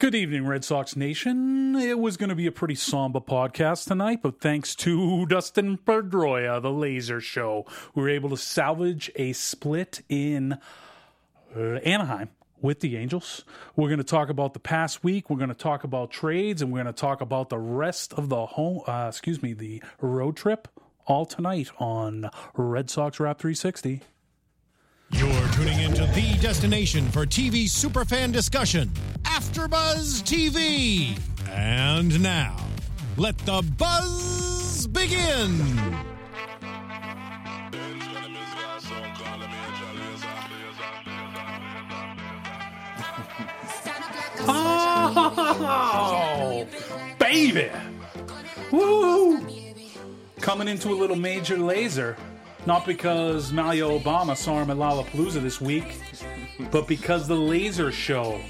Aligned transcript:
Good 0.00 0.14
evening, 0.14 0.46
Red 0.46 0.64
Sox 0.64 0.96
Nation. 0.96 1.76
It 1.76 1.98
was 1.98 2.16
going 2.16 2.30
to 2.30 2.34
be 2.34 2.46
a 2.46 2.52
pretty 2.52 2.74
somber 2.74 3.20
podcast 3.20 3.86
tonight, 3.86 4.20
but 4.22 4.40
thanks 4.40 4.74
to 4.76 5.26
Dustin 5.26 5.76
Pedroia, 5.76 6.62
the 6.62 6.70
Laser 6.70 7.20
Show, 7.20 7.66
we 7.94 8.02
were 8.02 8.08
able 8.08 8.30
to 8.30 8.38
salvage 8.38 9.10
a 9.16 9.34
split 9.34 10.00
in 10.08 10.54
uh, 11.54 11.60
Anaheim 11.84 12.30
with 12.62 12.80
the 12.80 12.96
Angels. 12.96 13.44
We're 13.76 13.88
going 13.88 13.98
to 13.98 14.04
talk 14.04 14.30
about 14.30 14.54
the 14.54 14.58
past 14.58 15.04
week. 15.04 15.28
We're 15.28 15.36
going 15.36 15.50
to 15.50 15.54
talk 15.54 15.84
about 15.84 16.10
trades, 16.10 16.62
and 16.62 16.72
we're 16.72 16.82
going 16.82 16.94
to 16.94 16.98
talk 16.98 17.20
about 17.20 17.50
the 17.50 17.58
rest 17.58 18.14
of 18.14 18.30
the 18.30 18.46
home. 18.46 18.80
Uh, 18.86 19.04
excuse 19.06 19.42
me, 19.42 19.52
the 19.52 19.82
road 20.00 20.34
trip. 20.34 20.66
All 21.04 21.26
tonight 21.26 21.68
on 21.78 22.30
Red 22.54 22.88
Sox 22.88 23.20
Wrap 23.20 23.38
360. 23.38 24.00
You're 25.12 25.48
tuning 25.48 25.80
into 25.80 26.06
the 26.06 26.38
destination 26.40 27.10
for 27.10 27.26
TV 27.26 27.64
superfan 27.64 28.32
discussion, 28.32 28.90
AfterBuzz 29.22 30.22
TV. 30.22 31.18
And 31.48 32.22
now, 32.22 32.56
let 33.16 33.36
the 33.38 33.62
buzz 33.76 34.86
begin. 34.86 35.60
Oh, 45.72 46.66
baby! 47.18 47.70
Woo! 48.70 49.46
Coming 50.40 50.68
into 50.68 50.88
a 50.90 50.96
little 50.96 51.16
major 51.16 51.58
laser. 51.58 52.16
Not 52.66 52.86
because 52.86 53.52
Malia 53.52 53.84
Obama 53.84 54.36
saw 54.36 54.62
him 54.62 54.70
at 54.70 54.76
Lollapalooza 54.76 55.42
this 55.42 55.60
week, 55.60 55.96
but 56.70 56.86
because 56.86 57.26
the 57.26 57.34
laser 57.34 57.90
show 57.90 58.40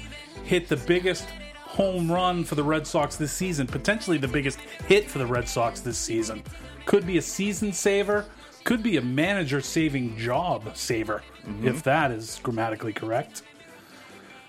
hit 0.43 0.67
the 0.67 0.77
biggest 0.77 1.27
home 1.61 2.11
run 2.11 2.43
for 2.43 2.55
the 2.55 2.63
Red 2.63 2.85
Sox 2.85 3.15
this 3.15 3.31
season, 3.31 3.67
potentially 3.67 4.17
the 4.17 4.27
biggest 4.27 4.59
hit 4.87 5.09
for 5.09 5.19
the 5.19 5.25
Red 5.25 5.47
Sox 5.47 5.79
this 5.79 5.97
season. 5.97 6.43
Could 6.85 7.07
be 7.07 7.17
a 7.17 7.21
season 7.21 7.71
saver, 7.71 8.25
could 8.65 8.83
be 8.83 8.97
a 8.97 9.01
manager 9.01 9.61
saving 9.61 10.17
job 10.17 10.75
saver, 10.75 11.23
if 11.45 11.47
mm-hmm. 11.47 11.77
that 11.79 12.11
is 12.11 12.39
grammatically 12.43 12.91
correct. 12.91 13.43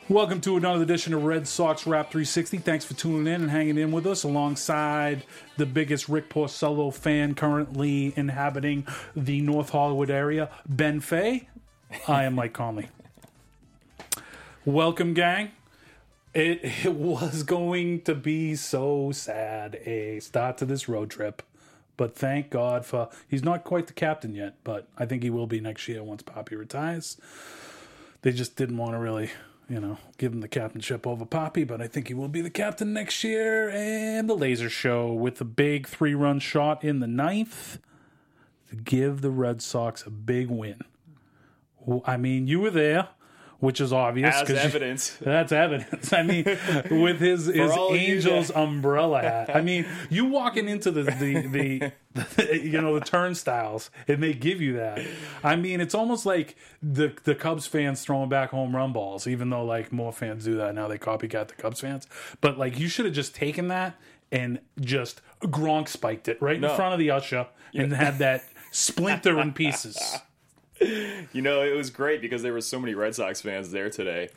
Welcome 0.08 0.41
to 0.42 0.56
another 0.56 0.83
edition 0.83 1.14
of 1.14 1.22
Red 1.22 1.47
Sox 1.47 1.86
Wrap 1.86 2.11
360. 2.11 2.58
Thanks 2.58 2.84
for 2.84 2.95
tuning 2.95 3.33
in 3.33 3.42
and 3.42 3.50
hanging 3.53 3.78
in 3.78 3.92
with 3.92 4.05
us 4.05 4.25
alongside 4.25 5.22
the 5.56 5.64
biggest 5.64 6.09
Rick 6.09 6.28
Porcello 6.28 6.92
fan 6.92 7.36
currently 7.36 8.12
inhabiting 8.17 8.84
the 9.14 9.41
North 9.42 9.70
Hollywood 9.70 10.11
area, 10.11 10.50
Ben 10.69 10.98
Fay. 10.98 11.48
I 12.09 12.25
am 12.25 12.34
Mike 12.34 12.53
Conley. 12.53 12.89
Welcome, 14.64 15.14
gang. 15.14 15.53
It, 16.34 16.84
it 16.84 16.94
was 16.94 17.44
going 17.44 18.03
to 18.03 18.16
be 18.16 18.56
so 18.56 19.12
sad 19.12 19.77
a 19.87 20.19
start 20.19 20.59
to 20.59 20.64
this 20.64 20.89
road 20.89 21.11
trip, 21.11 21.42
but 21.97 22.16
thank 22.16 22.50
God 22.50 22.84
for 22.84 23.09
he's 23.28 23.44
not 23.44 23.62
quite 23.62 23.87
the 23.87 23.92
captain 23.92 24.34
yet, 24.34 24.56
but 24.64 24.89
I 24.98 25.06
think 25.06 25.22
he 25.22 25.31
will 25.31 25.47
be 25.47 25.61
next 25.61 25.87
year 25.87 26.03
once 26.03 26.25
Papi 26.25 26.59
retires. 26.59 27.19
They 28.22 28.33
just 28.33 28.56
didn't 28.56 28.78
want 28.78 28.94
to 28.94 28.98
really 28.98 29.31
you 29.68 29.80
know, 29.80 29.98
give 30.18 30.32
him 30.32 30.41
the 30.41 30.48
captainship 30.48 31.06
over 31.06 31.24
Papi, 31.24 31.66
but 31.66 31.80
I 31.80 31.86
think 31.86 32.08
he 32.08 32.14
will 32.14 32.28
be 32.28 32.41
the 32.41 32.50
captain 32.50 32.92
next 32.92 33.24
year. 33.24 33.70
And 33.70 34.28
the 34.28 34.34
laser 34.34 34.69
show 34.69 35.12
with 35.12 35.36
the 35.36 35.44
big 35.44 35.86
three 35.86 36.14
run 36.14 36.41
shot 36.41 36.84
in 36.84 37.00
the 37.00 37.06
ninth 37.06 37.78
to 38.70 38.77
give 38.77 39.20
the 39.20 39.30
Red 39.30 39.62
Sox 39.62 40.06
a 40.06 40.10
big 40.10 40.48
win. 40.48 40.82
I 42.04 42.16
mean, 42.16 42.46
you 42.46 42.60
were 42.60 42.70
there, 42.70 43.08
which 43.62 43.80
is 43.80 43.92
obvious. 43.92 44.34
As 44.34 44.41
'cause 44.41 44.50
you- 44.56 44.56
evidence. 44.56 45.16
that's 45.20 45.52
evidence. 45.52 46.12
I 46.12 46.24
mean, 46.24 46.44
with 46.91 47.20
his, 47.20 47.46
his 47.46 47.70
Angels 47.70 48.50
umbrella 48.50 49.22
hat. 49.22 49.54
I 49.54 49.60
mean, 49.60 49.86
you 50.10 50.24
walking 50.24 50.69
into 50.69 50.91
the, 50.91 51.04
the, 51.04 51.92
the, 52.36 52.60
you 52.60 52.80
know, 52.80 52.98
the 52.98 53.04
turnstiles 53.04 53.91
and 54.08 54.20
they 54.20 54.32
give 54.34 54.60
you 54.60 54.72
that. 54.78 55.00
I 55.44 55.54
mean, 55.54 55.81
it's 55.81 55.94
almost 55.94 56.26
like 56.26 56.56
the, 56.82 57.14
the 57.22 57.37
Cubs 57.37 57.69
fans 57.69 58.03
throwing 58.03 58.28
back 58.28 58.50
home 58.50 58.75
run 58.75 58.92
balls, 58.92 59.28
even 59.28 59.48
though 59.50 59.64
like 59.64 59.92
more 59.92 60.12
fans 60.12 60.44
do 60.44 60.56
that 60.56 60.75
now. 60.75 60.88
They 60.88 60.98
copycat 60.98 61.47
the 61.47 61.54
Cubs 61.54 61.81
fans. 61.81 62.08
But 62.41 62.58
like, 62.58 62.81
you 62.81 62.88
should 62.88 63.04
have 63.04 63.14
just 63.14 63.32
taken 63.32 63.69
that 63.69 63.94
and 64.32 64.58
just 64.81 65.20
Gronk 65.42 65.87
spiked 65.87 66.26
it 66.26 66.42
right 66.42 66.56
in 66.56 66.62
No. 66.62 66.75
front 66.75 66.94
of 66.94 66.98
the 66.98 67.10
usher 67.12 67.47
and 67.75 67.92
had 67.92 68.19
that 68.19 68.42
splinter 68.72 69.38
in 69.38 69.53
pieces. 69.53 70.19
You 71.32 71.41
know, 71.41 71.62
it 71.62 71.75
was 71.75 71.88
great 71.88 72.20
because 72.20 72.43
there 72.43 72.53
were 72.53 72.60
so 72.60 72.78
many 72.78 72.94
Red 72.94 73.15
Sox 73.15 73.41
fans 73.41 73.70
there 73.70 73.88
today. 73.88 74.28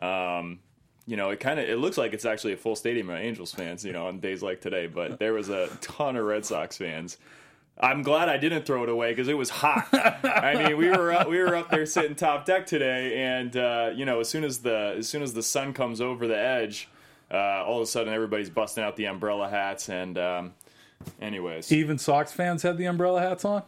Um, 0.00 0.58
you 1.06 1.16
know, 1.16 1.30
it 1.30 1.40
kind 1.40 1.58
of 1.58 1.68
it 1.68 1.78
looks 1.78 1.96
like 1.96 2.12
it's 2.12 2.26
actually 2.26 2.52
a 2.52 2.56
full 2.56 2.76
stadium 2.76 3.08
of 3.08 3.16
Angels 3.16 3.52
fans. 3.52 3.84
You 3.84 3.92
know, 3.92 4.06
on 4.06 4.20
days 4.20 4.42
like 4.42 4.60
today, 4.60 4.86
but 4.86 5.18
there 5.18 5.32
was 5.32 5.48
a 5.48 5.68
ton 5.80 6.16
of 6.16 6.24
Red 6.24 6.44
Sox 6.44 6.76
fans. 6.76 7.16
I'm 7.80 8.02
glad 8.02 8.28
I 8.28 8.36
didn't 8.36 8.66
throw 8.66 8.82
it 8.82 8.88
away 8.88 9.12
because 9.12 9.28
it 9.28 9.36
was 9.36 9.48
hot. 9.48 9.88
I 9.92 10.54
mean, 10.68 10.76
we 10.76 10.90
were 10.90 11.10
up, 11.10 11.28
we 11.28 11.38
were 11.38 11.56
up 11.56 11.70
there 11.70 11.86
sitting 11.86 12.14
top 12.14 12.44
deck 12.44 12.66
today, 12.66 13.18
and 13.22 13.56
uh, 13.56 13.90
you 13.94 14.04
know, 14.04 14.20
as 14.20 14.28
soon 14.28 14.44
as 14.44 14.58
the 14.58 14.94
as 14.98 15.08
soon 15.08 15.22
as 15.22 15.32
the 15.32 15.42
sun 15.42 15.72
comes 15.72 16.00
over 16.00 16.26
the 16.26 16.38
edge, 16.38 16.88
uh, 17.30 17.64
all 17.64 17.78
of 17.78 17.82
a 17.82 17.86
sudden 17.86 18.12
everybody's 18.12 18.50
busting 18.50 18.84
out 18.84 18.96
the 18.96 19.06
umbrella 19.06 19.48
hats. 19.48 19.88
And 19.88 20.18
um, 20.18 20.52
anyways, 21.20 21.72
Even 21.72 21.98
Sox 21.98 22.30
fans 22.30 22.62
had 22.62 22.76
the 22.76 22.84
umbrella 22.84 23.20
hats 23.20 23.44
on. 23.44 23.62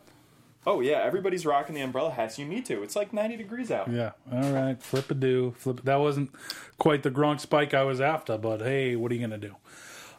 Oh 0.66 0.80
yeah, 0.80 1.02
everybody's 1.02 1.44
rocking 1.46 1.74
the 1.74 1.80
umbrella 1.80 2.10
hats. 2.10 2.38
You 2.38 2.44
need 2.46 2.66
to. 2.66 2.82
It's 2.82 2.96
like 2.96 3.12
90 3.12 3.36
degrees 3.36 3.70
out. 3.70 3.90
Yeah. 3.90 4.12
All 4.32 4.52
right. 4.52 4.80
Flip 4.82 5.10
a 5.10 5.14
do. 5.14 5.54
Flip. 5.58 5.80
That 5.84 6.00
wasn't 6.00 6.30
quite 6.78 7.02
the 7.02 7.10
Gronk 7.10 7.40
spike 7.40 7.74
I 7.74 7.82
was 7.84 8.00
after, 8.00 8.38
but 8.38 8.60
hey, 8.60 8.96
what 8.96 9.12
are 9.12 9.14
you 9.14 9.20
gonna 9.20 9.38
do? 9.38 9.54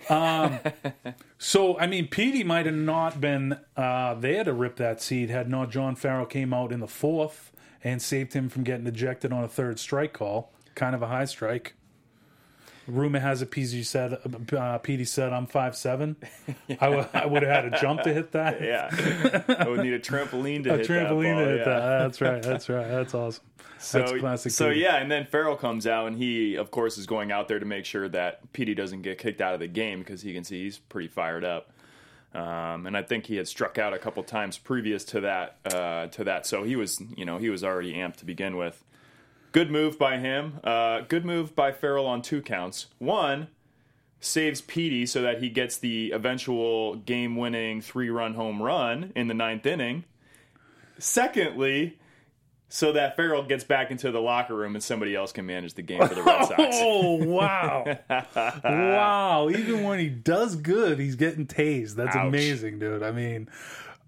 Um, 0.10 0.60
so 1.38 1.78
I 1.80 1.88
mean, 1.88 2.08
Petey 2.08 2.44
might 2.44 2.66
have 2.66 2.76
not 2.76 3.20
been 3.20 3.58
uh, 3.76 4.14
there 4.16 4.44
to 4.44 4.54
rip 4.54 4.76
that 4.78 5.02
seed 5.02 5.30
had 5.30 5.50
not 5.50 5.72
John 5.72 5.96
Farrell 5.96 6.26
came 6.26 6.54
out 6.54 6.72
in 6.72 6.80
the 6.80 6.88
fourth 6.88 7.52
and 7.84 8.02
saved 8.02 8.34
him 8.34 8.50
from 8.50 8.64
getting 8.64 8.88
ejected 8.88 9.32
on 9.32 9.44
a 9.44 9.48
third 9.48 9.80
strike 9.80 10.14
call. 10.14 10.52
Kind 10.74 10.96
of 10.96 11.02
a 11.02 11.08
high 11.08 11.26
strike. 11.26 11.74
Rumor 12.88 13.20
has 13.20 13.42
it, 13.42 13.50
PZ 13.50 13.84
said, 13.86 14.20
uh, 14.54 14.78
Petey 14.78 15.06
said, 15.06 15.34
"I'm 15.34 15.48
five 15.48 15.76
seven. 15.76 16.18
I 16.80 16.90
would 16.90 17.08
would 17.32 17.44
have 17.44 17.64
had 17.64 17.74
a 17.74 17.80
jump 17.80 18.04
to 18.04 18.14
hit 18.14 18.32
that. 18.34 18.62
Yeah, 18.62 18.90
I 19.60 19.68
would 19.68 19.82
need 19.82 19.94
a 19.94 20.00
trampoline 20.00 20.64
to 20.66 20.74
a 20.74 20.78
hit 20.78 20.88
trampoline 20.88 21.36
that 21.36 21.36
ball, 21.36 21.46
to 21.46 21.50
hit 21.50 21.58
yeah. 21.60 21.64
that. 21.66 22.00
That's 22.00 22.22
right. 22.22 22.44
That's 22.44 22.70
right. 22.70 22.88
That's 22.88 23.14
awesome. 23.14 23.44
So, 23.80 24.00
That's 24.00 24.20
classic. 24.20 24.52
So 24.52 24.70
yeah, 24.70 24.98
and 24.98 25.12
then 25.12 25.26
Farrell 25.26 25.56
comes 25.56 25.86
out, 25.86 26.08
and 26.08 26.18
he, 26.18 26.56
of 26.56 26.72
course, 26.72 26.98
is 26.98 27.06
going 27.06 27.32
out 27.32 27.48
there 27.48 27.60
to 27.60 27.66
make 27.66 27.86
sure 27.86 28.08
that 28.10 28.52
Petey 28.54 28.74
doesn't 28.74 29.02
get 29.02 29.18
kicked 29.18 29.42
out 29.42 29.54
of 29.54 29.60
the 29.60 29.68
game 29.68 30.00
because 30.00 30.22
he 30.22 30.34
can 30.34 30.44
see 30.44 30.64
he's 30.64 30.78
pretty 30.78 31.08
fired 31.08 31.44
up. 31.44 31.72
Um, 32.34 32.86
and 32.86 32.98
I 32.98 33.02
think 33.02 33.28
he 33.28 33.38
had 33.38 33.48
struck 33.48 33.78
out 33.78 33.94
a 33.94 33.98
couple 33.98 34.22
times 34.24 34.58
previous 34.58 35.06
to 35.06 35.22
that. 35.22 35.58
Uh, 35.66 36.08
to 36.08 36.24
that, 36.24 36.46
so 36.46 36.64
he 36.64 36.76
was, 36.76 37.02
you 37.16 37.26
know, 37.26 37.38
he 37.38 37.50
was 37.50 37.64
already 37.64 37.94
amped 37.94 38.18
to 38.18 38.26
begin 38.26 38.58
with. 38.58 38.84
Good 39.56 39.72
move 39.72 39.98
by 39.98 40.18
him. 40.18 40.60
Uh, 40.66 41.00
good 41.08 41.24
move 41.24 41.56
by 41.56 41.72
Farrell 41.72 42.06
on 42.08 42.22
two 42.22 42.42
counts. 42.42 42.88
One 43.00 43.48
saves 44.20 44.60
Petey 44.60 45.06
so 45.06 45.22
that 45.22 45.42
he 45.42 45.50
gets 45.50 45.78
the 45.78 46.12
eventual 46.12 46.96
game-winning 46.96 47.80
three-run 47.80 48.34
home 48.34 48.62
run 48.62 49.14
in 49.16 49.30
the 49.30 49.34
ninth 49.34 49.66
inning. 49.66 50.04
Secondly, 51.00 51.98
so 52.68 52.92
that 52.92 53.16
Farrell 53.16 53.44
gets 53.44 53.64
back 53.64 53.92
into 53.92 54.12
the 54.12 54.20
locker 54.20 54.54
room 54.54 54.76
and 54.76 54.84
somebody 54.84 55.16
else 55.16 55.32
can 55.32 55.46
manage 55.46 55.76
the 55.76 55.84
game 55.84 56.06
for 56.06 56.16
the 56.16 56.24
Red 56.24 56.48
Sox. 56.48 56.58
Oh 56.82 57.24
wow, 57.24 57.98
wow! 58.66 59.50
Even 59.50 59.84
when 59.84 60.00
he 60.00 60.10
does 60.10 60.58
good, 60.58 61.00
he's 61.00 61.16
getting 61.16 61.48
tased. 61.48 61.96
That's 61.96 62.14
Ouch. 62.14 62.28
amazing, 62.28 62.80
dude. 62.80 63.04
I 63.04 63.12
mean, 63.12 63.48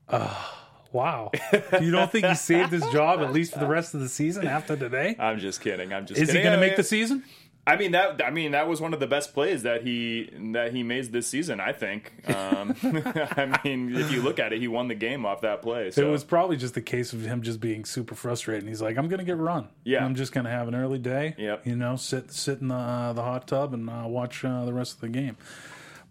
uh, 0.10 0.44
wow. 0.92 1.32
You 1.82 1.92
don't 1.92 2.12
think 2.12 2.26
he 2.26 2.36
saved 2.36 2.72
his 2.72 2.86
job 2.88 3.20
at 3.22 3.34
least 3.34 3.54
for 3.54 3.60
the 3.60 3.68
rest 3.68 3.94
of 3.94 4.00
the 4.00 4.10
season 4.10 4.48
after 4.48 4.76
today? 4.76 5.16
I'm 5.20 5.40
just 5.40 5.62
kidding. 5.62 5.94
I'm 5.94 6.06
just 6.06 6.20
kidding. 6.20 6.30
Is 6.30 6.36
he 6.36 6.42
going 6.42 6.54
to 6.54 6.60
make 6.60 6.76
the 6.76 6.84
season? 6.84 7.24
I 7.68 7.76
mean 7.76 7.92
that. 7.92 8.26
I 8.26 8.32
mean 8.32 8.52
that 8.52 8.70
was 8.70 8.80
one 8.80 8.94
of 8.94 9.02
the 9.02 9.08
best 9.08 9.34
plays 9.34 9.64
that 9.64 9.84
he 9.84 10.30
that 10.54 10.72
he 10.72 10.84
made 10.84 11.12
this 11.12 11.28
season. 11.28 11.60
I 11.60 11.74
think. 11.74 12.14
Um, 12.30 12.74
I 12.82 13.60
mean, 13.66 13.94
if 13.94 14.10
you 14.10 14.22
look 14.22 14.40
at 14.40 14.54
it, 14.54 14.62
he 14.62 14.70
won 14.70 14.88
the 14.88 14.96
game 14.96 15.26
off 15.26 15.42
that 15.42 15.62
play. 15.62 15.92
So. 15.92 16.08
It 16.08 16.10
was 16.10 16.24
probably 16.24 16.56
just 16.56 16.78
a 16.78 16.82
case 16.82 17.12
of 17.12 17.26
him 17.26 17.42
just 17.42 17.60
being 17.60 17.84
super 17.84 18.16
frustrated. 18.16 18.64
And 18.64 18.70
he's 18.70 18.82
like, 18.82 18.98
"I'm 18.98 19.10
going 19.10 19.20
to 19.20 19.26
get 19.26 19.36
run. 19.36 19.68
Yeah. 19.84 20.06
I'm 20.06 20.16
just 20.16 20.32
going 20.32 20.46
to 20.46 20.50
have 20.50 20.70
an 20.70 20.76
early 20.76 20.98
day. 20.98 21.36
Yep. 21.38 21.68
You 21.68 21.76
know, 21.76 21.98
sit 21.98 22.32
sit 22.32 22.62
in 22.62 22.70
the 22.70 22.76
uh, 22.76 23.12
the 23.12 23.22
hot 23.24 23.50
tub 23.50 23.74
and 23.74 23.90
uh, 23.90 24.04
watch 24.06 24.46
uh, 24.46 24.64
the 24.64 24.74
rest 24.74 24.94
of 24.96 25.02
the 25.02 25.10
game." 25.10 25.36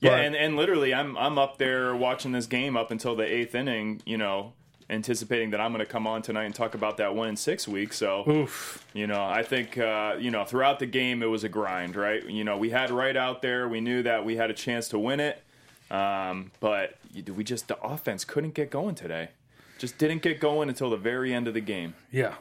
Yeah, 0.00 0.16
and, 0.16 0.36
and 0.36 0.56
literally, 0.56 0.92
I'm 0.92 1.16
I'm 1.16 1.38
up 1.38 1.56
there 1.56 1.96
watching 1.96 2.32
this 2.32 2.46
game 2.46 2.76
up 2.76 2.90
until 2.90 3.16
the 3.16 3.24
eighth 3.24 3.54
inning. 3.54 4.02
You 4.04 4.18
know, 4.18 4.52
anticipating 4.88 5.50
that 5.50 5.60
I'm 5.60 5.72
going 5.72 5.84
to 5.84 5.90
come 5.90 6.06
on 6.06 6.22
tonight 6.22 6.44
and 6.44 6.54
talk 6.54 6.74
about 6.74 6.96
that 6.98 7.14
one 7.14 7.28
in 7.28 7.36
six 7.36 7.66
weeks. 7.66 7.96
So, 7.96 8.28
Oof. 8.28 8.86
you 8.94 9.06
know, 9.06 9.22
I 9.24 9.42
think 9.42 9.78
uh, 9.78 10.16
you 10.18 10.30
know 10.30 10.44
throughout 10.44 10.78
the 10.78 10.86
game 10.86 11.22
it 11.22 11.26
was 11.26 11.44
a 11.44 11.48
grind, 11.48 11.96
right? 11.96 12.24
You 12.24 12.44
know, 12.44 12.56
we 12.56 12.70
had 12.70 12.90
right 12.90 13.16
out 13.16 13.42
there. 13.42 13.68
We 13.68 13.80
knew 13.80 14.02
that 14.02 14.24
we 14.24 14.36
had 14.36 14.50
a 14.50 14.54
chance 14.54 14.88
to 14.88 14.98
win 14.98 15.20
it, 15.20 15.42
um, 15.90 16.52
but 16.60 16.96
we 17.34 17.44
just 17.44 17.68
the 17.68 17.80
offense 17.82 18.24
couldn't 18.24 18.54
get 18.54 18.70
going 18.70 18.94
today. 18.94 19.30
Just 19.78 19.98
didn't 19.98 20.22
get 20.22 20.40
going 20.40 20.68
until 20.68 20.88
the 20.88 20.96
very 20.96 21.34
end 21.34 21.48
of 21.48 21.54
the 21.54 21.60
game. 21.60 21.94
Yeah. 22.10 22.34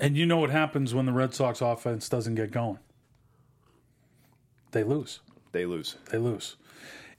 And 0.00 0.16
you 0.16 0.24
know 0.26 0.38
what 0.38 0.50
happens 0.50 0.94
when 0.94 1.06
the 1.06 1.12
Red 1.12 1.34
Sox 1.34 1.60
offense 1.60 2.08
doesn't 2.08 2.36
get 2.36 2.50
going? 2.50 2.78
they 4.72 4.84
lose. 4.84 5.20
They 5.52 5.64
lose. 5.64 5.96
They 6.10 6.18
lose. 6.18 6.56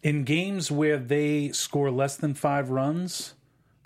In 0.01 0.23
games 0.23 0.71
where 0.71 0.97
they 0.97 1.51
score 1.51 1.91
less 1.91 2.15
than 2.15 2.33
five 2.33 2.69
runs, 2.69 3.33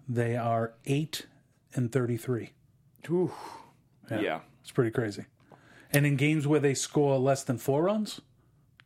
they 0.08 0.36
are 0.36 0.74
eight 0.86 1.28
and 1.74 1.92
thirty-three. 1.92 2.52
Ooh. 3.10 3.32
Yeah. 4.12 4.42
It's 4.62 4.72
pretty 4.72 4.92
crazy. 4.92 5.26
And 5.92 6.06
in 6.06 6.16
games 6.16 6.48
where 6.48 6.60
they 6.60 6.74
score 6.74 7.18
less 7.18 7.44
than 7.44 7.58
four 7.58 7.84
runs, 7.84 8.22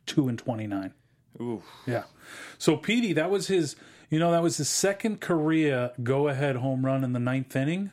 two 0.06 0.28
and 0.28 0.38
twenty-nine. 0.38 0.94
Ooh. 1.40 1.62
Yeah. 1.86 2.04
So 2.58 2.76
Petey, 2.76 3.12
that 3.14 3.30
was 3.30 3.48
his. 3.48 3.76
You 4.10 4.18
know, 4.18 4.32
that 4.32 4.42
was 4.42 4.56
his 4.56 4.70
second 4.70 5.20
career 5.20 5.92
go-ahead 6.02 6.56
home 6.56 6.86
run 6.86 7.04
in 7.04 7.12
the 7.12 7.18
ninth 7.18 7.54
inning, 7.54 7.90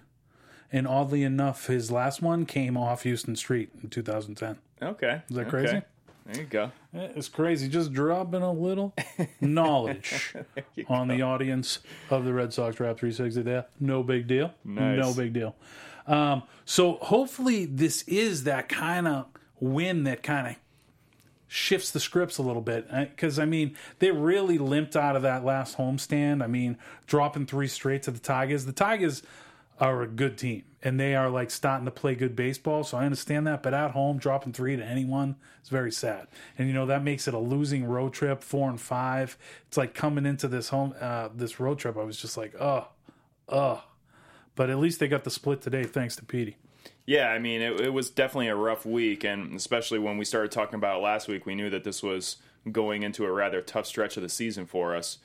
and 0.71 0.87
oddly 0.87 1.23
enough, 1.23 1.67
his 1.67 1.91
last 1.91 2.21
one 2.21 2.45
came 2.45 2.77
off 2.77 3.03
Huston 3.03 3.35
Street 3.35 3.71
in 3.83 3.89
2010. 3.89 4.57
Okay. 4.81 5.23
Is 5.29 5.35
that 5.35 5.49
crazy? 5.49 5.81
There 6.25 6.41
you 6.41 6.47
go. 6.47 6.71
It's 6.93 7.29
crazy. 7.29 7.67
Just 7.69 7.93
dropping 7.93 8.41
a 8.41 8.51
little 8.51 8.95
knowledge 9.41 10.33
on 10.87 11.07
the 11.07 11.21
audience 11.21 11.79
of 12.09 12.25
the 12.25 12.33
Red 12.33 12.51
Sox 12.51 12.79
Rap 12.79 12.97
360 12.97 13.43
there. 13.43 13.65
No 13.79 14.01
big 14.01 14.25
deal. 14.27 14.53
Nice. 14.63 14.99
No 14.99 15.13
big 15.13 15.33
deal. 15.33 15.55
Um, 16.07 16.43
so 16.65 16.93
hopefully 16.93 17.65
this 17.65 18.01
is 18.03 18.43
that 18.45 18.69
kind 18.69 19.07
of 19.07 19.27
win 19.59 20.03
that 20.05 20.23
kind 20.23 20.47
of 20.47 20.55
shifts 21.47 21.91
the 21.91 21.99
scripts 21.99 22.37
a 22.39 22.41
little 22.41 22.61
bit. 22.61 22.89
Because, 22.91 23.37
I 23.37 23.45
mean, 23.45 23.75
they 23.99 24.09
really 24.11 24.57
limped 24.57 24.95
out 24.95 25.15
of 25.15 25.21
that 25.21 25.45
last 25.45 25.77
homestand. 25.77 26.43
I 26.43 26.47
mean, 26.47 26.77
dropping 27.05 27.45
three 27.45 27.67
straight 27.67 28.01
to 28.03 28.11
the 28.11 28.19
Tigers. 28.19 28.65
The 28.65 28.71
Tigers 28.71 29.21
are 29.79 30.01
a 30.01 30.07
good 30.07 30.37
team 30.37 30.63
and 30.85 30.99
they 30.99 31.15
are 31.15 31.29
like 31.29 31.49
starting 31.49 31.85
to 31.85 31.91
play 31.91 32.13
good 32.13 32.35
baseball. 32.35 32.83
So 32.83 32.97
I 32.97 33.05
understand 33.05 33.47
that. 33.47 33.63
But 33.63 33.73
at 33.73 33.91
home, 33.91 34.19
dropping 34.19 34.53
three 34.53 34.75
to 34.75 34.85
anyone 34.85 35.35
is 35.63 35.69
very 35.69 35.91
sad. 35.91 36.27
And, 36.57 36.67
you 36.67 36.73
know, 36.75 36.85
that 36.85 37.03
makes 37.03 37.27
it 37.27 37.33
a 37.33 37.39
losing 37.39 37.85
road 37.85 38.13
trip, 38.13 38.43
four 38.43 38.69
and 38.69 38.79
five. 38.79 39.35
It's 39.67 39.77
like 39.77 39.95
coming 39.95 40.27
into 40.27 40.47
this 40.47 40.69
home, 40.69 40.93
uh, 41.01 41.29
this 41.35 41.59
road 41.59 41.79
trip, 41.79 41.97
I 41.97 42.03
was 42.03 42.17
just 42.17 42.37
like, 42.37 42.53
oh, 42.61 42.87
oh. 43.49 43.83
But 44.55 44.69
at 44.69 44.77
least 44.77 44.99
they 44.99 45.07
got 45.07 45.23
the 45.23 45.31
split 45.31 45.61
today, 45.61 45.83
thanks 45.83 46.15
to 46.17 46.23
Petey. 46.23 46.57
Yeah, 47.07 47.29
I 47.29 47.39
mean, 47.39 47.61
it, 47.61 47.81
it 47.81 47.89
was 47.93 48.11
definitely 48.11 48.47
a 48.47 48.55
rough 48.55 48.85
week, 48.85 49.23
and 49.23 49.55
especially 49.55 49.99
when 49.99 50.17
we 50.17 50.25
started 50.25 50.51
talking 50.51 50.75
about 50.75 51.01
last 51.01 51.27
week, 51.27 51.45
we 51.45 51.55
knew 51.55 51.69
that 51.71 51.83
this 51.83 52.01
was 52.01 52.37
going 52.71 53.03
into 53.03 53.25
a 53.25 53.31
rather 53.31 53.61
tough 53.61 53.85
stretch 53.85 54.17
of 54.17 54.23
the 54.23 54.29
season 54.29 54.65
for 54.65 54.95
us. 54.95 55.17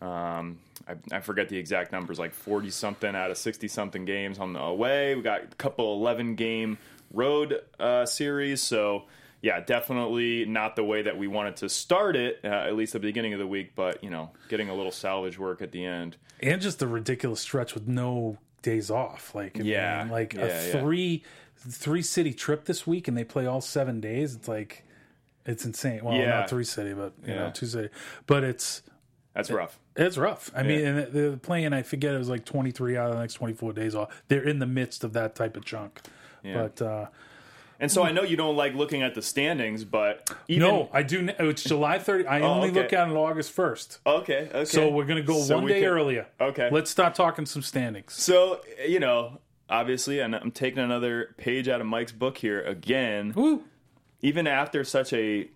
Um, 0.00 0.58
I, 0.86 1.16
I 1.16 1.20
forget 1.20 1.48
the 1.48 1.56
exact 1.58 1.92
numbers, 1.92 2.18
like 2.18 2.32
40 2.32 2.70
something 2.70 3.14
out 3.14 3.30
of 3.30 3.36
60 3.38 3.68
something 3.68 4.04
games 4.04 4.38
on 4.38 4.52
the 4.52 4.60
away. 4.60 5.14
We 5.14 5.22
got 5.22 5.42
a 5.42 5.46
couple 5.56 5.92
11 5.94 6.34
game 6.36 6.78
road 7.12 7.60
uh, 7.80 8.06
series. 8.06 8.62
So, 8.62 9.04
yeah, 9.42 9.60
definitely 9.60 10.44
not 10.46 10.76
the 10.76 10.84
way 10.84 11.02
that 11.02 11.16
we 11.18 11.26
wanted 11.26 11.56
to 11.56 11.68
start 11.68 12.16
it, 12.16 12.40
uh, 12.44 12.48
at 12.48 12.74
least 12.76 12.94
at 12.94 13.02
the 13.02 13.08
beginning 13.08 13.32
of 13.32 13.38
the 13.38 13.46
week, 13.46 13.72
but, 13.74 14.02
you 14.02 14.10
know, 14.10 14.30
getting 14.48 14.68
a 14.68 14.74
little 14.74 14.92
salvage 14.92 15.38
work 15.38 15.62
at 15.62 15.72
the 15.72 15.84
end. 15.84 16.16
And 16.40 16.60
just 16.60 16.80
a 16.82 16.86
ridiculous 16.86 17.40
stretch 17.40 17.74
with 17.74 17.86
no 17.88 18.38
days 18.62 18.90
off. 18.90 19.34
Like, 19.34 19.56
Yeah. 19.56 20.08
like 20.10 20.34
Yeah, 20.34 20.44
a 20.44 20.46
yeah. 20.48 20.80
three, 20.80 21.22
three 21.56 22.02
city 22.02 22.32
trip 22.32 22.64
this 22.64 22.86
week 22.86 23.08
and 23.08 23.16
they 23.16 23.24
play 23.24 23.46
all 23.46 23.60
seven 23.60 24.00
days. 24.00 24.34
It's 24.34 24.48
like, 24.48 24.84
it's 25.44 25.64
insane. 25.64 26.04
Well, 26.04 26.16
Yeah. 26.16 26.30
not 26.30 26.50
three 26.50 26.64
city, 26.64 26.92
but, 26.94 27.14
you 27.26 27.34
know, 27.34 27.44
Yeah. 27.46 27.50
two 27.50 27.66
city. 27.66 27.88
But 28.26 28.44
it's, 28.44 28.82
That's 29.34 29.50
rough. 29.50 29.78
It's 29.98 30.16
rough. 30.16 30.50
I 30.54 30.62
mean, 30.62 30.80
Yeah. 30.80 30.86
and 30.86 31.12
they're 31.12 31.36
playing. 31.36 31.72
I 31.72 31.82
forget 31.82 32.14
it 32.14 32.18
was 32.18 32.28
like 32.28 32.44
23 32.44 32.96
out 32.96 33.08
of 33.10 33.14
the 33.16 33.20
next 33.20 33.34
24 33.34 33.72
days 33.72 33.94
off. 33.94 34.22
They're 34.28 34.42
in 34.48 34.58
the 34.60 34.66
midst 34.66 35.02
of 35.04 35.12
that 35.14 35.34
type 35.34 35.56
of 35.56 35.64
chunk. 35.64 36.00
But 36.42 36.80
uh, 36.80 37.06
And 37.80 37.90
so 37.92 38.02
I 38.04 38.10
know 38.12 38.22
you 38.22 38.36
don't 38.36 38.56
like 38.56 38.74
looking 38.74 39.02
at 39.02 39.14
the 39.14 39.22
standings, 39.22 39.84
but 39.84 40.30
even. 40.48 40.66
no, 40.68 40.88
I 40.92 41.02
do. 41.02 41.28
It's 41.38 41.62
July 41.64 41.98
30. 41.98 42.26
I 42.26 42.40
only 42.42 42.68
Oh, 42.68 42.70
okay. 42.70 42.80
look 42.82 42.92
at 42.92 43.08
it 43.10 43.14
August 43.16 43.54
1st. 43.56 43.98
Okay, 44.06 44.48
okay. 44.54 44.64
So 44.64 44.88
we're 44.88 45.04
gonna 45.04 45.20
go 45.22 45.38
So 45.40 45.56
one 45.58 45.66
day 45.66 45.80
can- 45.80 45.88
earlier. 45.90 46.26
Okay. 46.40 46.68
Let's 46.72 46.90
start 46.90 47.14
talking 47.14 47.44
some 47.44 47.62
standings. 47.62 48.14
So, 48.14 48.60
you 48.86 48.98
know, 49.00 49.40
obviously, 49.68 50.20
and 50.20 50.34
I'm 50.34 50.50
taking 50.52 50.78
another 50.78 51.34
page 51.36 51.68
out 51.68 51.80
of 51.80 51.86
Mike's 51.86 52.12
book 52.12 52.38
here 52.38 52.62
again. 52.62 53.32
Woo! 53.36 53.64
Even 54.22 54.46
after 54.46 54.82
such 54.84 55.12
a 55.12 55.48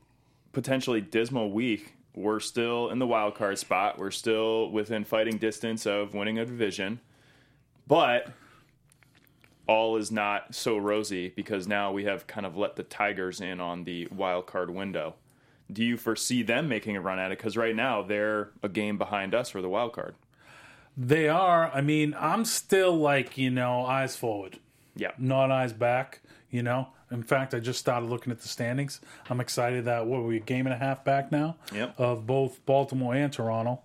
potentially 0.53 1.01
dismal 1.01 1.51
week, 1.51 1.95
we're 2.15 2.41
still 2.41 2.91
in 2.91 2.99
the 2.99 3.07
wild 3.07 3.35
card 3.35 3.59
spot. 3.59 3.99
We're 3.99 4.11
still 4.11 4.71
within 4.71 5.05
fighting 5.05 5.39
distance 5.39 5.87
of 5.87 6.15
winning 6.15 6.39
a 6.39 6.45
division. 6.45 7.01
But 7.87 8.29
all 9.67 9.97
is 9.97 10.11
not 10.11 10.55
so 10.55 10.77
rosy 10.77 11.29
because 11.31 11.67
now 11.69 11.93
we 11.93 12.05
have 12.05 12.27
kind 12.27 12.45
of 12.47 12.57
let 12.57 12.77
the 12.77 12.83
Tigers 12.83 13.41
in 13.41 13.61
on 13.61 13.85
the 13.85 14.09
wild 14.15 14.47
card 14.47 14.71
window. 14.71 15.15
Do 15.73 15.85
you 15.85 15.97
foresee 15.97 16.43
them 16.43 16.69
making 16.69 16.97
a 16.97 17.01
run 17.01 17.19
at 17.19 17.33
it? 17.33 17.39
Because 17.39 17.57
right 17.57 17.75
now 17.75 18.03
they're 18.03 18.51
a 18.63 18.69
game 18.69 18.99
behind 18.99 19.35
us 19.35 19.49
for 19.51 19.63
the 19.63 19.69
wild 19.69 19.93
card. 19.95 20.15
They 20.97 21.29
are. 21.29 21.71
I 21.73 21.81
mean, 21.81 22.15
I'm 22.19 22.45
still 22.45 22.95
like 22.95 23.39
you 23.39 23.51
know, 23.51 23.87
eyes 23.87 24.15
forward, 24.17 24.59
Yeah. 24.95 25.13
not 25.17 25.51
eyes 25.51 25.73
back. 25.73 26.21
You 26.51 26.63
know. 26.63 26.89
In 27.13 27.23
fact, 27.23 27.55
I 27.55 27.61
just 27.61 27.79
started 27.79 28.09
looking 28.09 28.33
at 28.33 28.41
the 28.41 28.49
standings. 28.49 29.01
I'm 29.29 29.41
excited 29.41 29.85
that 29.85 30.07
what 30.07 30.19
are 30.19 30.23
we 30.23 30.37
a 30.37 30.41
game 30.41 30.67
and 30.67 30.75
a 30.75 30.79
half 30.79 31.05
back 31.05 31.31
now 31.31 31.57
Yep. 31.75 31.95
of 31.99 32.27
both 32.27 32.65
Baltimore 32.67 33.15
and 33.15 33.33
Toronto. 33.33 33.81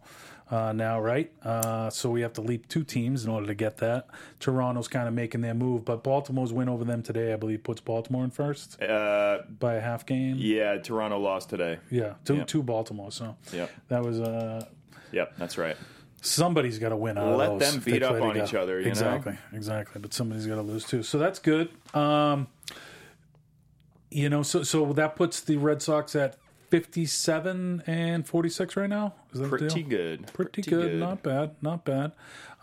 Uh, 0.49 0.71
now, 0.71 0.97
right? 1.01 1.29
Uh, 1.43 1.89
so 1.89 2.09
we 2.09 2.21
have 2.21 2.31
to 2.31 2.39
leap 2.39 2.69
two 2.69 2.81
teams 2.85 3.25
in 3.25 3.29
order 3.29 3.45
to 3.47 3.53
get 3.53 3.79
that. 3.79 4.07
Toronto's 4.39 4.87
kind 4.87 5.05
of 5.05 5.13
making 5.13 5.41
their 5.41 5.53
move, 5.53 5.83
but 5.83 6.03
Baltimore's 6.05 6.53
win 6.53 6.69
over 6.69 6.85
them 6.85 7.03
today, 7.03 7.33
I 7.33 7.35
believe, 7.35 7.63
puts 7.63 7.81
Baltimore 7.81 8.23
in 8.23 8.29
first 8.31 8.81
Uh, 8.81 9.39
by 9.59 9.73
a 9.73 9.81
half 9.81 10.05
game. 10.05 10.37
yeah, 10.39 10.77
Toronto 10.77 11.19
lost 11.19 11.49
today. 11.49 11.79
Yeah, 11.91 12.13
to, 12.23 12.35
Yep. 12.37 12.47
to 12.47 12.63
Baltimore. 12.63 13.11
So 13.11 13.35
Yep. 13.51 13.69
that 13.89 14.05
was 14.05 14.21
uh, 14.21 14.63
Yep, 15.11 15.33
that's 15.37 15.57
right. 15.57 15.75
somebody's 16.21 16.79
got 16.79 16.89
to 16.89 16.95
win 16.97 17.17
out 17.17 17.37
Let 17.37 17.59
them 17.59 17.81
beat 17.83 18.01
up 18.01 18.13
on 18.13 18.29
together. 18.29 18.45
each 18.45 18.53
other, 18.53 18.77
you 18.79 18.85
know? 18.85 18.89
exactly, 18.91 19.37
exactly. 19.51 19.99
But 20.01 20.13
somebody's 20.13 20.47
got 20.47 20.55
to 20.55 20.61
lose 20.61 20.85
too, 20.85 21.03
so 21.03 21.17
that's 21.17 21.39
good. 21.39 21.69
Um, 21.93 22.47
you 24.17 24.29
know, 24.29 24.41
so 24.41 24.63
so 24.63 24.93
that 24.93 25.15
puts 25.15 25.41
the 25.41 25.57
Red 25.57 25.79
Sox 25.79 26.15
at 26.15 26.37
fifty-seven 26.71 27.83
and 27.85 28.27
forty-six 28.27 28.75
right 28.75 28.89
now. 28.89 29.13
Is 29.31 29.41
that 29.41 29.47
Pretty 29.49 29.83
good. 29.83 30.33
Pretty, 30.33 30.63
good. 30.63 30.95
Not 30.95 31.21
bad. 31.21 31.51
Not 31.61 31.85
bad. 31.85 32.13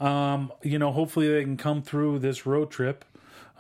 Um, 0.01 0.53
you 0.63 0.81
know, 0.81 0.91
hopefully 0.91 1.29
they 1.29 1.45
can 1.45 1.57
come 1.57 1.81
through 1.81 2.19
this 2.19 2.45
road 2.45 2.73
trip. 2.73 3.05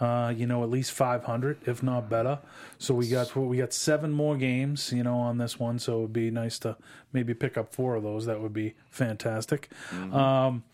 Uh, 0.00 0.34
you 0.36 0.44
know, 0.44 0.64
at 0.64 0.70
least 0.70 0.90
500, 0.90 1.68
if 1.68 1.80
not 1.80 2.10
better. 2.10 2.40
So 2.78 2.94
we 2.94 3.08
got 3.08 3.36
we 3.36 3.58
got 3.58 3.72
seven 3.72 4.10
more 4.10 4.36
games, 4.36 4.92
you 4.92 5.04
know, 5.04 5.14
on 5.18 5.38
this 5.38 5.60
one. 5.60 5.78
So 5.78 5.98
it 5.98 6.00
would 6.00 6.12
be 6.12 6.32
nice 6.32 6.58
to 6.60 6.76
maybe 7.12 7.32
pick 7.32 7.56
up 7.56 7.72
four 7.72 7.94
of 7.94 8.02
those. 8.02 8.26
That 8.26 8.40
would 8.40 8.52
be 8.52 8.74
fantastic. 8.90 9.68
Um, 10.12 10.64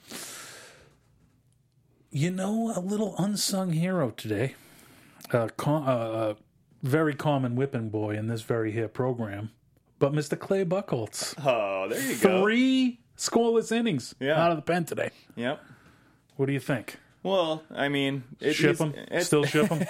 you 2.11 2.31
know, 2.31 2.73
a 2.75 2.81
little 2.81 3.15
unsung 3.19 3.73
hero 3.73 4.09
today, 4.11 4.55
uh, 5.33 5.49
com- 5.59 5.87
uh, 5.87 5.91
uh, 5.91 6.35
very 6.83 7.15
common 7.15 7.57
whipping 7.57 7.89
boy 7.91 8.17
in 8.17 8.27
this 8.29 8.43
very 8.43 8.73
here 8.73 8.89
program, 8.89 9.51
but 9.99 10.13
Mr. 10.13 10.39
Clay 10.39 10.65
Buchholz 10.65 11.35
Oh, 11.45 11.89
there 11.89 12.01
you 12.01 12.17
go. 12.19 12.43
three 12.43 13.01
scoreless 13.17 13.71
innings 13.73 14.15
Yeah. 14.21 14.43
out 14.43 14.51
of 14.51 14.57
the 14.57 14.63
pen 14.63 14.85
today. 14.85 15.11
Yep. 15.37 15.61
What 16.37 16.47
do 16.47 16.53
you 16.53 16.61
think? 16.61 16.97
Well, 17.23 17.63
I 17.71 17.89
mean, 17.91 18.23
it, 18.41 18.55
Ship 18.55 18.71
it's- 18.71 18.79
them? 19.11 19.21
Still 19.23 19.45
ship 19.45 19.69
them? 19.69 19.85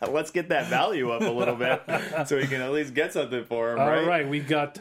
let's 0.12 0.30
get 0.30 0.50
that 0.50 0.66
value 0.68 1.10
up 1.10 1.22
a 1.22 1.30
little 1.30 1.56
bit 1.56 1.82
so 2.28 2.36
we 2.36 2.46
can 2.46 2.60
at 2.60 2.70
least 2.70 2.94
get 2.94 3.12
something 3.12 3.44
for 3.44 3.72
him, 3.72 3.80
All 3.80 3.88
right? 3.88 4.06
right, 4.06 4.28
we 4.28 4.38
got 4.38 4.78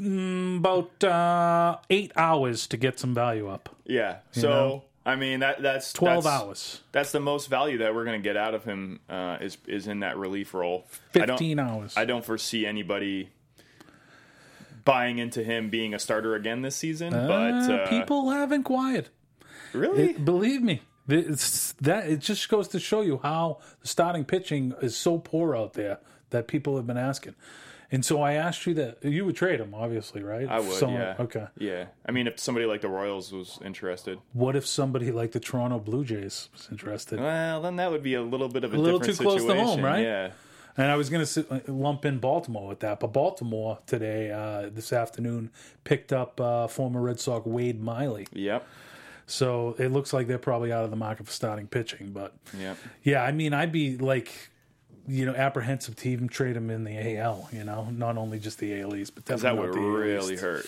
mm, 0.00 0.56
about 0.56 1.04
uh, 1.04 1.78
eight 1.90 2.10
hours 2.16 2.66
to 2.66 2.76
get 2.76 2.98
some 2.98 3.14
value 3.14 3.46
up. 3.48 3.68
Yeah. 3.84 4.16
So, 4.32 4.48
know? 4.48 4.84
I 5.06 5.16
mean, 5.16 5.40
that 5.40 5.60
that's 5.62 5.92
12 5.92 6.24
that's, 6.24 6.34
hours. 6.34 6.80
That's 6.92 7.12
the 7.12 7.20
most 7.20 7.48
value 7.48 7.78
that 7.78 7.94
we're 7.94 8.04
going 8.04 8.20
to 8.20 8.26
get 8.26 8.36
out 8.36 8.54
of 8.54 8.64
him 8.64 9.00
uh, 9.08 9.38
is 9.40 9.58
is 9.66 9.86
in 9.86 10.00
that 10.00 10.16
relief 10.16 10.54
role. 10.54 10.86
I 11.14 11.20
don't, 11.20 11.38
15 11.38 11.58
hours. 11.58 11.94
I 11.96 12.04
don't 12.04 12.24
foresee 12.24 12.64
anybody 12.66 13.28
buying 14.84 15.18
into 15.18 15.42
him 15.42 15.70
being 15.70 15.94
a 15.94 15.98
starter 15.98 16.34
again 16.34 16.62
this 16.62 16.76
season. 16.76 17.10
but 17.12 17.20
Uh, 17.70 17.72
uh, 17.74 17.88
people 17.88 18.30
have 18.30 18.52
inquired. 18.52 19.08
really, 19.72 20.10
It- 20.10 20.24
believe 20.24 20.62
me, 20.62 20.82
it's, 21.08 21.72
that 21.80 22.08
it 22.08 22.20
just 22.20 22.48
goes 22.48 22.68
to 22.68 22.78
show 22.78 23.00
you 23.00 23.20
how 23.22 23.58
starting 23.82 24.24
pitching 24.24 24.74
is 24.82 24.96
so 24.96 25.18
poor 25.18 25.56
out 25.56 25.72
there 25.74 25.98
that 26.30 26.48
people 26.48 26.76
have 26.76 26.86
been 26.86 26.96
asking. 26.98 27.34
And 27.92 28.04
so 28.04 28.22
I 28.22 28.32
asked 28.34 28.66
you 28.66 28.74
that 28.74 29.04
you 29.04 29.24
would 29.24 29.36
trade 29.36 29.60
him, 29.60 29.74
obviously, 29.74 30.22
right? 30.22 30.48
I 30.48 30.60
would. 30.60 30.72
Someone- 30.72 31.00
yeah. 31.00 31.14
Okay. 31.20 31.46
Yeah. 31.58 31.84
I 32.06 32.12
mean, 32.12 32.26
if 32.26 32.38
somebody 32.40 32.66
like 32.66 32.80
the 32.80 32.88
Royals 32.88 33.32
was 33.32 33.58
interested, 33.64 34.18
What 34.32 34.56
if 34.56 34.66
somebody 34.66 35.12
like 35.12 35.32
the 35.32 35.40
Toronto 35.40 35.78
Blue 35.78 36.04
Jays 36.04 36.48
was 36.52 36.68
interested? 36.70 37.20
well, 37.20 37.60
then 37.62 37.76
that 37.76 37.90
would 37.90 38.02
be 38.02 38.14
a 38.14 38.22
little 38.22 38.48
bit 38.48 38.64
of 38.64 38.72
a, 38.74 38.76
little 38.78 38.98
different 38.98 39.18
too 39.18 39.24
close 39.24 39.42
to 39.44 39.48
home, 39.54 39.58
situation. 39.66 39.84
right? 39.84 40.02
Yeah. 40.02 40.30
And 40.76 40.90
I 40.90 40.96
was 40.96 41.08
going 41.08 41.24
to 41.24 41.62
lump 41.68 42.04
in 42.04 42.18
Baltimore 42.18 42.66
with 42.66 42.80
that, 42.80 42.98
but 42.98 43.12
Baltimore 43.12 43.78
today, 43.86 44.32
uh, 44.32 44.70
this 44.72 44.92
afternoon, 44.92 45.50
picked 45.84 46.12
up 46.12 46.40
uh, 46.40 46.66
former 46.66 47.00
Red 47.00 47.20
Sox 47.20 47.46
Wade 47.46 47.80
Miley. 47.80 48.26
Yep. 48.32 48.66
So 49.26 49.76
it 49.78 49.88
looks 49.92 50.12
like 50.12 50.26
they're 50.26 50.36
probably 50.38 50.72
out 50.72 50.84
of 50.84 50.90
the 50.90 50.96
market 50.96 51.26
for 51.26 51.32
starting 51.32 51.66
pitching. 51.68 52.10
But 52.12 52.34
Yep. 52.58 52.76
yeah, 53.04 53.22
I 53.22 53.30
mean, 53.30 53.54
I'd 53.54 53.70
be 53.72 53.96
like, 53.96 54.50
you 55.06 55.26
know, 55.26 55.34
apprehensive 55.34 55.96
to 55.96 56.08
even 56.08 56.28
trade 56.28 56.56
him 56.56 56.70
in 56.70 56.84
the 56.84 57.16
AL. 57.18 57.48
You 57.52 57.64
know, 57.64 57.88
not 57.90 58.16
only 58.16 58.38
just 58.38 58.58
the 58.58 58.80
AL 58.80 58.94
East, 58.96 59.14
but 59.14 59.26
that 59.26 59.56
would 59.56 59.72
the 59.72 59.78
really 59.80 60.36
hurt 60.36 60.66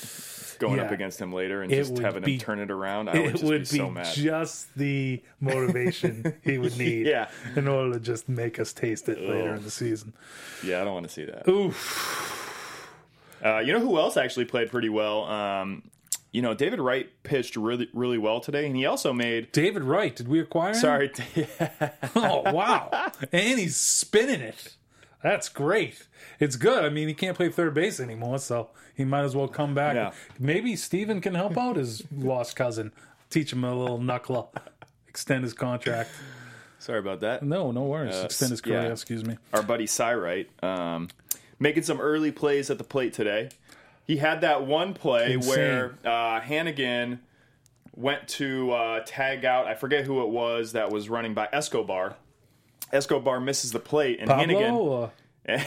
going 0.59 0.81
up 0.81 0.91
against 0.91 1.21
him 1.21 1.33
later 1.35 1.61
and 1.63 1.71
It 1.71 1.77
just 1.77 1.99
having 1.99 2.23
be- 2.23 2.35
him 2.35 2.41
turn 2.41 2.59
it 2.61 2.71
around. 2.71 3.11
I 3.11 3.21
would 3.21 3.35
It 3.37 3.43
would 3.43 3.61
be 3.61 3.65
so 3.79 3.91
mad. 3.91 4.15
just 4.15 4.75
the 4.75 5.23
motivation 5.41 6.35
he 6.43 6.57
would 6.57 6.79
need 6.79 7.07
Yeah. 7.07 7.29
in 7.57 7.69
order 7.69 7.93
to 7.95 8.01
just 8.01 8.27
make 8.29 8.59
us 8.59 8.73
taste 8.73 9.09
it 9.11 9.21
later 9.21 9.55
in 9.55 9.63
the 9.65 9.71
season. 9.71 10.15
Yeah, 10.65 10.81
I 10.81 10.85
don't 10.85 10.95
want 10.95 11.07
to 11.07 11.13
see 11.13 11.25
that. 11.27 11.47
Oof. 11.49 12.83
Uh, 13.45 13.59
you 13.59 13.73
know 13.73 13.81
who 13.81 13.99
else 13.99 14.17
actually 14.17 14.47
played 14.47 14.71
pretty 14.71 14.89
well? 14.89 15.25
Um, 15.25 15.83
you 16.37 16.43
know, 16.43 16.53
David 16.53 16.81
Wright 16.81 17.09
pitched 17.23 17.57
really, 17.57 17.89
really 17.95 18.19
well 18.19 18.41
today, 18.41 18.67
and 18.67 18.77
he 18.77 18.85
also 18.85 19.11
made. 19.11 19.51
David 19.53 19.83
Wright, 19.83 20.15
did 20.15 20.29
we 20.29 20.39
acquire 20.39 20.73
him? 20.73 20.75
Sorry, 20.75 21.11
Oh, 22.15 22.43
wow. 22.53 23.11
and 23.33 23.59
he's 23.59 23.75
spinning 23.77 24.43
it. 24.43 24.75
That's 25.23 25.49
great. 25.49 26.07
It's 26.39 26.57
good. 26.57 26.85
I 26.85 26.91
mean, 26.91 27.09
he 27.09 27.15
can't 27.15 27.35
play 27.39 27.49
third 27.49 27.73
base 27.73 28.01
anymore, 28.01 28.39
so 28.39 28.69
he 28.95 29.03
might 29.03 29.23
as 29.23 29.35
well 29.35 29.49
come 29.49 29.73
back. 29.75 29.95
Yeah. 29.95 30.13
Maybe 30.39 30.77
Steven 30.77 31.23
can 31.23 31.35
help 31.35 31.57
out 31.57 31.77
his 31.77 32.03
lost 32.15 32.55
cousin, 32.55 32.93
teach 33.31 33.51
him 33.51 33.65
a 33.65 33.75
little 33.75 33.99
knuckle. 33.99 34.53
extend 35.09 35.43
his 35.43 35.55
contract. 35.55 36.11
sorry 36.79 36.99
about 36.99 37.21
that. 37.21 37.45
No, 37.45 37.71
no 37.73 37.85
worries. 37.85 38.15
extend 38.15 38.51
his 38.51 38.61
career, 38.61 38.83
yeah. 38.83 38.93
excuse 38.93 39.25
me. 39.25 39.39
Our 39.55 39.63
buddy 39.63 39.87
Cy 39.87 40.13
Wright, 40.13 40.51
um, 40.63 41.09
making 41.59 41.85
some 41.85 41.99
early 41.99 42.31
plays 42.31 42.69
at 42.69 42.77
the 42.77 42.85
plate 42.85 43.15
today. 43.15 43.49
He 44.07 44.19
had 44.19 44.43
that 44.43 44.65
one 44.65 44.95
play 44.95 45.33
Insane. 45.33 45.51
where 45.51 45.99
uh, 46.05 46.41
Hanigan 46.41 47.19
went 47.95 48.29
to 48.29 48.71
uh, 48.71 49.01
tag 49.05 49.45
out. 49.45 49.67
I 49.67 49.75
forget 49.75 50.05
who 50.05 50.23
it 50.23 50.29
was 50.29 50.73
that 50.73 50.91
was 50.91 51.09
running 51.09 51.35
by 51.35 51.49
Escobar. 51.53 52.15
Escobar 52.93 53.41
misses 53.41 53.73
the 53.73 53.81
plate, 53.81 54.21
and 54.21 54.31
Hanigan. 54.31 54.71
Pablo, 54.71 55.13
uh, 55.49 55.59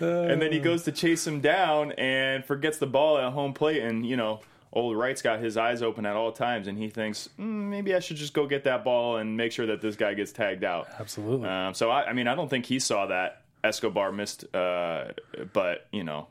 and 0.00 0.42
then 0.42 0.52
he 0.52 0.58
goes 0.58 0.82
to 0.84 0.92
chase 0.92 1.26
him 1.26 1.40
down 1.40 1.92
and 1.92 2.44
forgets 2.44 2.78
the 2.78 2.86
ball 2.86 3.18
at 3.18 3.32
home 3.32 3.52
plate 3.52 3.80
and 3.80 4.04
you 4.04 4.16
know 4.16 4.40
old 4.72 4.96
wright's 4.96 5.22
got 5.22 5.38
his 5.38 5.56
eyes 5.56 5.82
open 5.82 6.04
at 6.04 6.16
all 6.16 6.32
times 6.32 6.66
and 6.66 6.76
he 6.76 6.88
thinks 6.88 7.28
mm, 7.38 7.44
maybe 7.44 7.94
i 7.94 8.00
should 8.00 8.16
just 8.16 8.34
go 8.34 8.44
get 8.44 8.64
that 8.64 8.82
ball 8.82 9.18
and 9.18 9.36
make 9.36 9.52
sure 9.52 9.66
that 9.66 9.80
this 9.80 9.94
guy 9.94 10.14
gets 10.14 10.32
tagged 10.32 10.64
out 10.64 10.88
absolutely. 10.98 11.48
um, 11.48 11.74
so 11.74 11.90
I, 11.90 12.06
I 12.06 12.12
mean 12.12 12.26
i 12.26 12.34
don't 12.34 12.48
think 12.48 12.66
he 12.66 12.80
saw 12.80 13.06
that 13.06 13.42
escobar 13.68 14.10
missed 14.12 14.44
uh, 14.54 15.04
but 15.52 15.86
you 15.92 16.04
know 16.04 16.26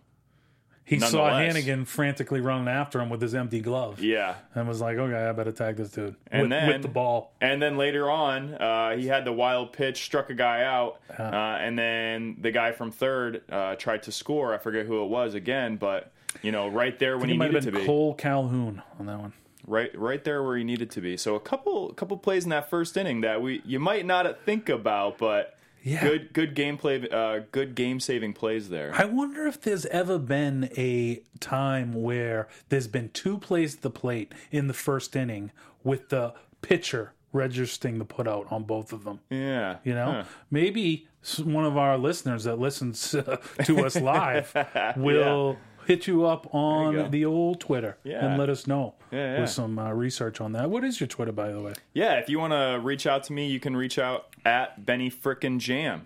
he 0.83 0.99
saw. 0.99 1.29
Hanigan 1.29 1.85
frantically 1.85 2.39
running 2.39 2.69
after 2.69 3.01
him 3.01 3.09
with 3.09 3.21
his 3.21 3.35
empty 3.35 3.59
glove 3.59 4.01
yeah 4.01 4.35
and 4.55 4.67
was 4.69 4.79
like, 4.79 4.97
okay, 4.97 5.15
I 5.27 5.33
better 5.33 5.51
tag 5.51 5.75
this 5.75 5.89
dude 5.91 6.15
And 6.31 6.43
with, 6.43 6.49
then- 6.51 6.67
with 6.69 6.81
the 6.81 6.87
ball. 6.87 7.33
And 7.41 7.61
then 7.61 7.75
later 7.77 8.09
on, 8.09 8.53
uh, 8.53 8.95
he 8.95 9.05
had 9.05 9.25
the 9.25 9.33
wild 9.33 9.73
pitch, 9.73 10.03
struck 10.05 10.29
a 10.29 10.33
guy 10.33 10.63
out, 10.63 11.01
uh, 11.19 11.23
and 11.23 11.77
then 11.77 12.37
the 12.39 12.51
guy 12.51 12.71
from 12.71 12.91
third 12.91 13.41
uh, 13.51 13.75
tried 13.75 14.03
to 14.03 14.13
score. 14.13 14.53
I 14.53 14.59
forget 14.59 14.85
who 14.85 15.03
it 15.03 15.07
was 15.09 15.33
again, 15.33 15.75
but 15.75 16.11
you 16.41 16.53
know, 16.53 16.69
right 16.69 16.97
there 16.99 17.17
when 17.17 17.27
he 17.27 17.35
might 17.35 17.47
needed 17.47 17.63
have 17.65 17.65
to 17.65 17.71
been 17.73 17.81
be, 17.81 17.85
Cole 17.85 18.13
Calhoun 18.13 18.81
on 18.97 19.07
that 19.07 19.19
one. 19.19 19.33
right, 19.65 19.91
right 19.99 20.23
there 20.23 20.41
where 20.41 20.55
he 20.55 20.63
needed 20.63 20.89
to 20.91 21.01
be. 21.01 21.17
So 21.17 21.35
a 21.35 21.39
couple, 21.41 21.91
couple 21.95 22.15
plays 22.15 22.45
in 22.45 22.49
that 22.51 22.69
first 22.69 22.95
inning 22.95 23.19
that 23.21 23.41
we 23.41 23.61
you 23.65 23.81
might 23.81 24.05
not 24.05 24.39
think 24.45 24.69
about, 24.69 25.17
but 25.17 25.56
Yeah. 25.87 26.01
good, 26.01 26.33
good 26.33 26.55
gameplay, 26.55 27.11
uh, 27.13 27.45
good 27.51 27.73
game 27.75 27.99
saving 27.99 28.33
plays 28.33 28.69
there. 28.69 28.91
I 28.93 29.05
wonder 29.05 29.45
if 29.47 29.61
there's 29.61 29.85
ever 29.87 30.17
been 30.19 30.69
a 30.77 31.21
time 31.39 31.93
where 31.93 32.47
there's 32.69 32.87
been 32.87 33.09
two 33.09 33.37
plays 33.37 33.75
at 33.75 33.81
the 33.81 33.89
plate 33.89 34.33
in 34.51 34.67
the 34.67 34.73
first 34.73 35.15
inning 35.15 35.51
with 35.83 36.09
the 36.09 36.33
pitcher 36.61 37.13
registering 37.33 37.99
the 37.99 38.05
put 38.05 38.27
out 38.27 38.47
on 38.51 38.63
both 38.63 38.91
of 38.91 39.03
them. 39.03 39.19
yeah, 39.29 39.77
You 39.83 39.93
know, 39.93 40.11
Huh. 40.11 40.23
maybe 40.49 41.07
one 41.43 41.65
of 41.65 41.77
our 41.77 41.97
listeners 41.97 42.45
that 42.45 42.57
listens 42.59 43.13
uh, 43.13 43.37
to 43.65 43.85
us 43.85 43.95
live 43.99 44.53
will 44.97 45.57
hit 45.87 46.05
you 46.05 46.25
up 46.25 46.53
on 46.53 46.93
go. 46.93 47.07
the 47.07 47.25
old 47.25 47.59
Twitter 47.59 47.97
Yeah. 48.03 48.25
and 48.25 48.37
let 48.37 48.49
us 48.49 48.67
know 48.67 48.93
Yeah, 49.11 49.33
yeah. 49.35 49.41
with 49.41 49.49
some 49.49 49.79
uh, 49.79 49.91
research 49.91 50.41
on 50.41 50.51
that. 50.51 50.69
What 50.69 50.83
is 50.83 50.99
your 50.99 51.07
Twitter, 51.07 51.31
by 51.31 51.51
the 51.51 51.61
way? 51.61 51.73
yeah. 51.93 52.13
If 52.19 52.29
you 52.29 52.39
want 52.39 52.53
to 52.53 52.79
reach 52.83 53.07
out 53.07 53.23
to 53.25 53.33
me, 53.33 53.47
you 53.47 53.59
can 53.59 53.75
reach 53.75 53.97
out 53.97 54.27
at 54.45 54.85
Benny 54.85 55.09
Frickin' 55.09 55.59
Jam. 55.59 56.05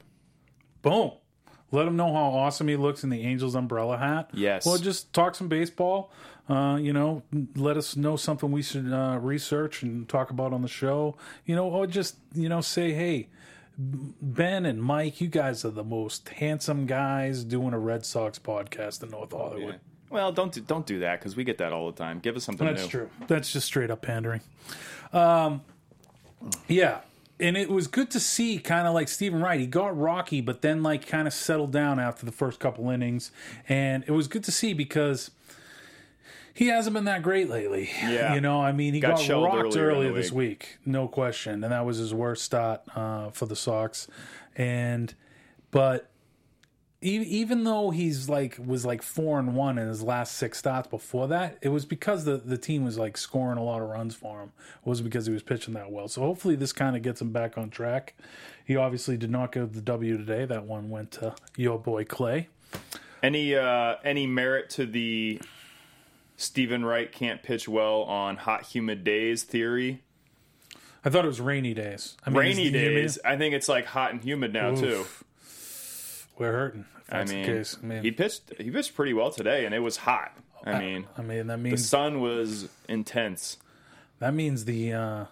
Boom. 0.82 1.12
Let 1.74 1.88
him 1.88 1.96
know 1.96 2.12
how 2.14 2.26
awesome 2.32 2.68
he 2.68 2.76
looks 2.76 3.04
in 3.04 3.10
the 3.10 3.22
Angels 3.22 3.56
umbrella 3.56 3.98
hat. 3.98 4.30
Yes. 4.34 4.66
Well, 4.66 4.78
just 4.78 5.14
talk 5.14 5.36
some 5.36 5.48
baseball. 5.48 6.12
Uh, 6.50 6.78
you 6.82 6.92
know, 6.92 7.24
let 7.56 7.78
us 7.78 7.96
know 7.96 8.18
something 8.18 8.52
we 8.52 8.62
should 8.62 8.92
uh, 8.92 9.18
research 9.22 9.84
and 9.84 10.10
talk 10.10 10.32
about 10.32 10.52
on 10.52 10.64
the 10.64 10.68
show. 10.68 11.16
You 11.46 11.56
know, 11.56 11.70
or 11.70 11.88
just 11.88 12.18
you 12.34 12.50
know 12.50 12.60
say, 12.60 12.92
hey, 12.92 13.30
Ben 13.84 14.66
and 14.66 14.82
Mike, 14.84 15.22
you 15.22 15.28
guys 15.28 15.66
are 15.66 15.72
the 15.72 15.84
most 15.84 16.30
handsome 16.30 16.86
guys 16.86 17.44
doing 17.44 17.74
a 17.74 17.80
Red 17.80 18.06
Sox 18.06 18.38
podcast 18.38 19.02
in 19.02 19.10
North 19.10 19.32
Hollywood. 19.32 19.80
Well, 20.12 20.32
don't 20.32 20.52
do, 20.52 20.62
don't 20.62 20.86
do 20.86 21.00
that 21.00 21.20
because 21.20 21.36
we 21.36 21.44
get 21.44 21.58
that 21.60 21.72
all 21.74 21.90
the 21.90 21.98
time. 21.98 22.20
Give 22.20 22.36
us 22.36 22.44
something 22.44 22.68
That's 22.68 22.84
new. 22.84 22.90
true. 22.90 23.10
That's 23.28 23.52
just 23.52 23.66
straight 23.66 23.90
up 23.90 24.02
pandering. 24.02 24.42
Um, 25.14 25.62
yeah. 26.68 27.00
And 27.40 27.58
it 27.58 27.70
was 27.70 27.88
good 27.88 28.12
to 28.12 28.20
see 28.20 28.60
kind 28.60 28.88
of 28.88 28.94
like 28.94 29.08
Steven 29.08 29.42
Wright. 29.42 29.60
He 29.60 29.66
got 29.66 29.98
rocky, 29.98 30.42
but 30.42 30.62
then 30.62 30.84
like 30.84 31.08
kind 31.08 31.28
of 31.28 31.34
settled 31.34 31.72
down 31.72 32.00
after 32.00 32.26
the 32.26 32.32
first 32.32 32.60
couple 32.60 32.90
innings. 32.90 33.32
And 33.68 34.04
it 34.06 34.12
was 34.12 34.28
good 34.28 34.44
to 34.44 34.52
see 34.52 34.74
because 34.74 35.32
he 36.54 36.68
hasn't 36.68 36.94
been 36.94 37.06
that 37.06 37.22
great 37.24 37.50
lately. 37.50 37.90
Yeah. 38.02 38.34
You 38.36 38.42
know, 38.42 38.62
I 38.62 38.72
mean, 38.72 38.94
he 38.94 39.00
Got 39.00 39.26
got, 39.28 39.44
rocked 39.44 39.78
earlier 39.78 40.14
this 40.14 40.32
week. 40.32 40.78
no 40.86 41.08
question. 41.08 41.64
And 41.64 41.72
that 41.72 41.86
was 41.86 41.98
his 41.98 42.14
worst 42.14 42.44
start 42.44 42.82
uh, 42.96 43.30
for 43.32 43.46
the 43.46 43.56
Sox. 43.56 44.08
And, 44.56 45.14
but 45.72 46.10
e- 47.02 47.22
even 47.22 47.64
though 47.64 47.90
he's 47.92 48.28
like 48.28 48.58
was 48.64 48.86
like 48.86 49.02
four 49.02 49.40
and 49.40 49.56
one 49.56 49.78
in 49.78 49.88
his 49.88 50.04
last 50.04 50.36
six 50.38 50.58
starts 50.60 50.88
before 50.88 51.28
that, 51.30 51.58
it 51.62 51.70
was 51.70 51.86
because 51.86 52.26
the 52.26 52.38
the 52.38 52.58
team 52.58 52.84
was 52.84 52.98
like 52.98 53.18
scoring 53.18 53.58
a 53.58 53.64
lot 53.64 53.82
of 53.82 53.88
runs 53.90 54.14
for 54.14 54.42
him. 54.42 54.52
It 54.82 54.88
wasn't 54.88 55.10
because 55.10 55.26
he 55.26 55.34
was 55.34 55.44
pitching 55.44 55.74
that 55.76 55.92
well. 55.92 56.08
So 56.10 56.22
hopefully 56.22 56.56
this 56.56 56.74
kind 56.74 56.96
of 56.96 57.02
gets 57.02 57.22
him 57.22 57.32
back 57.32 57.58
on 57.58 57.70
track. 57.70 58.14
He 58.66 58.76
obviously 58.76 59.18
did 59.18 59.32
not 59.32 59.52
get 59.54 59.74
the 59.74 59.82
W 59.82 60.18
today. 60.18 60.46
That 60.46 60.66
one 60.66 60.90
went 60.90 61.12
to 61.14 61.34
your 61.56 61.80
boy 61.80 62.04
Clay. 62.06 62.50
Any 63.24 63.56
uh, 63.56 63.96
any 64.04 64.28
merit 64.28 64.70
to 64.72 64.86
the 64.86 65.40
Steven 66.42 66.84
Wright 66.84 67.12
can't 67.12 67.44
pitch 67.44 67.68
well 67.68 68.02
on 68.04 68.38
hot 68.38 68.64
humid 68.64 69.04
days 69.04 69.44
theory? 69.44 70.02
I 71.06 71.10
thought 71.10 71.26
it 71.26 71.28
was 71.28 71.42
rainy 71.42 71.74
days. 71.74 72.16
I 72.26 72.30
mean, 72.30 72.40
Rainy 72.40 72.70
the 72.70 72.80
humid- 72.80 72.96
days. 73.02 73.20
I 73.26 73.38
think 73.38 73.54
it's 73.56 73.68
like 73.70 73.86
hot 73.86 74.12
and 74.12 74.24
humid 74.24 74.54
now 74.54 74.76
too. 74.76 75.06
We're 76.38 76.52
hurting. 76.52 76.86
I 77.10 77.20
that's 77.20 77.32
mean, 77.32 77.46
the 77.46 77.48
case. 77.54 77.78
I 77.82 77.86
mean, 77.86 78.04
he 78.04 78.12
pitched 78.12 78.54
he 78.58 78.72
pitched 78.72 78.96
pretty 78.96 79.14
well 79.14 79.32
today, 79.32 79.66
and 79.66 79.76
it 79.76 79.80
was 79.80 79.98
hot. 79.98 80.36
I 80.66 80.80
mean, 80.80 81.08
I 81.18 81.22
mean 81.22 81.48
that 81.48 81.58
means 81.60 81.82
the 81.82 81.88
sun 81.88 82.22
was 82.22 82.70
intense. 82.88 83.58
that 84.20 84.34
means 84.34 84.66
the 84.66 84.94
uh, 84.94 85.26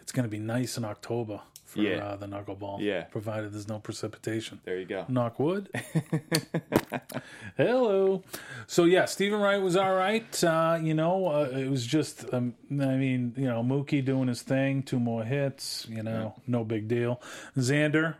it's 0.00 0.12
going 0.12 0.24
to 0.24 0.30
be 0.30 0.38
nice 0.38 0.76
in 0.78 0.84
October 0.84 1.40
for 1.72 1.80
Yeah. 1.80 2.04
uh, 2.04 2.16
the 2.16 2.26
knuckleball. 2.26 2.80
Yeah. 2.80 3.02
provided 3.04 3.52
there's 3.52 3.66
no 3.68 3.78
precipitation. 3.78 4.60
There 4.64 4.78
you 4.78 4.84
go. 4.86 5.04
knock 5.08 5.38
wood. 5.40 5.68
Hello. 7.56 8.22
So 8.66 8.84
yeah, 8.84 9.04
Steven 9.06 9.40
Wright 9.40 9.60
was 9.60 9.76
all 9.76 9.94
right. 9.94 10.44
Uh, 10.44 10.78
you 10.82 10.94
know, 10.94 11.26
uh, 11.28 11.48
it 11.52 11.68
was 11.70 11.86
just, 11.86 12.32
um, 12.32 12.54
I 12.70 12.96
mean, 12.96 13.34
you 13.36 13.46
know, 13.46 13.62
Mookie 13.62 14.04
doing 14.04 14.28
his 14.28 14.42
thing, 14.42 14.82
two 14.82 15.00
more 15.00 15.24
hits. 15.24 15.86
You 15.88 16.02
know, 16.02 16.34
no 16.46 16.64
big 16.64 16.88
deal. 16.88 17.20
Xander 17.56 18.16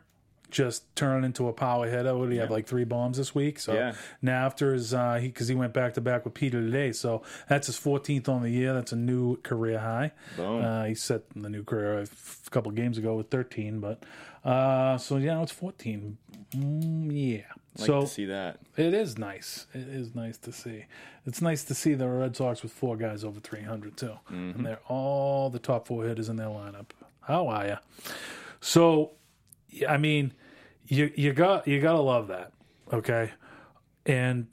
just 0.52 0.94
turned 0.94 1.24
into 1.24 1.48
a 1.48 1.52
power 1.52 1.88
hitter. 1.90 2.14
What 2.16 2.26
did 2.26 2.34
he 2.34 2.38
have 2.38 2.50
like 2.50 2.66
three 2.66 2.84
bombs 2.84 3.16
this 3.16 3.34
week? 3.34 3.58
So 3.58 3.72
Yeah. 3.74 3.94
now 4.20 4.46
after 4.46 4.72
his, 4.74 4.94
uh, 4.94 5.14
he 5.14 5.26
because 5.28 5.48
he 5.48 5.54
went 5.56 5.72
back 5.72 5.94
to 5.94 6.00
back 6.00 6.24
with 6.24 6.34
Peter 6.34 6.60
today, 6.60 6.92
so 6.92 7.22
that's 7.48 7.66
his 7.66 7.76
14th 7.76 8.28
on 8.28 8.42
the 8.42 8.50
year. 8.50 8.72
That's 8.74 8.92
a 8.92 8.96
new 8.96 9.38
career 9.38 9.80
high. 9.80 10.12
Uh, 10.38 10.84
he 10.84 10.94
set 10.94 11.22
the 11.34 11.48
new 11.48 11.64
career 11.64 11.98
a 11.98 12.02
f- 12.02 12.42
couple 12.50 12.70
games 12.70 12.98
ago 12.98 13.16
with 13.16 13.30
13, 13.30 13.80
but 13.80 14.04
uh, 14.44 14.98
so 14.98 15.16
yeah, 15.16 15.42
it's 15.42 15.50
14. 15.52 16.18
Mm, 16.54 17.10
yeah. 17.10 17.42
Like 17.78 17.86
so 17.86 18.00
to 18.02 18.06
see 18.06 18.26
that. 18.26 18.58
it 18.76 18.92
is 18.92 19.16
nice. 19.16 19.66
It 19.72 19.88
is 19.88 20.14
nice 20.14 20.36
to 20.38 20.52
see. 20.52 20.84
It's 21.24 21.40
nice 21.40 21.64
to 21.64 21.74
see 21.74 21.94
the 21.94 22.06
Red 22.08 22.36
Sox 22.36 22.62
with 22.62 22.72
four 22.72 22.96
guys 22.98 23.24
over 23.24 23.40
300 23.40 23.96
too, 23.96 24.18
and 24.28 24.66
they're 24.66 24.80
all 24.88 25.48
the 25.48 25.58
top 25.58 25.86
four 25.86 26.04
hitters 26.04 26.28
in 26.28 26.36
their 26.36 26.48
lineup. 26.48 26.86
How 27.22 27.48
are 27.48 27.66
you? 27.66 27.76
So, 28.60 29.12
I 29.88 29.96
mean, 29.96 30.34
you 30.86 31.12
you 31.14 31.32
got 31.32 31.66
you 31.66 31.80
gotta 31.80 32.00
love 32.00 32.28
that, 32.28 32.52
okay? 32.92 33.32
And 34.06 34.46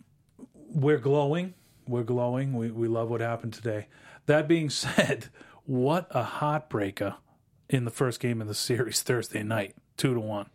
we're 0.70 0.98
glowing. 0.98 1.54
We're 1.88 2.04
glowing. 2.04 2.54
We 2.54 2.72
we 2.72 2.88
love 2.88 3.10
what 3.10 3.22
happened 3.22 3.54
today. 3.54 3.88
That 4.26 4.48
being 4.48 4.70
said, 4.70 5.28
what 5.66 6.08
a 6.12 6.24
heartbreaker 6.24 7.16
in 7.70 7.86
the 7.86 7.92
first 7.92 8.20
game 8.20 8.42
of 8.42 8.48
the 8.48 8.56
series 8.56 9.02
Thursday 9.02 9.44
night, 9.44 9.76
two 9.98 10.14
to 10.14 10.20
one. 10.20 10.50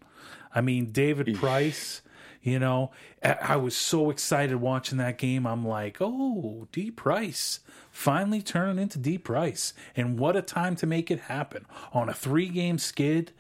I 0.55 0.61
mean, 0.61 0.93
David 0.93 1.35
Price. 1.37 2.03
You 2.43 2.59
know, 2.59 2.91
I 3.23 3.33
I 3.41 3.57
was 3.57 3.75
so 3.75 4.11
excited 4.11 4.57
watching 4.57 4.99
that 4.99 5.17
game. 5.17 5.47
I'm 5.47 5.67
like, 5.67 5.97
oh, 6.01 6.69
D 6.73 6.91
Price 6.91 7.61
finally 7.91 8.43
turning 8.43 8.83
into 8.83 8.99
D 8.99 9.17
Price. 9.17 9.73
And 9.97 10.19
what 10.19 10.37
a 10.37 10.43
time 10.43 10.77
to 10.77 10.87
make 10.87 11.11
it 11.11 11.21
happen 11.21 11.65
on 11.93 12.09
a 12.09 12.15
three 12.15 12.49
game 12.49 12.79
skid. 12.79 13.33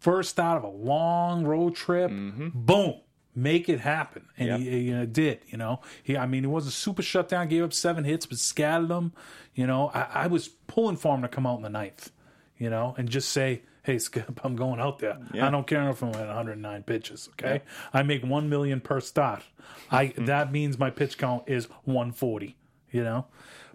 First 0.00 0.40
out 0.40 0.56
of 0.56 0.64
a 0.64 0.68
long 0.68 1.44
road 1.44 1.76
trip. 1.76 2.10
Boom. 2.10 2.94
Make 3.32 3.68
it 3.68 3.78
happen, 3.80 4.26
and 4.36 4.48
Yep. 4.48 4.58
he, 4.60 4.78
you 4.80 4.94
know, 4.96 5.06
did. 5.06 5.38
You 5.46 5.56
know, 5.56 5.80
he. 6.02 6.16
I 6.16 6.26
mean, 6.26 6.42
he 6.42 6.48
was 6.48 6.66
a 6.66 6.70
super 6.72 7.00
shutdown. 7.00 7.46
Gave 7.46 7.62
up 7.62 7.72
seven 7.72 8.02
hits, 8.02 8.26
but 8.26 8.38
scattered 8.38 8.88
them. 8.88 9.12
You 9.54 9.68
know, 9.68 9.88
I, 9.94 10.24
I 10.24 10.26
was 10.26 10.48
pulling 10.48 10.96
for 10.96 11.14
him 11.14 11.22
to 11.22 11.28
come 11.28 11.46
out 11.46 11.56
in 11.56 11.62
the 11.62 11.68
ninth. 11.70 12.10
You 12.58 12.70
know, 12.70 12.96
and 12.98 13.08
just 13.08 13.28
say, 13.30 13.62
"Hey, 13.84 13.98
Skip, 14.00 14.40
I'm 14.44 14.56
going 14.56 14.80
out 14.80 14.98
there. 14.98 15.16
Yeah. 15.32 15.46
I 15.46 15.50
don't 15.50 15.64
care 15.66 15.88
if 15.90 16.02
I'm 16.02 16.08
at 16.10 16.26
109 16.26 16.82
pitches. 16.82 17.28
Okay, 17.34 17.62
I 17.94 18.02
make 18.02 18.24
one 18.24 18.48
million 18.50 18.80
per 18.80 18.98
start. 19.00 19.44
I 19.92 20.06
Mm-hmm. 20.08 20.24
that 20.26 20.50
means 20.50 20.76
my 20.76 20.90
pitch 20.90 21.16
count 21.16 21.44
is 21.46 21.66
140. 21.84 22.56
You 22.90 23.04
know, 23.04 23.26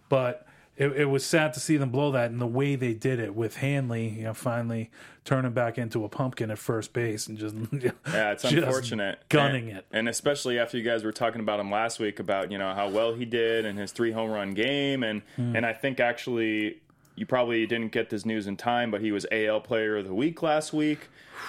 but 0.09 0.44
it, 0.77 0.91
it 0.93 1.05
was 1.05 1.25
sad 1.25 1.53
to 1.53 1.59
see 1.59 1.77
them 1.77 1.89
blow 1.89 2.11
that 2.11 2.31
and 2.31 2.41
the 2.41 2.47
way 2.47 2.75
they 2.75 2.93
did 2.93 3.19
it 3.19 3.33
with 3.33 3.57
Hanley, 3.57 4.09
you 4.09 4.23
know, 4.23 4.33
finally 4.33 4.89
turning 5.23 5.51
back 5.53 5.77
into 5.77 6.03
a 6.03 6.09
pumpkin 6.09 6.51
at 6.51 6.57
first 6.59 6.91
base 6.93 7.27
and 7.27 7.37
just 7.37 7.55
Yeah, 8.11 8.31
it's 8.31 8.43
just 8.43 8.53
unfortunate. 8.55 9.19
gunning 9.29 9.69
and, 9.69 9.77
it. 9.79 9.85
And 9.91 10.09
especially 10.09 10.59
after 10.59 10.77
you 10.77 10.83
guys 10.83 11.03
were 11.03 11.11
talking 11.13 11.39
about 11.41 11.59
him 11.59 11.71
last 11.71 11.99
week 11.99 12.19
about, 12.19 12.51
you 12.51 12.57
know, 12.57 12.73
how 12.73 12.89
well 12.89 13.13
he 13.13 13.25
did 13.25 13.65
and 13.65 13.79
his 13.79 13.91
three 13.91 14.11
home 14.11 14.29
run 14.31 14.53
game 14.53 15.03
and 15.03 15.21
Hmm. 15.37 15.55
and 15.55 15.65
I 15.65 15.73
think 15.73 15.99
actually 15.99 16.81
you 17.15 17.25
probably 17.25 17.65
didn't 17.65 17.93
get 17.93 18.09
this 18.09 18.25
news 18.25 18.45
in 18.45 18.57
time, 18.57 18.91
but 18.91 18.99
he 18.99 19.11
was 19.13 19.25
AL 19.31 19.61
player 19.61 19.97
of 19.97 20.05
the 20.05 20.13
week 20.13 20.41
last 20.43 20.73
week. 20.73 21.07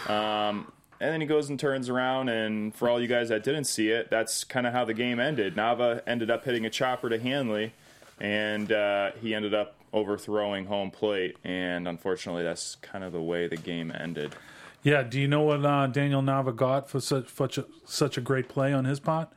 Um 0.09 0.71
and 0.99 1.13
then 1.13 1.21
he 1.21 1.27
goes 1.27 1.51
and 1.51 1.61
turns 1.61 1.91
around, 1.91 2.31
and 2.31 2.75
for 2.75 2.89
all 2.89 2.99
you 2.99 3.07
guys 3.07 3.29
that 3.29 3.45
didn't 3.45 3.65
see 3.65 3.91
it, 3.91 4.09
that's 4.09 4.45
kind 4.45 4.67
of 4.67 4.73
how 4.73 4.83
the 4.87 4.95
game 4.95 5.21
ended. 5.21 5.55
Nava 5.55 6.01
ended 6.07 6.31
up 6.31 6.45
hitting 6.47 6.65
a 6.65 6.71
chopper 6.71 7.11
to 7.11 7.19
Hanley, 7.19 7.75
and 8.21 8.73
uh, 8.73 9.13
he 9.21 9.35
ended 9.35 9.55
up 9.55 9.75
overthrowing 9.93 10.67
home 10.67 10.91
plate. 10.91 11.37
And 11.45 11.89
unfortunately, 11.89 12.43
that's 12.43 12.77
kind 12.77 13.05
of 13.05 13.13
the 13.13 13.23
way 13.23 13.49
the 13.49 13.57
game 13.57 13.93
ended. 13.99 14.35
Yeah, 14.83 15.03
do 15.03 15.21
you 15.21 15.27
know 15.27 15.43
what 15.43 15.65
uh, 15.65 15.89
Daniel 15.89 16.23
Nava 16.23 16.55
got 16.55 16.89
for 16.89 17.01
such 17.01 17.29
such 17.31 17.59
a, 17.59 17.67
such 17.85 18.17
a 18.17 18.21
great 18.21 18.49
play 18.49 18.73
on 18.73 18.85
his 18.85 19.01
part? 19.01 19.29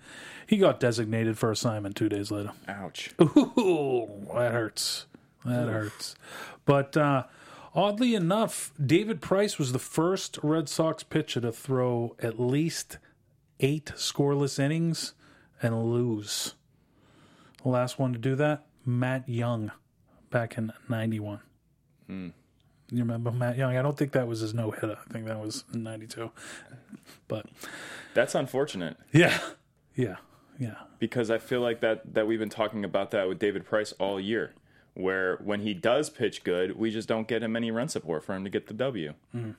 He 0.46 0.58
got 0.58 0.80
designated 0.80 1.38
for 1.38 1.52
assignment 1.52 1.96
two 1.96 2.10
days 2.10 2.30
later. 2.32 2.52
Ouch. 2.68 3.12
Ooh, 3.22 4.28
that 4.34 4.52
hurts. 4.52 5.06
That 5.46 5.68
hurts. 5.68 6.16
But 6.66 6.98
uh, 6.98 7.24
oddly 7.74 8.14
enough, 8.14 8.72
David 8.84 9.22
Price 9.22 9.58
was 9.58 9.72
the 9.72 9.80
first 9.80 10.38
Red 10.44 10.70
Sox 10.70 11.04
pitcher 11.04 11.42
to 11.42 11.52
throw 11.52 12.16
at 12.20 12.40
least 12.40 12.98
eight 13.60 13.86
scoreless 13.96 14.60
innings 14.60 15.14
and 15.62 15.84
lose. 15.84 16.56
The 17.64 17.70
last 17.70 18.00
one 18.00 18.14
to 18.14 18.20
do 18.20 18.36
that, 18.36 18.66
Matt 18.90 19.30
Young, 19.30 19.72
back 20.32 20.58
in 20.58 20.72
'91. 20.90 21.40
Hmm. 22.08 22.28
You 22.92 23.00
remember 23.00 23.32
Matt 23.32 23.56
Young? 23.58 23.78
I 23.78 23.82
don't 23.84 23.96
think 23.98 24.14
that 24.14 24.28
was 24.28 24.40
his 24.40 24.54
no 24.54 24.72
hitter. 24.72 24.98
I 25.08 25.14
think 25.14 25.26
that 25.28 25.40
was 25.40 25.64
in 25.74 25.84
'92. 25.84 26.32
But 27.28 27.46
That's 28.16 28.34
unfortunate. 28.34 28.98
yeah, 29.12 29.38
yeah, 29.96 30.16
yeah. 30.60 30.76
because 30.98 31.30
I 31.30 31.38
feel 31.38 31.62
like 31.62 31.82
that 31.82 32.14
that 32.16 32.26
we've 32.28 32.40
been 32.40 32.50
talking 32.50 32.84
about 32.84 33.12
that 33.12 33.28
with 33.30 33.38
David 33.38 33.64
Price 33.66 33.92
all 34.00 34.20
year, 34.20 34.54
where 34.96 35.38
when 35.38 35.62
he 35.62 35.76
does 35.76 36.10
pitch 36.10 36.44
good, 36.44 36.78
we 36.78 36.90
just 36.90 37.08
don't 37.08 37.28
get 37.28 37.44
him 37.44 37.56
any 37.56 37.70
run 37.70 37.90
support 37.90 38.24
for 38.24 38.34
him 38.36 38.44
to 38.44 38.50
get 38.50 38.66
the 38.68 38.74
W. 38.74 39.14
Mm. 39.36 39.56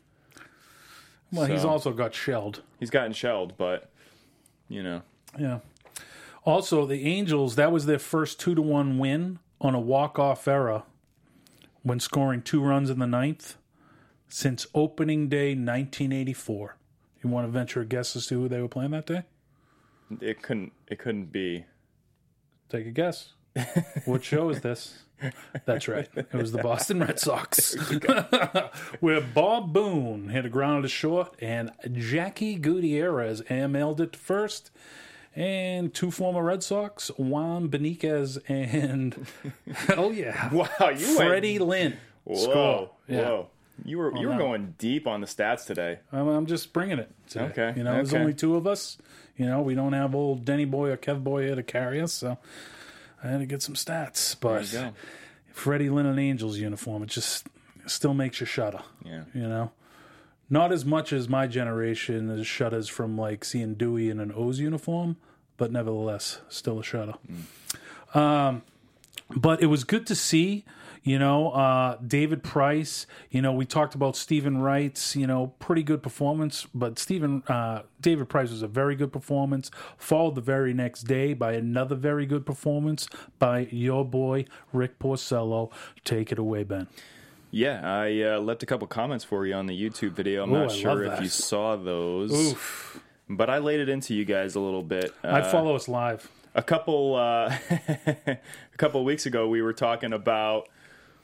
Well, 1.33 1.47
he's 1.47 1.65
also 1.65 1.93
got 1.93 2.13
shelled. 2.13 2.63
He's 2.81 2.91
gotten 2.91 3.13
shelled, 3.13 3.57
but 3.57 3.91
you 4.69 4.83
know, 4.83 5.03
Yeah. 5.39 5.61
Also, 6.45 6.87
the 6.87 7.05
Angels, 7.07 7.57
that 7.57 7.71
was 7.71 7.87
their 7.87 7.99
first 7.99 8.41
two 8.41 8.55
to 8.55 8.63
one 8.63 8.99
win 8.99 9.39
on 9.61 9.75
a 9.75 9.81
walk 9.81 10.19
off 10.19 10.49
era 10.49 10.85
when 11.83 12.01
scoring 12.01 12.43
two 12.43 12.63
runs 12.63 12.91
in 12.91 12.99
the 12.99 13.07
ninth 13.07 13.57
since 14.29 14.67
opening 14.75 15.29
day 15.29 15.51
1984. 15.51 16.77
You 17.23 17.29
want 17.31 17.47
to 17.47 17.51
venture 17.51 17.83
a 17.83 17.87
guess 17.87 18.17
as 18.17 18.27
to 18.29 18.41
who 18.41 18.49
they 18.49 18.61
were 18.61 18.69
playing 18.69 18.93
that 18.93 19.07
day? 19.07 19.25
it 20.21 20.43
couldn't 20.43 20.73
it 20.89 20.99
couldn't 20.99 21.33
be. 21.33 21.65
Take 22.69 22.87
a 22.87 22.91
guess. 22.91 23.35
what 24.05 24.25
show 24.25 24.49
is 24.51 24.61
this? 24.61 25.03
That's 25.67 25.87
right. 25.89 26.09
It 26.15 26.33
was 26.33 26.53
the 26.53 26.63
Boston 26.63 27.01
Red 27.01 27.19
Sox. 27.19 27.75
Where 29.01 29.21
Bob 29.21 29.73
Boone 29.73 30.31
hit 30.31 30.47
a 30.47 30.49
ground 30.49 30.85
to 30.85 30.89
short 30.89 31.35
and 31.41 31.71
Jackie 31.93 32.55
Gutierrez 32.55 33.43
ML'd 33.43 34.01
it 34.01 34.13
to 34.13 34.19
first. 34.19 34.71
And 35.37 35.95
two 35.95 36.11
former 36.11 36.43
Red 36.43 36.63
Sox, 36.63 37.09
Juan 37.17 37.69
Beniquez 37.69 38.39
and, 38.49 39.27
oh 39.97 40.11
yeah, 40.11 40.53
Wow, 40.53 40.89
you 40.91 41.17
Freddie 41.17 41.59
went, 41.61 41.69
Lynn. 41.71 41.97
whoa. 42.25 42.91
Yeah. 43.07 43.23
whoa. 43.23 43.49
You 43.85 43.97
were 43.99 44.15
you 44.17 44.27
were 44.27 44.35
that 44.35 44.39
going 44.39 44.75
deep 44.77 45.07
on 45.07 45.21
the 45.23 45.27
stats 45.27 45.65
today. 45.65 46.01
I'm, 46.13 46.29
I'm 46.29 46.47
just 46.47 46.73
bringing 46.73 46.99
it. 46.99 47.11
today. 47.29 47.45
Okay, 47.47 47.73
You 47.79 47.85
know, 47.85 47.95
there's 47.95 48.13
only 48.13 48.35
two 48.35 48.57
of 48.57 48.67
us. 48.67 48.99
You 49.37 49.47
know, 49.47 49.63
we 49.63 49.75
don't 49.75 49.95
have 49.95 50.15
old 50.15 50.45
Denny 50.45 50.67
Boy 50.67 50.91
or 50.91 50.97
Kev 50.99 51.25
Boy 51.25 51.45
here 51.47 51.55
to 51.55 51.63
carry 51.63 51.99
us, 52.01 52.13
so 52.13 52.37
I 53.23 53.29
had 53.29 53.39
to 53.41 53.47
get 53.47 53.63
some 53.63 53.75
stats. 53.75 54.37
But 54.39 54.65
There 54.67 54.83
you 54.85 54.91
go. 54.91 54.95
Freddie 55.53 55.89
Lynn 55.91 56.07
and 56.07 56.19
Angels 56.21 56.59
uniform, 56.59 57.05
it 57.05 57.09
just 57.09 57.47
still 57.87 58.13
makes 58.15 58.39
you 58.41 58.47
shudder. 58.47 58.81
Yeah. 59.05 59.25
You 59.33 59.49
know? 59.49 59.71
Not 60.53 60.73
as 60.73 60.85
much 60.85 61.13
as 61.13 61.29
my 61.29 61.47
generation 61.47 62.29
as 62.29 62.45
shudders 62.45 62.89
from 62.89 63.17
like 63.17 63.45
seeing 63.45 63.75
Dewey 63.75 64.11
in 64.11 64.19
an 64.19 64.33
O's 64.35 64.59
uniform, 64.59 65.17
but 65.57 65.71
nevertheless, 65.71 66.41
still 66.49 66.81
a 66.81 66.83
shudder. 66.83 67.15
Um, 68.15 68.63
but 69.37 69.63
it 69.63 69.67
was 69.67 69.85
good 69.85 70.09
to 70.09 70.17
see, 70.17 70.65
you 71.05 71.21
know, 71.21 71.51
uh, 71.51 71.99
David 72.05 72.43
Price. 72.43 73.07
You 73.31 73.43
know, 73.43 73.53
we 73.53 73.65
talked 73.65 73.95
about 73.95 74.17
Steven 74.17 74.61
Wright's, 74.61 75.15
you 75.15 75.27
know, 75.27 75.55
pretty 75.61 75.85
good 75.85 76.03
performance, 76.03 76.67
but 76.75 76.99
Steven 76.99 77.45
uh, 77.47 77.83
David 78.01 78.29
Price 78.29 78.51
was 78.51 78.63
a 78.63 78.69
very 78.69 78.97
good 78.97 79.13
performance. 79.13 79.71
Followed 79.99 80.35
the 80.35 80.41
very 80.41 80.75
next 80.75 81.03
day 81.03 81.33
by 81.33 81.53
another 81.53 81.95
very 81.95 82.27
good 82.27 82.45
performance 82.45 83.09
by 83.39 83.69
your 83.71 84.05
boy 84.05 84.47
Rick 84.73 84.99
Porcello. 84.99 85.71
Take 86.05 86.33
it 86.33 86.41
away, 86.41 86.65
Ben. 86.65 86.89
Yeah, 87.51 87.81
I 87.83 88.23
uh, 88.23 88.39
left 88.41 88.63
a 88.63 88.67
couple 88.67 88.87
comments 88.87 89.25
for 89.25 89.45
you 89.47 89.55
on 89.55 89.67
the 89.67 89.79
YouTube 89.81 90.13
video. 90.13 90.45
I'm 90.45 90.53
Ooh, 90.53 90.59
not 90.61 90.71
I 90.73 90.75
sure 90.77 91.05
if 91.05 91.21
you 91.21 91.29
saw 91.29 91.77
those, 91.77 92.33
Oof. 92.33 93.01
but 93.29 93.51
I 93.51 93.59
laid 93.59 93.81
it 93.81 93.89
into 93.89 94.15
you 94.15 94.25
guys 94.25 94.55
a 94.55 94.61
little 94.61 94.83
bit. 94.83 95.13
Uh, 95.25 95.29
I'd 95.33 95.47
follow 95.47 95.75
us 95.75 95.89
live. 95.89 96.31
a 96.55 96.63
couple 96.63 97.15
uh, 97.17 97.53
a 98.07 98.39
couple 98.77 99.05
weeks 99.05 99.27
ago 99.27 99.49
we 99.49 99.63
were 99.63 99.73
talking 99.73 100.13
about 100.13 100.69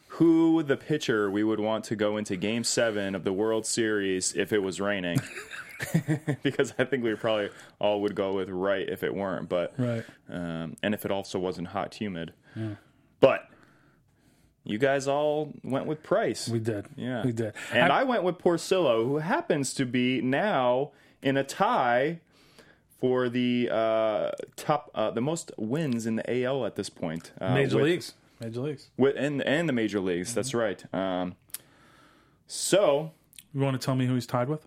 who 0.08 0.62
the 0.62 0.76
pitcher 0.76 1.30
we 1.30 1.44
would 1.44 1.60
want 1.60 1.84
to 1.84 1.96
go 1.96 2.16
into 2.16 2.36
game 2.36 2.64
7 2.64 3.14
of 3.14 3.22
the 3.24 3.32
World 3.32 3.66
Series 3.66 4.34
if 4.34 4.52
it 4.52 4.58
was 4.60 4.80
raining. 4.80 5.20
because 6.42 6.72
I 6.78 6.84
think 6.84 7.04
we 7.04 7.14
probably 7.16 7.50
all 7.78 8.00
would 8.02 8.14
go 8.14 8.32
with 8.32 8.48
right 8.48 8.88
if 8.88 9.02
it 9.02 9.14
weren't, 9.14 9.48
but 9.48 9.74
Right. 9.76 10.04
um, 10.30 10.76
and 10.82 10.94
if 10.94 11.04
it 11.04 11.10
also 11.10 11.38
wasn't 11.38 11.68
hot 11.68 11.94
humid. 11.94 12.32
But 13.20 13.48
you 14.66 14.79
guys 14.79 15.07
all 15.07 15.52
went 15.62 15.87
with 15.87 16.02
Price. 16.02 16.48
We 16.48 16.59
did. 16.59 16.87
Yeah. 16.96 17.24
We 17.24 17.31
did. 17.33 17.55
And 17.72 17.92
I, 17.92 18.02
went 18.02 18.24
with 18.24 18.38
Porcello, 18.38 19.05
who 19.05 19.18
happens 19.18 19.72
to 19.74 19.87
be 19.87 20.20
now 20.20 20.90
in 21.22 21.37
a 21.37 21.44
tie 21.44 22.18
for 23.00 23.29
the 23.29 23.68
uh, 23.70 24.31
top, 24.57 24.90
uh, 24.94 25.12
the 25.12 25.20
most 25.20 25.52
wins 25.57 26.05
in 26.05 26.16
the 26.16 26.44
AL 26.44 26.66
at 26.66 26.74
this 26.74 26.90
point. 26.90 27.31
Uh, 27.40 27.55
Major 27.55 27.76
with- 27.76 27.85
Leagues. 27.85 28.14
Major 28.40 28.61
Leagues. 28.61 28.90
With, 28.96 29.16
and, 29.16 29.40
and 29.42 29.68
the 29.68 29.72
major 29.72 30.00
leagues. 30.00 30.35
That's 30.35 30.52
right. 30.52 30.85
Um, 30.92 31.37
so 32.46 33.12
You 33.55 33.61
want 33.61 33.81
to 33.81 33.85
tell 33.85 33.94
me 33.94 34.07
who 34.07 34.14
he's 34.14 34.26
tied 34.26 34.48
with? 34.48 34.66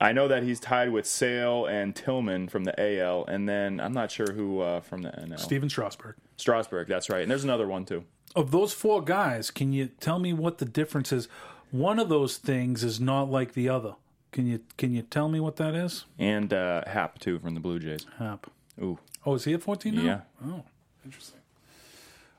I 0.00 0.12
know 0.12 0.26
that 0.28 0.42
he's 0.42 0.58
tied 0.60 0.90
with 0.90 1.06
Sale 1.06 1.66
and 1.66 1.94
Tillman 1.94 2.48
from 2.48 2.64
the 2.64 2.98
AL, 3.00 3.24
and 3.26 3.48
then 3.48 3.78
I'm 3.80 3.92
not 3.92 4.10
sure 4.10 4.32
who 4.32 4.60
uh, 4.60 4.80
from 4.80 5.02
the 5.02 5.10
NL. 5.10 5.38
Stephen 5.38 5.68
Strasburg. 5.68 6.14
Strasburg. 6.36 6.86
That's 6.88 7.10
right. 7.10 7.22
And 7.22 7.30
there's 7.30 7.44
another 7.44 7.66
one 7.66 7.84
too. 7.84 8.04
Of 8.36 8.50
those 8.50 8.72
four 8.72 9.02
guys, 9.02 9.50
can 9.50 9.72
you 9.72 9.86
tell 10.00 10.18
me 10.18 10.32
what 10.32 10.58
the 10.58 10.64
difference 10.64 11.12
is? 11.12 11.28
One 11.70 11.98
of 11.98 12.08
those 12.08 12.36
things 12.36 12.84
is 12.84 13.00
not 13.00 13.30
like 13.30 13.52
the 13.54 13.68
other. 13.68 13.94
Can 14.32 14.46
you 14.46 14.60
can 14.76 14.92
you 14.94 15.02
tell 15.02 15.28
me 15.28 15.40
what 15.40 15.56
that 15.56 15.74
is? 15.74 16.04
And 16.18 16.52
uh, 16.52 16.82
Happ 16.86 17.18
too 17.18 17.38
from 17.38 17.54
the 17.54 17.60
Blue 17.60 17.78
Jays. 17.78 18.06
Happ. 18.18 18.50
Ooh. 18.80 18.98
Oh, 19.24 19.34
is 19.34 19.44
he 19.44 19.54
at 19.54 19.62
14 19.62 19.94
now? 19.94 20.02
Yeah. 20.02 20.20
Oh, 20.46 20.62
interesting. 21.04 21.37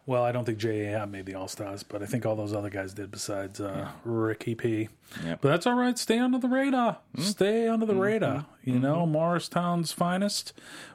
Well, 0.09 0.23
I 0.23 0.31
don't 0.31 0.43
think 0.43 0.57
J.A. 0.57 1.05
Made 1.05 1.27
the 1.27 1.35
All 1.35 1.47
Stars, 1.47 1.83
but 1.83 2.01
I 2.01 2.07
think 2.07 2.25
all 2.25 2.35
those 2.35 2.51
other 2.51 2.71
guys 2.71 2.95
did 2.95 3.11
besides 3.11 3.61
uh, 3.61 3.89
Ricky 4.03 4.55
P. 4.55 4.89
Yep. 5.23 5.41
But 5.41 5.49
that's 5.49 5.67
all 5.67 5.75
right. 5.75 5.99
Stay 5.99 6.17
under 6.17 6.39
the 6.39 6.47
radar. 6.47 6.97
Stay 7.19 7.67
under 7.67 7.85
the 7.85 7.93
radar. 7.93 8.47
You 8.63 8.79
know, 8.79 9.05
Morristown's 9.05 9.91
finest. 9.91 10.51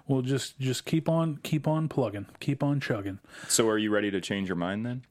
We'll 0.09 0.23
just 0.23 0.59
just 0.59 0.85
keep 0.85 1.09
on 1.09 1.39
keep 1.45 1.69
on 1.69 1.89
plugging, 1.89 2.27
keep 2.41 2.65
on 2.65 2.81
chugging. 2.81 3.21
So 3.47 3.69
are 3.69 3.79
you 3.79 3.93
ready 3.93 4.11
to 4.11 4.21
change 4.21 4.49
your 4.49 4.57
mind 4.57 4.85
then? 4.85 5.03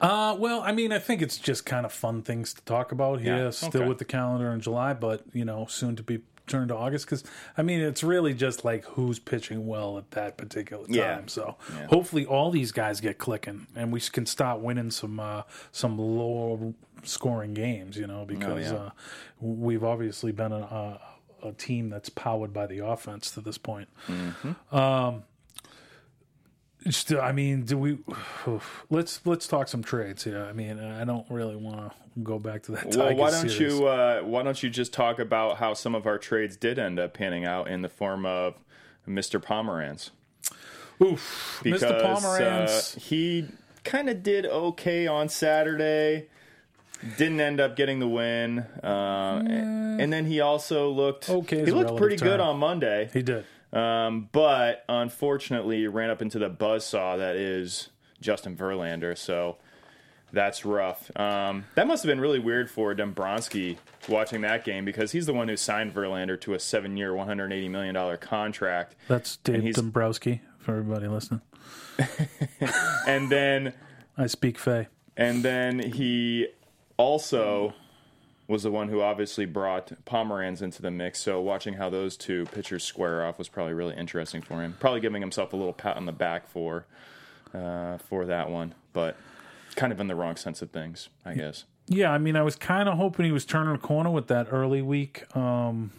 Uh, 0.00 0.34
well, 0.38 0.62
I 0.62 0.72
mean, 0.72 0.90
I 0.90 0.98
think 0.98 1.20
it's 1.20 1.36
just 1.36 1.66
kind 1.66 1.84
of 1.84 1.92
fun 1.92 2.22
things 2.22 2.54
to 2.54 2.62
talk 2.62 2.90
about 2.90 3.20
here. 3.20 3.36
Yeah, 3.36 3.50
Still 3.50 3.82
okay. 3.82 3.86
with 3.86 3.98
the 3.98 4.06
calendar 4.06 4.50
in 4.50 4.60
July, 4.60 4.94
but 4.94 5.24
you 5.34 5.44
know, 5.44 5.66
soon 5.68 5.94
to 5.96 6.02
be 6.02 6.20
turn 6.50 6.68
to 6.68 6.76
August 6.76 7.06
because 7.06 7.24
I 7.56 7.62
mean 7.62 7.80
it's 7.80 8.02
really 8.02 8.34
just 8.34 8.64
like 8.64 8.84
who's 8.84 9.18
pitching 9.18 9.66
well 9.66 9.98
at 9.98 10.10
that 10.12 10.36
particular 10.36 10.86
time. 10.86 10.94
Yeah. 10.94 11.20
So 11.26 11.56
hopefully 11.88 12.26
all 12.26 12.50
these 12.50 12.72
guys 12.72 13.00
get 13.00 13.18
clicking 13.18 13.66
and 13.74 13.92
we 13.92 14.00
can 14.00 14.26
start 14.26 14.60
winning 14.60 14.90
some 14.90 15.20
uh, 15.20 15.42
some 15.72 15.98
lower 15.98 16.72
scoring 17.04 17.54
games. 17.54 17.96
You 17.96 18.06
know 18.06 18.24
because 18.24 18.72
yeah. 18.72 18.78
uh, 18.78 18.90
we've 19.40 19.84
obviously 19.84 20.32
been 20.32 20.52
a, 20.52 21.00
a, 21.42 21.48
a 21.48 21.52
team 21.52 21.88
that's 21.88 22.08
powered 22.08 22.52
by 22.52 22.66
the 22.66 22.84
offense 22.84 23.30
to 23.32 23.40
this 23.40 23.58
point. 23.58 23.88
Um, 24.72 25.24
just, 26.86 27.12
I 27.12 27.32
mean, 27.32 27.62
do 27.64 27.76
we? 27.78 27.98
Let's 28.88 29.20
let's 29.26 29.46
talk 29.46 29.68
some 29.68 29.82
trades 29.82 30.24
here. 30.24 30.44
I 30.44 30.52
mean, 30.52 30.78
I 30.78 31.04
don't 31.04 31.26
really 31.30 31.56
want 31.56 31.78
to 31.78 31.92
go 32.22 32.38
back 32.38 32.62
to 32.64 32.72
that. 32.72 32.94
Well, 32.94 33.14
why 33.14 33.30
don't 33.30 33.48
series. 33.48 33.78
you 33.78 33.86
uh, 33.86 34.20
why 34.22 34.42
don't 34.42 34.62
you 34.62 34.70
just 34.70 34.92
talk 34.92 35.18
about 35.18 35.58
how 35.58 35.74
some 35.74 35.94
of 35.94 36.06
our 36.06 36.18
trades 36.18 36.56
did 36.56 36.78
end 36.78 36.98
up 36.98 37.14
panning 37.14 37.44
out 37.44 37.68
in 37.68 37.82
the 37.82 37.88
form 37.88 38.24
of 38.26 38.54
Mr. 39.08 39.42
Pomeranz? 39.42 40.10
Oof, 41.02 41.60
Because 41.62 41.82
Mr. 41.82 42.02
Pomeranz. 42.02 42.96
uh, 42.96 43.00
he 43.00 43.46
kind 43.84 44.08
of 44.10 44.22
did 44.22 44.44
okay 44.46 45.06
on 45.06 45.28
Saturday. 45.28 46.28
Didn't 47.16 47.40
end 47.40 47.60
up 47.60 47.76
getting 47.76 47.98
the 47.98 48.08
win, 48.08 48.58
uh, 48.84 49.42
and 49.46 50.12
then 50.12 50.26
he 50.26 50.40
also 50.40 50.90
looked 50.90 51.30
Okay 51.30 51.64
He 51.64 51.70
looked 51.70 51.96
pretty 51.96 52.16
good 52.16 52.40
on 52.40 52.58
Monday. 52.58 53.08
he 53.14 53.22
did. 53.22 53.46
Um, 53.72 54.28
but 54.32 54.84
unfortunately, 54.88 55.86
ran 55.86 56.10
up 56.10 56.22
into 56.22 56.38
the 56.38 56.50
buzzsaw 56.50 57.18
that 57.18 57.36
is 57.36 57.88
Justin 58.20 58.56
Verlander. 58.56 59.16
So 59.16 59.56
that's 60.32 60.64
rough. 60.64 61.10
Um, 61.18 61.64
that 61.74 61.86
must 61.86 62.02
have 62.02 62.08
been 62.08 62.20
really 62.20 62.38
weird 62.38 62.70
for 62.70 62.94
Dombrowski 62.94 63.78
watching 64.08 64.40
that 64.42 64.64
game 64.64 64.84
because 64.84 65.12
he's 65.12 65.26
the 65.26 65.32
one 65.34 65.48
who 65.48 65.56
signed 65.56 65.94
Verlander 65.94 66.40
to 66.42 66.54
a 66.54 66.58
seven-year, 66.58 67.14
one 67.14 67.26
hundred 67.26 67.52
eighty 67.52 67.68
million 67.68 67.94
dollar 67.94 68.16
contract, 68.16 68.96
That's 69.08 69.36
Dave 69.38 69.74
Dombrowski 69.74 70.40
for 70.58 70.72
everybody 70.76 71.06
listening. 71.08 71.40
and 73.06 73.30
then 73.30 73.72
I 74.16 74.26
speak 74.26 74.58
Fay. 74.58 74.88
and 75.16 75.42
then 75.42 75.78
he 75.92 76.48
also 76.96 77.74
was 78.50 78.64
the 78.64 78.70
one 78.70 78.88
who 78.88 79.00
obviously 79.00 79.46
brought 79.46 79.92
Pomeranz 80.04 80.60
into 80.60 80.82
the 80.82 80.90
mix. 80.90 81.20
So 81.20 81.40
watching 81.40 81.74
how 81.74 81.88
those 81.88 82.16
two 82.16 82.46
pitchers 82.46 82.82
square 82.82 83.24
off 83.24 83.38
was 83.38 83.48
probably 83.48 83.74
really 83.74 83.96
interesting 83.96 84.42
for 84.42 84.60
him. 84.60 84.76
Probably 84.80 85.00
giving 85.00 85.22
himself 85.22 85.52
a 85.52 85.56
little 85.56 85.72
pat 85.72 85.96
on 85.96 86.06
the 86.06 86.12
back 86.12 86.48
for 86.48 86.84
uh, 87.54 87.98
for 87.98 88.26
that 88.26 88.50
one, 88.50 88.74
but 88.92 89.16
kind 89.76 89.92
of 89.92 90.00
in 90.00 90.08
the 90.08 90.14
wrong 90.14 90.36
sense 90.36 90.62
of 90.62 90.70
things, 90.70 91.08
I 91.24 91.34
guess. 91.34 91.64
Yeah, 91.86 92.10
I 92.12 92.18
mean, 92.18 92.36
I 92.36 92.42
was 92.42 92.56
kind 92.56 92.88
of 92.88 92.96
hoping 92.96 93.24
he 93.26 93.32
was 93.32 93.44
turning 93.44 93.74
a 93.74 93.78
corner 93.78 94.10
with 94.10 94.26
that 94.28 94.48
early 94.52 94.82
week 94.82 95.24
um, 95.36 95.90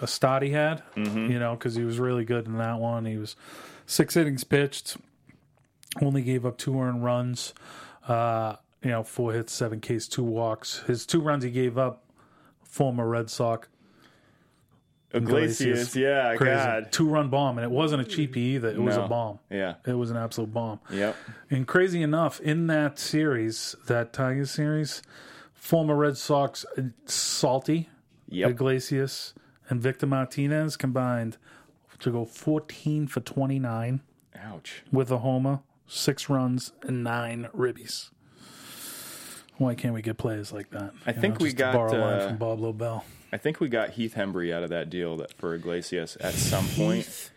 a 0.00 0.06
start 0.06 0.42
he 0.42 0.50
had, 0.50 0.82
Mm-hmm. 0.96 1.30
you 1.30 1.38
know, 1.38 1.54
because 1.56 1.74
he 1.74 1.84
was 1.84 1.98
really 1.98 2.24
good 2.24 2.46
in 2.46 2.56
that 2.58 2.78
one. 2.78 3.04
He 3.06 3.16
was 3.16 3.36
six 3.86 4.16
innings 4.16 4.44
pitched, 4.44 4.96
only 6.02 6.22
gave 6.22 6.44
up 6.46 6.58
two 6.58 6.78
earned 6.80 7.04
runs, 7.04 7.54
uh, 8.08 8.56
you 8.82 8.90
know, 8.90 9.02
four 9.02 9.32
hits, 9.32 9.52
seven 9.52 9.80
Ks, 9.80 10.08
two 10.08 10.24
walks. 10.24 10.78
His 10.86 11.04
two 11.06 11.20
runs 11.20 11.44
he 11.44 11.50
gave 11.50 11.76
up, 11.78 12.04
former 12.62 13.06
Red 13.08 13.30
Sox. 13.30 13.68
Iglesias, 15.12 15.96
yeah, 15.96 16.36
Crazy. 16.36 16.54
God, 16.54 16.92
Two 16.92 17.08
run 17.08 17.30
bomb, 17.30 17.58
and 17.58 17.64
it 17.64 17.70
wasn't 17.70 18.00
a 18.02 18.04
cheapie 18.04 18.36
either. 18.36 18.68
It 18.68 18.80
was 18.80 18.96
a 18.96 19.08
bomb. 19.08 19.40
yeah, 19.50 19.74
It 19.84 19.94
was 19.94 20.10
an 20.12 20.16
absolute 20.16 20.52
bomb. 20.52 20.78
yep, 20.88 21.16
And 21.50 21.66
crazy 21.66 22.00
enough, 22.00 22.40
in 22.40 22.68
that 22.68 22.98
series, 23.00 23.74
that 23.88 24.12
Tigers 24.12 24.52
series, 24.52 25.02
former 25.52 25.96
Red 25.96 26.16
Sox 26.16 26.64
uh, 26.78 26.82
Salty, 27.06 27.88
yep. 28.28 28.50
Iglesias, 28.50 29.34
and 29.68 29.82
Victor 29.82 30.06
Martinez 30.06 30.76
combined 30.76 31.38
to 31.98 32.12
go 32.12 32.24
14 32.24 33.08
for 33.08 33.18
29 33.20 34.00
Ouch. 34.36 34.84
with 34.92 35.10
a 35.10 35.18
homer, 35.18 35.58
six 35.88 36.28
runs, 36.28 36.72
and 36.82 37.02
nine 37.02 37.48
ribbies. 37.52 38.10
Why 39.60 39.74
can't 39.74 39.92
we 39.92 40.00
get 40.00 40.16
plays 40.16 40.52
like 40.52 40.70
that? 40.70 40.94
I 41.06 41.12
You 41.12 41.20
think 41.20 41.38
we 41.38 41.52
got, 41.52 41.74
borrow 41.74 41.92
uh, 42.02 42.28
from 42.28 42.38
Bob 42.38 42.60
Lobel. 42.60 43.04
I 43.30 43.36
think 43.36 43.60
we 43.60 43.68
got 43.68 43.90
Heath 43.90 44.14
Hembree 44.14 44.54
out 44.54 44.62
of 44.62 44.70
that 44.70 44.88
deal 44.88 45.18
that 45.18 45.34
for 45.34 45.54
Iglesias 45.54 46.16
at 46.16 46.32
some 46.32 46.66
point, 46.68 47.30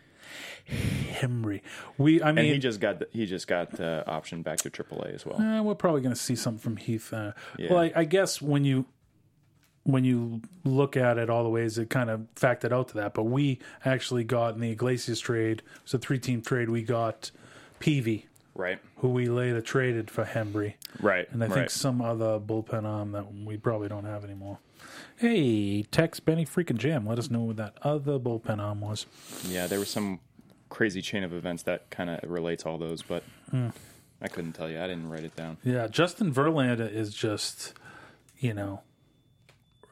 Henry. 0.65 1.61
We, 1.97 2.21
I 2.21 2.29
and 2.29 2.37
mean, 2.37 2.53
he 2.53 2.59
just 2.59 2.79
got 2.79 2.99
the, 2.99 3.09
he 3.11 3.25
just 3.25 3.45
got 3.45 3.71
the 3.71 4.07
option 4.07 4.41
back 4.41 4.59
to 4.59 4.69
AAA 4.69 5.13
as 5.13 5.25
well. 5.25 5.39
Eh, 5.41 5.59
we're 5.59 5.75
probably 5.75 5.99
going 5.99 6.15
to 6.15 6.19
see 6.21 6.37
something 6.37 6.61
from 6.61 6.77
Heath. 6.77 7.11
Uh, 7.13 7.33
Yeah. 7.59 7.73
Well, 7.73 7.79
I, 7.81 7.91
I 7.93 8.03
guess 8.05 8.41
when 8.41 8.63
you 8.63 8.85
when 9.83 10.05
you 10.05 10.41
look 10.63 10.95
at 10.95 11.17
it 11.17 11.29
all 11.29 11.43
the 11.43 11.49
ways, 11.49 11.77
it 11.77 11.89
kind 11.89 12.09
of 12.09 12.21
factored 12.35 12.71
out 12.71 12.87
to 12.87 12.93
that. 12.95 13.13
But 13.13 13.23
we 13.23 13.59
actually 13.83 14.23
got 14.23 14.55
in 14.55 14.61
the 14.61 14.71
Iglesias 14.71 15.19
trade. 15.19 15.57
It 15.59 15.83
was 15.83 15.93
a 15.93 15.97
three 15.97 16.19
team 16.19 16.41
trade. 16.41 16.69
We 16.69 16.83
got 16.83 17.31
Peavy, 17.79 18.27
Right, 18.55 18.79
who 18.97 19.09
we 19.09 19.27
later 19.29 19.61
traded 19.61 20.11
for 20.11 20.23
Hembree, 20.25 20.75
right, 21.01 21.27
and 21.31 21.43
I 21.43 21.47
right. 21.47 21.53
think 21.55 21.69
some 21.71 22.01
other 22.01 22.39
bullpen 22.39 22.85
arm 22.85 23.11
that 23.13 23.33
we 23.33 23.57
probably 23.57 23.87
don't 23.89 24.05
have 24.05 24.23
anymore. 24.23 24.59
Hey, 25.17 25.81
text 25.83 26.23
Benny 26.25 26.45
freaking 26.45 26.77
Jam. 26.77 27.07
Let 27.07 27.17
us 27.17 27.31
know 27.31 27.39
what 27.41 27.55
that 27.57 27.77
other 27.81 28.19
bullpen 28.19 28.59
arm 28.59 28.81
was. 28.81 29.07
Yeah, 29.47 29.65
there 29.65 29.79
was 29.79 29.89
some 29.89 30.19
crazy 30.69 31.01
chain 31.01 31.23
of 31.23 31.33
events 31.33 31.63
that 31.63 31.89
kind 31.89 32.09
of 32.11 32.19
relates 32.29 32.65
all 32.65 32.77
those, 32.77 33.01
but 33.01 33.23
Hmm. 33.49 33.69
I 34.21 34.27
couldn't 34.27 34.53
tell 34.53 34.69
you. 34.69 34.79
I 34.79 34.87
didn't 34.87 35.09
write 35.09 35.23
it 35.23 35.35
down. 35.35 35.57
Yeah, 35.63 35.87
Justin 35.87 36.31
Verlander 36.33 36.91
is 36.91 37.13
just, 37.13 37.73
you 38.39 38.53
know, 38.53 38.81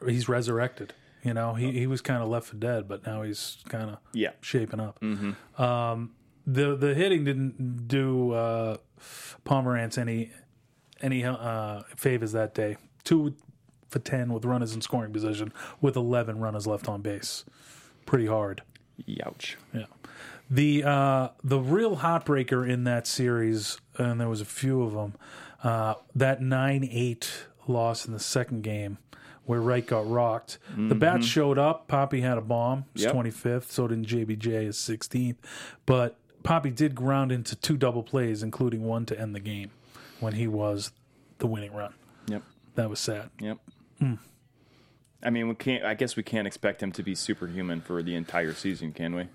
he's 0.06 0.28
resurrected. 0.28 0.94
You 1.24 1.34
know, 1.34 1.54
he, 1.54 1.70
he 1.72 1.86
was 1.86 2.00
kind 2.00 2.22
of 2.22 2.28
left 2.28 2.46
for 2.48 2.56
dead, 2.56 2.88
but 2.88 3.06
now 3.06 3.22
he's 3.22 3.58
kind 3.68 3.90
of 3.90 3.98
Yeah, 4.12 4.30
shaping 4.40 4.80
up. 4.80 5.02
Um, 5.60 6.12
the 6.46 6.74
the 6.76 6.94
hitting 6.94 7.24
didn't 7.24 7.88
do 7.88 8.32
uh, 8.32 8.76
Pomeranz 9.44 9.98
any 9.98 10.30
any 11.00 11.24
uh, 11.24 11.82
favors 11.96 12.32
that 12.32 12.54
day. 12.54 12.76
Two 13.04 13.34
for 13.88 13.98
ten 13.98 14.32
with 14.32 14.44
runners 14.44 14.74
in 14.74 14.80
scoring 14.80 15.12
position, 15.12 15.52
with 15.80 15.96
eleven 15.96 16.38
runners 16.38 16.66
left 16.66 16.88
on 16.88 17.02
base. 17.02 17.44
Pretty 18.06 18.26
hard. 18.26 18.62
youch. 19.08 19.56
Yeah. 19.72 19.86
The 20.50 20.84
uh, 20.84 21.28
the 21.42 21.58
real 21.58 21.96
heartbreaker 21.98 22.68
in 22.68 22.84
that 22.84 23.06
series, 23.06 23.78
and 23.96 24.20
there 24.20 24.28
was 24.28 24.40
a 24.40 24.44
few 24.46 24.82
of 24.82 24.92
them, 24.92 25.14
uh, 25.62 25.94
that 26.14 26.42
nine 26.42 26.86
eight 26.90 27.46
loss 27.66 28.04
in 28.06 28.12
the 28.12 28.18
second 28.20 28.62
game 28.62 28.98
where 29.44 29.60
Wright 29.60 29.86
got 29.86 30.08
rocked. 30.08 30.58
The 30.76 30.94
bats 30.94 31.26
showed 31.26 31.58
up. 31.58 31.88
Papi 31.88 32.20
had 32.22 32.38
a 32.38 32.42
bomb, 32.42 32.84
his 32.92 33.04
Yep. 33.04 33.12
twenty 33.12 33.30
fifth. 33.30 33.72
So 33.72 33.88
did 33.88 34.02
JBJ, 34.04 34.66
his 34.66 34.78
sixteenth. 34.78 35.38
But 35.86 36.16
Papi 36.42 36.74
did 36.74 36.94
ground 36.94 37.32
into 37.32 37.54
two 37.56 37.76
double 37.76 38.02
plays, 38.02 38.42
including 38.42 38.82
one 38.84 39.06
to 39.06 39.18
end 39.18 39.34
the 39.34 39.40
game 39.40 39.70
when 40.20 40.34
he 40.34 40.46
was 40.46 40.90
the 41.38 41.46
winning 41.46 41.72
run. 41.74 41.94
Yep, 42.28 42.42
That 42.76 42.90
was 42.90 43.00
sad. 43.00 43.30
yep. 43.40 43.58
Hmm. 43.98 44.14
I 45.24 45.30
mean, 45.30 45.48
we 45.48 45.54
can't. 45.54 45.84
I 45.84 45.94
guess 45.94 46.16
we 46.16 46.22
can't 46.24 46.46
expect 46.48 46.82
him 46.82 46.90
to 46.92 47.02
be 47.02 47.14
superhuman 47.14 47.80
for 47.80 48.02
the 48.02 48.16
entire 48.16 48.54
season, 48.54 48.92
can 48.92 49.14
we? 49.14 49.28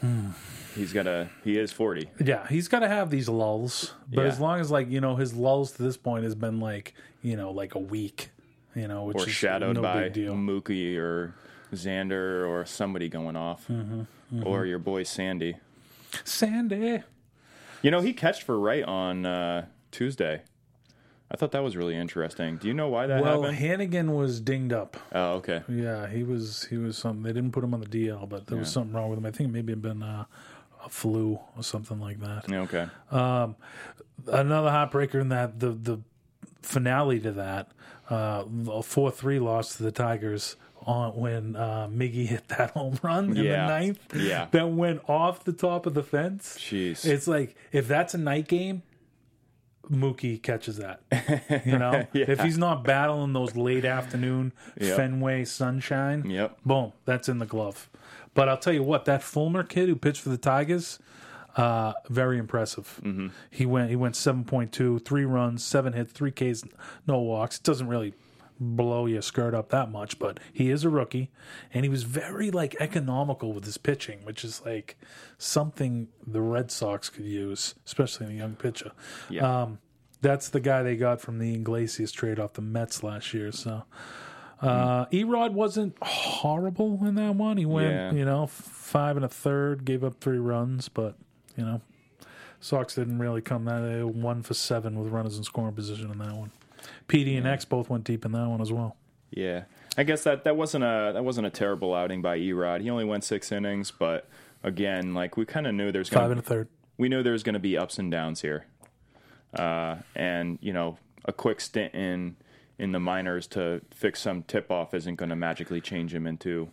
Hmm. 0.00 0.30
He's 0.74 0.92
got 0.92 1.06
a. 1.06 1.28
He 1.44 1.56
is 1.58 1.70
forty. 1.72 2.10
Yeah, 2.24 2.46
he's 2.48 2.66
got 2.68 2.80
to 2.80 2.88
have 2.88 3.10
these 3.10 3.28
lulls, 3.28 3.92
but 4.12 4.22
Yeah. 4.22 4.28
as 4.28 4.40
long 4.40 4.58
as 4.60 4.70
like 4.70 4.88
you 4.90 5.00
know 5.00 5.14
his 5.16 5.34
lulls 5.34 5.72
to 5.72 5.82
this 5.82 5.96
point 5.96 6.24
has 6.24 6.34
been 6.34 6.58
like 6.58 6.94
you 7.22 7.36
know 7.36 7.52
like 7.52 7.74
a 7.76 7.78
week, 7.78 8.30
you 8.74 8.88
know, 8.88 9.04
which 9.04 9.18
or 9.18 9.26
is 9.28 9.32
shadowed 9.32 9.76
no 9.76 9.82
by 9.82 10.04
big 10.04 10.14
deal. 10.14 10.34
Mookie 10.34 10.96
or 10.96 11.34
Xander 11.72 12.48
or 12.48 12.64
somebody 12.66 13.08
going 13.08 13.36
off, 13.36 13.68
Mm-hmm, 13.68 14.44
or 14.44 14.66
your 14.66 14.78
boy 14.80 15.02
Sandy. 15.04 15.56
Sandy, 16.24 17.02
You 17.82 17.90
know, 17.90 18.00
he 18.00 18.12
catched 18.12 18.42
for 18.42 18.58
right 18.58 18.84
on 18.84 19.26
uh, 19.26 19.66
Tuesday. 19.90 20.42
I 21.32 21.36
thought 21.36 21.52
that 21.52 21.62
was 21.62 21.76
really 21.76 21.94
interesting. 21.96 22.56
Do 22.56 22.66
you 22.66 22.74
know 22.74 22.88
why 22.88 23.06
that 23.06 23.22
happened? 23.22 23.42
well, 23.42 23.52
happened? 23.52 23.92
Hanigan 23.92 24.16
was 24.16 24.40
dinged 24.40 24.72
up. 24.72 24.96
oh, 25.12 25.34
okay. 25.34 25.62
Yeah, 25.68 26.08
he 26.08 26.24
was 26.24 26.64
he 26.64 26.76
was 26.76 26.98
something. 26.98 27.22
They 27.22 27.32
didn't 27.32 27.52
put 27.52 27.62
him 27.62 27.72
on 27.72 27.80
the 27.80 27.86
DL, 27.86 28.28
but 28.28 28.48
there 28.48 28.58
was 28.58 28.70
something 28.72 28.92
wrong 28.92 29.10
with 29.10 29.18
him. 29.18 29.26
I 29.26 29.30
think 29.30 29.52
maybe 29.52 29.72
it 29.72 29.76
had 29.76 29.82
been 29.82 30.02
uh, 30.02 30.24
a 30.84 30.88
flu 30.88 31.38
or 31.56 31.62
something 31.62 32.00
like 32.00 32.18
that. 32.20 32.48
Yeah, 32.48 32.60
Okay. 32.62 32.88
Another 34.26 34.68
heartbreaker 34.70 35.20
in 35.20 35.28
that 35.28 35.60
the 35.60 35.70
the 35.70 36.00
finale 36.62 37.20
to 37.20 37.32
that 37.32 37.70
uh, 38.10 38.44
a 38.70 38.82
four 38.82 39.10
three 39.10 39.38
loss 39.38 39.76
to 39.76 39.82
the 39.82 39.92
Tigers 39.92 40.56
on 40.86 41.14
when 41.16 41.56
uh, 41.56 41.88
Miggy 41.88 42.26
hit 42.26 42.48
that 42.48 42.70
home 42.74 42.98
run 43.02 43.36
in 43.36 43.44
Yeah. 43.44 43.66
the 43.66 43.78
ninth. 43.80 44.14
Yeah. 44.16 44.46
that 44.50 44.68
went 44.70 45.02
off 45.08 45.44
the 45.44 45.52
top 45.52 45.86
of 45.86 45.94
the 45.94 46.02
fence. 46.02 46.56
Jeez. 46.58 47.04
It's 47.04 47.26
like 47.28 47.56
if 47.72 47.86
that's 47.88 48.14
a 48.14 48.18
night 48.18 48.48
game, 48.48 48.82
Mookie 49.90 50.40
catches 50.42 50.76
that. 50.78 51.00
You 51.66 51.78
know, 51.78 52.06
if 52.14 52.40
he's 52.40 52.58
not 52.58 52.84
battling 52.84 53.32
those 53.32 53.56
late 53.56 53.84
afternoon 53.84 54.52
Yep. 54.80 54.96
Fenway 54.96 55.44
sunshine, 55.44 56.28
Yep. 56.30 56.58
boom, 56.64 56.92
that's 57.04 57.28
in 57.28 57.38
the 57.38 57.46
glove. 57.46 57.88
But 58.34 58.48
I'll 58.48 58.56
tell 58.58 58.72
you 58.72 58.84
what, 58.84 59.04
that 59.06 59.22
Fulmer 59.22 59.64
kid 59.64 59.88
who 59.88 59.96
pitched 59.96 60.20
for 60.22 60.28
the 60.28 60.38
Tigers, 60.38 61.00
uh, 61.56 61.94
very 62.08 62.38
impressive. 62.38 63.00
Mm-hmm. 63.02 63.28
He 63.50 63.66
went 63.66 63.90
he 63.90 63.96
went 63.96 64.14
7.2, 64.14 65.04
three 65.04 65.24
runs, 65.24 65.64
seven 65.64 65.92
hits, 65.94 66.12
three 66.12 66.30
Ks, 66.30 66.62
no 67.08 67.18
walks. 67.20 67.56
It 67.58 67.64
doesn't 67.64 67.88
really 67.88 68.14
blow 68.60 69.06
your 69.06 69.22
skirt 69.22 69.54
up 69.54 69.70
that 69.70 69.90
much, 69.90 70.18
but 70.18 70.38
he 70.52 70.70
is 70.70 70.84
a 70.84 70.90
rookie, 70.90 71.30
and 71.72 71.84
he 71.84 71.88
was 71.88 72.02
very 72.02 72.50
like 72.50 72.76
economical 72.78 73.52
with 73.52 73.64
his 73.64 73.78
pitching, 73.78 74.24
which 74.24 74.44
is 74.44 74.62
like 74.64 74.96
something 75.38 76.08
the 76.26 76.42
Red 76.42 76.70
Sox 76.70 77.08
could 77.08 77.24
use, 77.24 77.74
especially 77.86 78.26
in 78.26 78.32
a 78.32 78.34
young 78.36 78.56
pitcher. 78.56 78.92
Yeah. 79.30 79.62
Um, 79.62 79.78
that's 80.20 80.50
the 80.50 80.60
guy 80.60 80.82
they 80.82 80.96
got 80.96 81.20
from 81.22 81.38
the 81.38 81.54
Iglesias 81.54 82.12
trade 82.12 82.38
off 82.38 82.52
the 82.52 82.60
Mets 82.60 83.02
last 83.02 83.32
year. 83.32 83.50
So, 83.52 83.84
uh, 84.60 85.06
Erod 85.06 85.52
wasn't 85.52 85.96
horrible 86.02 86.98
in 87.06 87.14
that 87.14 87.34
one. 87.36 87.56
He 87.56 87.64
went, 87.64 87.90
Yeah. 87.90 88.12
you 88.12 88.26
know, 88.26 88.46
five 88.46 89.16
and 89.16 89.24
a 89.24 89.28
third, 89.30 89.86
gave 89.86 90.04
up 90.04 90.20
three 90.20 90.38
runs, 90.38 90.90
but 90.90 91.16
you 91.56 91.64
know, 91.64 91.80
Sox 92.60 92.94
didn't 92.94 93.18
really 93.18 93.40
come 93.40 93.64
that 93.64 93.80
they 93.80 94.04
one 94.04 94.42
for 94.42 94.52
seven 94.52 94.98
with 94.98 95.10
runners 95.10 95.38
in 95.38 95.44
scoring 95.44 95.74
position 95.74 96.10
in 96.10 96.18
that 96.18 96.34
one. 96.34 96.50
PD 97.08 97.36
and 97.36 97.46
X 97.46 97.64
both 97.64 97.90
went 97.90 98.04
deep 98.04 98.24
in 98.24 98.32
that 98.32 98.46
one 98.48 98.60
as 98.60 98.72
well. 98.72 98.96
Yeah, 99.30 99.64
I 99.96 100.02
guess 100.02 100.24
that 100.24 100.44
that 100.44 100.56
wasn't 100.56 100.84
a 100.84 101.12
that 101.14 101.24
wasn't 101.24 101.46
a 101.46 101.50
terrible 101.50 101.94
outing 101.94 102.20
by 102.22 102.38
Erod. 102.38 102.80
He 102.80 102.90
only 102.90 103.04
went 103.04 103.24
six 103.24 103.52
innings, 103.52 103.90
but 103.90 104.28
again, 104.62 105.14
like 105.14 105.36
we 105.36 105.44
kind 105.46 105.66
of 105.66 105.74
knew 105.74 105.92
there's 105.92 106.08
Five 106.08 106.22
gonna, 106.22 106.30
and 106.32 106.40
a 106.40 106.42
third. 106.42 106.68
we 106.98 107.08
knew 107.08 107.22
there 107.22 107.32
was 107.32 107.42
going 107.42 107.54
to 107.54 107.60
be 107.60 107.78
ups 107.78 107.98
and 107.98 108.10
downs 108.10 108.40
here, 108.42 108.66
uh, 109.54 109.96
and 110.14 110.58
you 110.60 110.72
know 110.72 110.98
a 111.24 111.32
quick 111.32 111.60
stint 111.60 111.94
in 111.94 112.36
in 112.78 112.92
the 112.92 113.00
minors 113.00 113.46
to 113.46 113.82
fix 113.90 114.20
some 114.20 114.42
tip 114.42 114.70
off 114.70 114.94
isn't 114.94 115.16
going 115.16 115.28
to 115.28 115.36
magically 115.36 115.80
change 115.80 116.14
him 116.14 116.26
into 116.26 116.68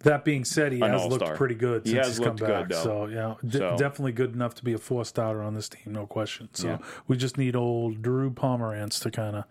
That 0.00 0.24
being 0.24 0.44
said, 0.44 0.72
he 0.72 0.80
has 0.80 1.00
all-star. 1.02 1.28
looked 1.28 1.38
pretty 1.38 1.54
good 1.54 1.82
He 1.84 1.92
since 1.92 2.06
has 2.06 2.16
he's 2.16 2.24
come 2.24 2.36
looked 2.36 2.40
good, 2.40 2.68
back. 2.68 2.78
so 2.82 3.06
yeah, 3.06 3.34
d- 3.44 3.58
So- 3.58 3.76
definitely 3.78 4.12
good 4.12 4.34
enough 4.34 4.54
to 4.56 4.64
be 4.64 4.72
a 4.74 4.78
four 4.78 5.04
starter 5.04 5.42
on 5.42 5.54
this 5.54 5.68
team, 5.68 5.92
no 5.94 6.06
question. 6.06 6.48
So 6.52 6.68
Yeah. 6.68 6.78
we 7.08 7.16
just 7.16 7.38
need 7.38 7.56
old 7.56 8.02
Drew 8.02 8.30
Pomeranz 8.30 9.00
to 9.02 9.10
kind 9.10 9.36
of 9.36 9.44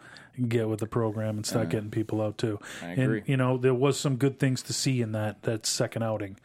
get 0.48 0.70
with 0.70 0.80
the 0.80 0.86
program 0.88 1.38
and 1.38 1.46
start 1.46 1.70
getting 1.70 1.90
people 1.90 2.22
out 2.22 2.38
too. 2.38 2.60
And 2.82 3.24
you 3.26 3.38
know, 3.38 3.58
there 3.58 3.74
was 3.74 4.00
some 4.00 4.18
good 4.18 4.40
things 4.40 4.62
to 4.64 4.74
see 4.74 5.02
in 5.02 5.12
that 5.14 5.42
that 5.44 5.66
second 5.66 6.04
outing. 6.04 6.38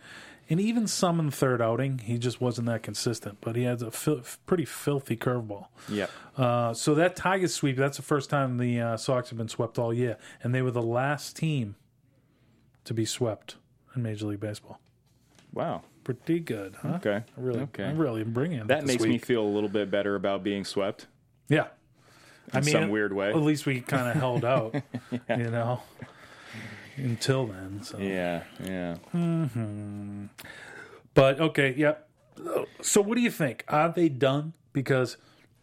And 0.49 0.59
even 0.61 0.89
some 0.89 1.21
in 1.21 1.27
the 1.27 1.33
third 1.33 1.63
outing, 1.63 1.99
he 1.99 2.19
just 2.19 2.41
wasn't 2.41 2.67
that 2.67 2.83
consistent. 2.83 3.39
But 3.41 3.55
he 3.55 3.63
has 3.65 3.83
a 3.83 3.91
fil- 3.93 4.23
pretty 4.47 4.65
filthy 4.65 5.17
curveball. 5.17 5.67
yeah. 5.89 6.07
Uh, 6.37 6.75
so 6.75 6.93
that 6.97 7.15
Tigers 7.15 7.55
sweep, 7.55 7.77
that's 7.77 7.99
the 7.99 8.03
first 8.03 8.31
time 8.31 8.57
the 8.59 8.81
uh, 8.81 8.97
Sox 8.97 9.29
have 9.31 9.39
been 9.39 9.49
swept 9.49 9.79
all 9.79 9.95
year. 9.95 10.17
And 10.43 10.53
they 10.53 10.63
were 10.63 10.73
the 10.73 10.83
last 10.83 11.37
team 11.37 11.77
to 12.85 12.93
be 12.95 13.05
swept 13.05 13.57
in 13.95 14.03
Major 14.03 14.27
League 14.27 14.41
Baseball. 14.41 14.81
Wow. 15.53 15.83
Pretty 16.05 16.41
good, 16.41 16.77
huh? 16.81 16.95
Okay. 16.97 17.17
I 17.17 17.41
really, 17.41 17.61
Okay. 17.61 17.85
I'm 17.85 17.99
really 17.99 18.25
bringing 18.25 18.67
That 18.67 18.87
makes 18.87 19.03
me 19.03 19.19
feel 19.19 19.43
a 19.43 19.49
little 19.49 19.69
bit 19.69 19.91
better 19.91 20.15
about 20.15 20.43
being 20.43 20.65
swept. 20.65 21.07
yeah. 21.49 21.69
I 22.53 22.61
mean, 22.61 22.73
some 22.73 22.89
weird 22.91 23.13
way. 23.13 23.29
At 23.29 23.37
least 23.37 23.65
we 23.65 23.81
kind 23.81 24.09
of 24.09 24.17
held 24.17 24.45
out, 24.45 24.75
you 25.13 25.51
know, 25.51 25.81
until 26.97 27.47
then. 27.47 27.81
So. 27.85 27.99
Yeah, 27.99 28.43
yeah. 28.65 28.97
Mm-hmm. 29.15 30.25
But 31.15 31.41
okay, 31.41 31.75
yeah. 31.77 31.95
So 32.83 33.03
what 33.03 33.15
do 33.15 33.21
you 33.21 33.31
think? 33.31 33.65
Are 33.69 33.89
they 33.93 34.09
done? 34.09 34.55
Because 34.73 35.17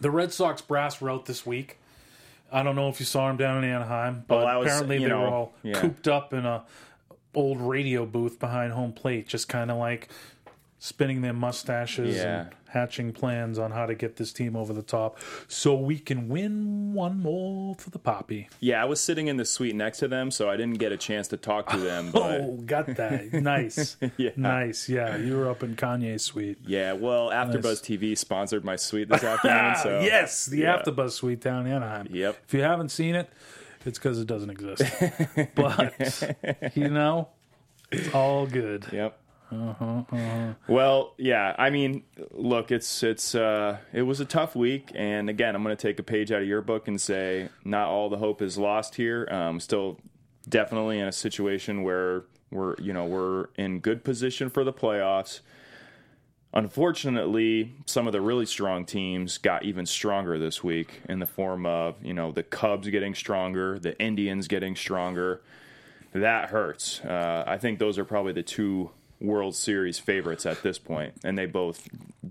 the 0.00 0.10
Red 0.10 0.32
Sox 0.32 0.62
brass 0.62 1.00
wrote 1.00 1.26
this 1.26 1.46
week. 1.46 1.78
I 2.52 2.62
don't 2.62 2.76
know 2.76 2.88
if 2.88 2.98
you 3.00 3.06
saw 3.06 3.28
them 3.28 3.36
down 3.36 3.62
in 3.64 3.70
Anaheim, 3.70 4.24
but 4.26 4.44
Well, 4.44 4.58
was- 4.60 4.66
apparently 4.66 4.98
they 4.98 5.06
know, 5.08 5.20
were 5.20 5.26
all 5.28 5.52
yeah. 5.62 5.80
cooped 5.80 6.08
up 6.08 6.32
in 6.32 6.44
a 6.46 6.64
old 7.34 7.60
radio 7.60 8.04
booth 8.06 8.38
behind 8.40 8.72
home 8.72 8.92
plate, 8.92 9.28
just 9.28 9.48
kind 9.48 9.70
of 9.70 9.76
like 9.76 10.08
spinning 10.82 11.20
their 11.20 11.34
mustaches 11.34 12.16
Yeah. 12.16 12.40
and 12.40 12.50
hatching 12.70 13.12
plans 13.12 13.58
on 13.58 13.70
how 13.72 13.84
to 13.84 13.94
get 13.94 14.16
this 14.16 14.32
team 14.32 14.56
over 14.56 14.72
the 14.72 14.82
top, 14.82 15.18
so 15.46 15.74
we 15.74 15.98
can 15.98 16.28
win 16.28 16.94
one 16.94 17.20
more 17.20 17.74
for 17.74 17.90
the 17.90 17.98
Papi. 17.98 18.46
Yeah, 18.60 18.80
I 18.80 18.86
was 18.86 18.98
sitting 19.00 19.26
in 19.28 19.36
the 19.36 19.44
suite 19.44 19.74
next 19.74 19.98
to 19.98 20.08
them, 20.08 20.30
so 20.30 20.48
I 20.48 20.56
didn't 20.56 20.78
get 20.78 20.90
a 20.90 20.96
chance 20.96 21.28
to 21.28 21.36
talk 21.36 21.68
to 21.70 21.76
them. 21.76 22.10
Oh, 22.14 22.20
but 22.20 22.40
Oh, 22.40 22.56
got 22.64 22.86
that. 22.96 23.32
nice. 23.32 23.96
Yeah. 24.16 24.30
Nice. 24.36 24.88
Yeah, 24.88 25.16
you 25.16 25.36
were 25.36 25.50
up 25.50 25.62
in 25.62 25.76
Kanye's 25.76 26.22
suite. 26.24 26.58
yeah, 26.66 26.92
well, 26.94 27.28
AfterBuzz 27.30 27.82
TV 27.82 28.16
sponsored 28.16 28.64
my 28.64 28.76
suite 28.76 29.08
this 29.10 29.22
afternoon. 29.32 29.76
So 29.82 30.00
yes, 30.00 30.46
the 30.46 30.58
yeah. 30.58 30.78
AfterBuzz 30.82 31.10
suite 31.12 31.40
down 31.40 31.66
in 31.66 31.72
Anaheim. 31.74 32.08
Yep. 32.10 32.38
If 32.46 32.54
you 32.54 32.62
haven't 32.62 32.88
seen 32.90 33.14
it, 33.16 33.28
it's 33.84 33.98
because 33.98 34.18
it 34.18 34.26
doesn't 34.26 34.50
exist. 34.50 34.82
but 35.54 36.72
you 36.74 36.88
know, 36.88 37.28
it's 37.90 38.14
all 38.14 38.46
good. 38.46 38.86
Yep. 38.92 39.18
Uh-huh, 39.52 40.54
Well, 40.68 41.14
yeah. 41.18 41.56
I 41.58 41.70
mean, 41.70 42.04
look, 42.30 42.70
it's 42.70 43.02
it's 43.02 43.34
uh, 43.34 43.78
it 43.92 44.02
was 44.02 44.20
a 44.20 44.24
tough 44.24 44.54
week, 44.54 44.92
and 44.94 45.28
again, 45.28 45.56
I'm 45.56 45.62
going 45.64 45.76
to 45.76 45.80
take 45.80 45.98
a 45.98 46.04
page 46.04 46.30
out 46.30 46.42
of 46.42 46.48
your 46.48 46.62
book 46.62 46.86
and 46.86 47.00
say 47.00 47.48
not 47.64 47.88
all 47.88 48.08
the 48.08 48.18
hope 48.18 48.42
is 48.42 48.56
lost 48.56 48.94
here. 48.94 49.26
Um, 49.30 49.58
still, 49.58 49.98
definitely 50.48 51.00
in 51.00 51.08
a 51.08 51.12
situation 51.12 51.82
where 51.82 52.24
we're 52.50 52.76
you 52.80 52.92
know 52.92 53.06
we're 53.06 53.46
in 53.56 53.80
good 53.80 54.04
position 54.04 54.50
for 54.50 54.62
the 54.62 54.72
playoffs. 54.72 55.40
Unfortunately, 56.52 57.72
some 57.86 58.06
of 58.06 58.12
the 58.12 58.20
really 58.20 58.46
strong 58.46 58.84
teams 58.84 59.38
got 59.38 59.64
even 59.64 59.86
stronger 59.86 60.36
this 60.38 60.64
week 60.64 61.00
in 61.08 61.18
the 61.18 61.26
form 61.26 61.66
of 61.66 61.96
you 62.04 62.14
know 62.14 62.30
the 62.30 62.44
Cubs 62.44 62.88
getting 62.88 63.16
stronger, 63.16 63.80
the 63.80 64.00
Indians 64.00 64.46
getting 64.46 64.76
stronger. 64.76 65.40
That 66.12 66.50
hurts. 66.50 67.00
Uh, 67.00 67.44
I 67.46 67.56
think 67.58 67.78
those 67.78 67.98
are 67.98 68.04
probably 68.04 68.32
the 68.32 68.42
two 68.42 68.90
World 69.20 69.54
Series 69.54 69.98
favorites 69.98 70.46
at 70.46 70.62
this 70.62 70.78
point, 70.78 71.14
and 71.22 71.36
they 71.36 71.46
both 71.46 71.88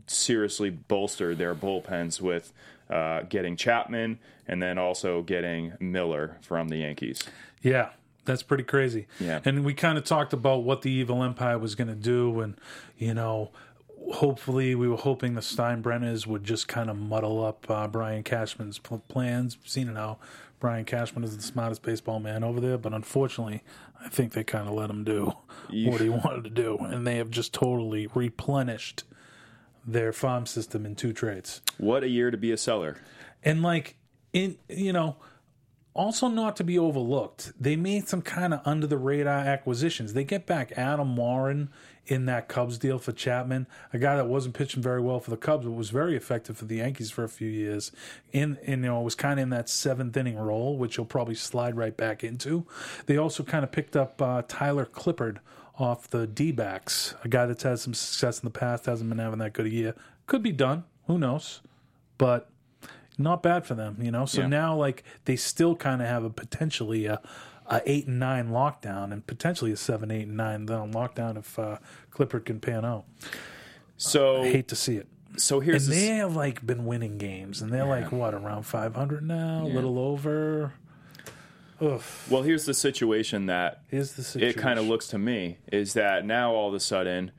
seriously 0.07 0.69
bolstered 0.69 1.37
their 1.37 1.53
bullpens 1.53 2.19
with 2.19 2.51
uh, 2.89 3.21
getting 3.23 3.55
Chapman 3.55 4.19
and 4.47 4.61
then 4.61 4.77
also 4.77 5.21
getting 5.21 5.73
Miller 5.79 6.37
from 6.41 6.69
the 6.69 6.77
Yankees. 6.77 7.23
Yeah, 7.61 7.89
that's 8.25 8.43
pretty 8.43 8.63
crazy. 8.63 9.07
Yeah. 9.19 9.39
And 9.45 9.63
we 9.63 9.73
kind 9.73 9.97
of 9.97 10.03
talked 10.03 10.33
about 10.33 10.63
what 10.63 10.81
the 10.81 10.91
Evil 10.91 11.23
Empire 11.23 11.57
was 11.59 11.75
going 11.75 11.89
to 11.89 11.95
do, 11.95 12.39
and 12.41 12.55
you 12.97 13.13
know, 13.13 13.51
hopefully, 14.13 14.75
we 14.75 14.87
were 14.87 14.97
hoping 14.97 15.35
the 15.35 15.41
Steinbrenners 15.41 16.25
would 16.25 16.43
just 16.43 16.67
kind 16.67 16.89
of 16.89 16.97
muddle 16.97 17.43
up 17.43 17.69
uh, 17.69 17.87
Brian 17.87 18.23
Cashman's 18.23 18.79
pl- 18.79 19.03
plans. 19.07 19.57
Seeing 19.63 19.87
and 19.87 19.97
how 19.97 20.17
Brian 20.59 20.85
Cashman 20.85 21.23
is 21.23 21.35
the 21.35 21.41
smartest 21.43 21.81
baseball 21.81 22.19
man 22.19 22.43
over 22.43 22.59
there, 22.59 22.77
but 22.77 22.93
unfortunately, 22.93 23.63
I 24.03 24.09
think 24.09 24.33
they 24.33 24.43
kind 24.43 24.67
of 24.67 24.73
let 24.73 24.89
him 24.89 25.03
do 25.03 25.33
what 25.69 26.01
he 26.01 26.09
wanted 26.09 26.43
to 26.43 26.49
do, 26.49 26.77
and 26.77 27.07
they 27.07 27.17
have 27.17 27.29
just 27.29 27.53
totally 27.53 28.07
replenished 28.07 29.03
their 29.85 30.11
farm 30.11 30.45
system 30.45 30.85
in 30.85 30.95
two 30.95 31.13
trades. 31.13 31.61
What 31.77 32.03
a 32.03 32.09
year 32.09 32.29
to 32.31 32.37
be 32.37 32.51
a 32.51 32.57
seller! 32.57 32.97
And 33.43 33.61
like 33.61 33.95
in 34.33 34.57
you 34.67 34.91
know, 34.91 35.15
also 35.93 36.27
not 36.27 36.55
to 36.57 36.63
be 36.63 36.77
overlooked, 36.77 37.53
they 37.59 37.75
made 37.75 38.07
some 38.07 38.21
kind 38.21 38.53
of 38.53 38.61
under 38.65 38.87
the 38.87 38.97
radar 38.97 39.39
acquisitions. 39.39 40.13
They 40.13 40.23
get 40.23 40.45
back 40.45 40.73
Adam 40.75 41.15
Warren 41.15 41.69
in 42.09 42.25
that 42.25 42.47
Cubs 42.47 42.77
deal 42.79 42.97
for 42.97 43.11
Chapman, 43.11 43.67
a 43.93 43.99
guy 43.99 44.15
that 44.15 44.27
wasn't 44.27 44.55
pitching 44.55 44.81
very 44.81 44.99
well 44.99 45.19
for 45.19 45.29
the 45.29 45.37
Cubs, 45.37 45.65
but 45.65 45.71
was 45.71 45.91
very 45.91 46.15
effective 46.15 46.57
for 46.57 46.65
the 46.65 46.77
Yankees 46.77 47.11
for 47.11 47.23
a 47.23 47.29
few 47.29 47.47
years. 47.47 47.91
In, 48.33 48.57
in 48.63 48.83
you 48.83 48.89
know, 48.89 48.99
was 49.01 49.13
kind 49.15 49.39
of 49.39 49.43
in 49.43 49.49
that 49.51 49.69
seventh 49.69 50.17
inning 50.17 50.37
role, 50.37 50.75
which 50.77 50.95
he'll 50.95 51.05
probably 51.05 51.35
slide 51.35 51.77
right 51.77 51.95
back 51.95 52.23
into. 52.23 52.65
They 53.05 53.15
also 53.17 53.43
kind 53.43 53.63
of 53.63 53.71
picked 53.71 53.95
up 53.95 54.19
uh, 54.21 54.41
Tyler 54.47 54.85
Clippard 54.85 55.37
off 55.77 56.09
the 56.09 56.25
D 56.25 56.51
backs, 56.51 57.13
a 57.23 57.27
guy 57.29 57.45
that's 57.45 57.63
had 57.63 57.79
some 57.79 57.93
success 57.93 58.39
in 58.39 58.45
the 58.45 58.59
past, 58.59 58.87
hasn't 58.87 59.07
been 59.09 59.19
having 59.19 59.39
that 59.39 59.53
good 59.53 59.67
a 59.67 59.69
year. 59.69 59.95
Could 60.25 60.41
be 60.43 60.51
done. 60.51 60.83
Who 61.05 61.19
knows? 61.19 61.61
But 62.17 62.49
not 63.19 63.43
bad 63.43 63.65
for 63.65 63.75
them, 63.75 63.97
you 64.01 64.11
know. 64.11 64.25
So 64.25 64.41
Yeah. 64.41 64.47
now, 64.47 64.75
like, 64.75 65.03
they 65.25 65.35
still 65.35 65.75
kind 65.75 66.01
of 66.01 66.07
have 66.07 66.23
a 66.23 66.29
potentially 66.29 67.05
a, 67.05 67.21
a 67.69 67.81
eight 67.85 68.07
and 68.07 68.19
nine 68.19 68.49
lockdown, 68.49 69.11
and 69.11 69.25
potentially 69.25 69.71
a 69.71 69.77
seven, 69.77 70.11
eight 70.11 70.27
and 70.27 70.37
nine 70.37 70.65
then 70.65 70.91
lockdown 70.91 71.37
if 71.37 71.57
uh, 71.57 71.77
Clippard 72.11 72.45
can 72.45 72.59
pan 72.59 72.83
out. 72.83 73.05
So, 73.97 74.43
I 74.43 74.51
hate 74.51 74.67
to 74.69 74.75
see 74.75 74.95
it. 74.95 75.07
so 75.37 75.57
And 75.57 75.65
here's 75.65 75.87
the 75.87 75.95
they 75.95 76.07
have 76.17 76.35
like 76.35 76.65
been 76.65 76.85
winning 76.85 77.17
games, 77.17 77.61
and 77.61 77.71
they're 77.71 77.85
like 77.85 78.11
what 78.11 78.33
around 78.33 78.63
five 78.63 78.95
hundred 78.95 79.23
now, 79.23 79.63
a 79.63 79.67
little 79.67 79.99
over. 79.99 80.73
Ugh, 81.81 82.01
well, 82.29 82.41
here's 82.41 82.65
the 82.65 82.73
situation 82.73 83.45
that 83.45 83.81
is 83.89 84.13
the 84.13 84.23
situation. 84.23 84.59
it 84.59 84.61
kind 84.61 84.79
of 84.79 84.85
looks 84.85 85.07
to 85.09 85.17
me 85.17 85.59
is 85.71 85.93
that 85.93 86.25
now 86.25 86.53
all 86.53 86.67
of 86.67 86.73
a 86.73 86.79
sudden 86.79 87.31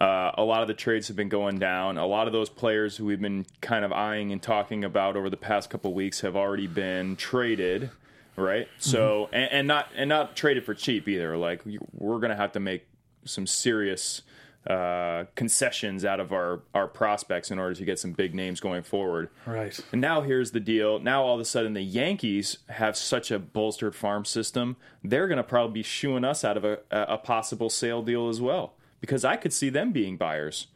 uh, 0.00 0.30
a 0.34 0.44
lot 0.44 0.62
of 0.62 0.68
the 0.68 0.74
trades 0.74 1.08
have 1.08 1.16
been 1.16 1.28
going 1.28 1.58
down 1.58 1.98
a 1.98 2.06
lot 2.06 2.28
of 2.28 2.32
those 2.32 2.48
players 2.48 2.96
who 2.96 3.04
we've 3.04 3.20
been 3.20 3.44
kind 3.60 3.84
of 3.84 3.92
eyeing 3.92 4.30
and 4.30 4.40
talking 4.40 4.84
about 4.84 5.16
over 5.16 5.28
the 5.28 5.36
past 5.36 5.68
couple 5.68 5.92
weeks 5.92 6.20
have 6.20 6.36
already 6.36 6.68
been 6.68 7.16
traded 7.16 7.90
right 8.36 8.68
so 8.78 9.28
and, 9.32 9.50
and 9.52 9.68
not 9.68 9.88
and 9.96 10.08
not 10.08 10.34
traded 10.36 10.64
for 10.64 10.74
cheap 10.74 11.06
either 11.08 11.36
like 11.36 11.64
we- 11.66 11.78
we're 11.92 12.18
gonna 12.18 12.36
have 12.36 12.52
to 12.52 12.60
make 12.60 12.86
some 13.24 13.46
serious 13.46 14.22
uh, 14.66 15.24
concessions 15.34 16.04
out 16.04 16.20
of 16.20 16.32
our 16.32 16.60
our 16.72 16.86
prospects 16.86 17.50
in 17.50 17.58
order 17.58 17.74
to 17.74 17.84
get 17.84 17.98
some 17.98 18.12
big 18.12 18.32
names 18.32 18.60
going 18.60 18.82
forward 18.84 19.28
right. 19.44 19.80
and 19.90 20.00
now 20.00 20.20
here's 20.20 20.52
the 20.52 20.60
deal. 20.60 21.00
Now 21.00 21.24
all 21.24 21.34
of 21.34 21.40
a 21.40 21.44
sudden 21.44 21.72
the 21.74 21.82
Yankees 21.82 22.58
have 22.68 22.96
such 22.96 23.32
a 23.32 23.40
bolstered 23.40 23.96
farm 23.96 24.24
system. 24.24 24.76
They're 25.02 25.26
going 25.26 25.38
to 25.38 25.42
probably 25.42 25.74
be 25.74 25.82
shooing 25.82 26.24
us 26.24 26.44
out 26.44 26.56
of 26.56 26.64
a, 26.64 26.78
a 26.92 27.18
possible 27.18 27.70
sale 27.70 28.02
deal 28.02 28.28
as 28.28 28.40
well 28.40 28.74
because 29.00 29.24
I 29.24 29.34
could 29.36 29.52
see 29.52 29.68
them 29.68 29.90
being 29.90 30.16
buyers 30.16 30.68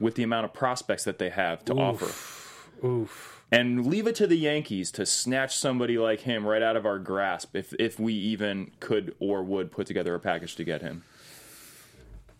with 0.00 0.16
the 0.16 0.24
amount 0.24 0.44
of 0.46 0.52
prospects 0.52 1.04
that 1.04 1.18
they 1.20 1.30
have 1.30 1.64
to 1.66 1.74
offer. 1.74 2.06
Oof. 2.84 3.37
And 3.50 3.86
leave 3.86 4.06
it 4.06 4.14
to 4.16 4.26
the 4.26 4.36
Yankees 4.36 4.90
to 4.92 5.06
snatch 5.06 5.56
somebody 5.56 5.96
like 5.98 6.20
him 6.20 6.46
right 6.46 6.62
out 6.62 6.76
of 6.76 6.84
our 6.86 6.98
grasp 6.98 7.56
if 7.56 7.72
if 7.78 7.98
we 7.98 8.12
even 8.14 8.70
could 8.80 9.14
or 9.18 9.42
would 9.42 9.70
put 9.72 9.86
together 9.86 10.14
a 10.14 10.20
package 10.20 10.54
to 10.56 10.64
get 10.64 10.82
him. 10.82 11.02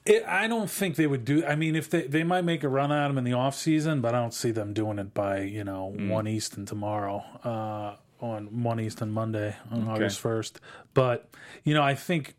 It, 0.06 0.24
I 0.26 0.48
don't 0.48 0.70
think 0.70 0.96
they 0.96 1.06
would 1.06 1.24
do. 1.26 1.44
I 1.44 1.54
mean, 1.54 1.76
if 1.76 1.90
they 1.90 2.02
they 2.02 2.24
might 2.24 2.42
make 2.44 2.64
a 2.64 2.68
run 2.68 2.90
at 2.92 3.10
him 3.10 3.18
in 3.18 3.24
the 3.24 3.34
off 3.34 3.54
season, 3.54 4.00
but 4.00 4.14
I 4.14 4.20
don't 4.20 4.32
see 4.34 4.50
them 4.50 4.72
doing 4.72 4.98
it 4.98 5.12
by 5.12 5.40
you 5.42 5.64
know 5.64 5.94
Mm. 5.96 6.08
one 6.08 6.26
Eastern 6.28 6.64
tomorrow, 6.66 7.22
uh, 7.44 7.96
on 8.24 8.62
one 8.62 8.80
Eastern 8.80 9.10
Monday 9.10 9.54
on 9.70 9.86
August 9.86 10.18
first. 10.20 10.60
But 10.94 11.28
you 11.62 11.74
know, 11.74 11.82
I 11.82 11.94
think 11.94 12.34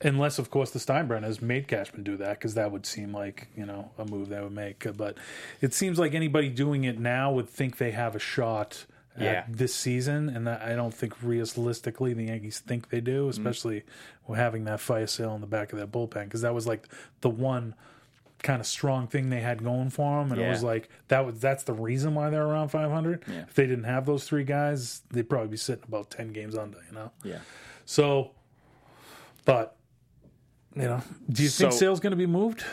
unless 0.00 0.38
of 0.38 0.50
course 0.50 0.70
the 0.70 0.78
Steinbrenners 0.78 1.40
made 1.40 1.68
Cashman 1.68 2.02
do 2.02 2.16
that 2.18 2.38
because 2.38 2.54
that 2.54 2.70
would 2.70 2.86
seem 2.86 3.12
like 3.12 3.48
you 3.56 3.66
know 3.66 3.90
a 3.98 4.04
move 4.04 4.28
they 4.28 4.40
would 4.40 4.52
make. 4.52 4.86
Uh, 4.86 4.92
but 4.92 5.16
it 5.60 5.74
seems 5.74 5.98
like 5.98 6.14
anybody 6.14 6.48
doing 6.48 6.84
it 6.84 6.98
now 6.98 7.32
would 7.32 7.48
think 7.48 7.78
they 7.78 7.92
have 7.92 8.14
a 8.14 8.20
shot. 8.20 8.86
Yeah. 9.18 9.32
At 9.32 9.56
this 9.56 9.74
season, 9.74 10.28
and 10.28 10.46
that, 10.46 10.60
I 10.60 10.74
don't 10.74 10.92
think 10.92 11.22
realistically 11.22 12.12
the 12.12 12.24
Yankees 12.24 12.58
think 12.58 12.90
they 12.90 13.00
do, 13.00 13.22
mm-hmm. 13.22 13.30
especially 13.30 13.82
with 14.26 14.38
having 14.38 14.64
that 14.64 14.78
fire 14.78 15.06
sale 15.06 15.34
in 15.34 15.40
the 15.40 15.46
back 15.46 15.72
of 15.72 15.78
that 15.78 15.90
bullpen, 15.90 16.24
because 16.24 16.42
that 16.42 16.52
was 16.52 16.66
like 16.66 16.86
the 17.22 17.30
one 17.30 17.74
kind 18.42 18.60
of 18.60 18.66
strong 18.66 19.06
thing 19.06 19.30
they 19.30 19.40
had 19.40 19.64
going 19.64 19.90
for 19.90 20.20
them, 20.20 20.32
and 20.32 20.40
it 20.40 20.48
was 20.48 20.62
like 20.62 20.88
that 21.08 21.24
was 21.24 21.40
that's 21.40 21.62
the 21.64 21.72
reason 21.72 22.14
why 22.14 22.30
they're 22.30 22.46
around 22.46 22.68
500. 22.68 23.24
Yeah. 23.26 23.44
If 23.48 23.54
they 23.54 23.66
didn't 23.66 23.84
have 23.84 24.06
those 24.06 24.24
three 24.24 24.44
guys, 24.44 25.02
they'd 25.10 25.28
probably 25.28 25.48
be 25.48 25.56
sitting 25.56 25.84
about 25.88 26.10
10 26.10 26.32
games 26.32 26.54
under, 26.56 26.78
you 26.88 26.94
know. 26.94 27.10
Yeah. 27.24 27.38
So, 27.86 28.32
but 29.44 29.75
you 30.76 30.82
know, 30.82 31.02
do 31.28 31.42
you 31.42 31.48
think 31.48 31.72
So- 31.72 31.78
Sale's 31.78 32.00
going 32.00 32.12
to 32.12 32.16
be 32.16 32.26
moved? 32.26 32.64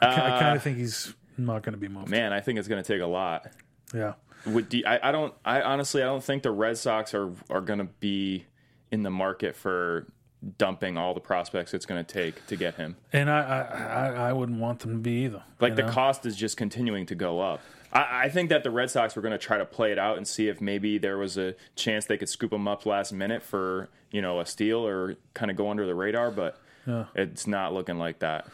I, 0.00 0.06
ki- 0.14 0.20
I 0.22 0.30
kind 0.40 0.52
Uh, 0.52 0.54
of 0.56 0.62
think 0.62 0.78
he's 0.78 1.12
not 1.36 1.62
going 1.62 1.72
to 1.74 1.78
be 1.78 1.88
moved. 1.88 2.08
Man, 2.08 2.32
I 2.32 2.40
think 2.40 2.58
it's 2.58 2.68
going 2.68 2.82
to 2.82 2.92
take 2.92 3.02
a 3.02 3.06
lot. 3.06 3.46
Yeah. 3.94 4.14
Would 4.46 4.68
do, 4.68 4.82
I, 4.86 5.08
I 5.08 5.12
don't. 5.12 5.34
I 5.44 5.60
honestly, 5.62 6.00
I 6.02 6.06
don't 6.06 6.22
think 6.22 6.44
the 6.44 6.52
Red 6.52 6.78
Sox 6.78 7.12
are 7.14 7.30
are 7.50 7.60
going 7.60 7.80
to 7.80 7.88
be 8.00 8.46
in 8.92 9.02
the 9.02 9.10
market 9.10 9.56
for 9.56 10.06
dumping 10.56 10.96
all 10.96 11.12
the 11.14 11.20
prospects 11.20 11.74
it's 11.74 11.84
going 11.84 12.02
to 12.04 12.12
take 12.12 12.46
to 12.46 12.54
get 12.54 12.76
him. 12.76 12.96
And 13.12 13.28
I, 13.28 13.40
I, 13.40 13.60
I, 14.22 14.28
I 14.28 14.32
wouldn't 14.32 14.60
want 14.60 14.78
them 14.78 14.92
to 14.92 14.98
be 14.98 15.24
either. 15.24 15.42
Like 15.60 15.74
the 15.74 15.82
know? 15.82 15.90
cost 15.90 16.24
is 16.24 16.36
just 16.36 16.56
continuing 16.56 17.04
to 17.06 17.16
go 17.16 17.40
up. 17.40 17.60
I, 17.92 18.26
I 18.26 18.28
think 18.28 18.48
that 18.50 18.62
the 18.62 18.70
Red 18.70 18.88
Sox 18.92 19.16
were 19.16 19.22
going 19.22 19.32
to 19.32 19.38
try 19.38 19.58
to 19.58 19.64
play 19.66 19.90
it 19.90 19.98
out 19.98 20.16
and 20.16 20.26
see 20.28 20.46
if 20.48 20.60
maybe 20.60 20.96
there 20.98 21.18
was 21.18 21.36
a 21.36 21.56
chance 21.74 22.06
they 22.06 22.16
could 22.16 22.28
scoop 22.28 22.52
him 22.52 22.68
up 22.68 22.86
last 22.86 23.12
minute 23.12 23.42
for 23.42 23.88
you 24.12 24.22
know 24.22 24.38
a 24.38 24.46
steal 24.46 24.86
or 24.86 25.16
kind 25.34 25.50
of 25.50 25.56
go 25.56 25.68
under 25.68 25.84
the 25.84 25.94
radar, 25.96 26.30
but 26.30 26.60
it's 27.14 27.46
not 27.46 27.72
looking 27.72 27.98
like 27.98 28.20
that. 28.20 28.48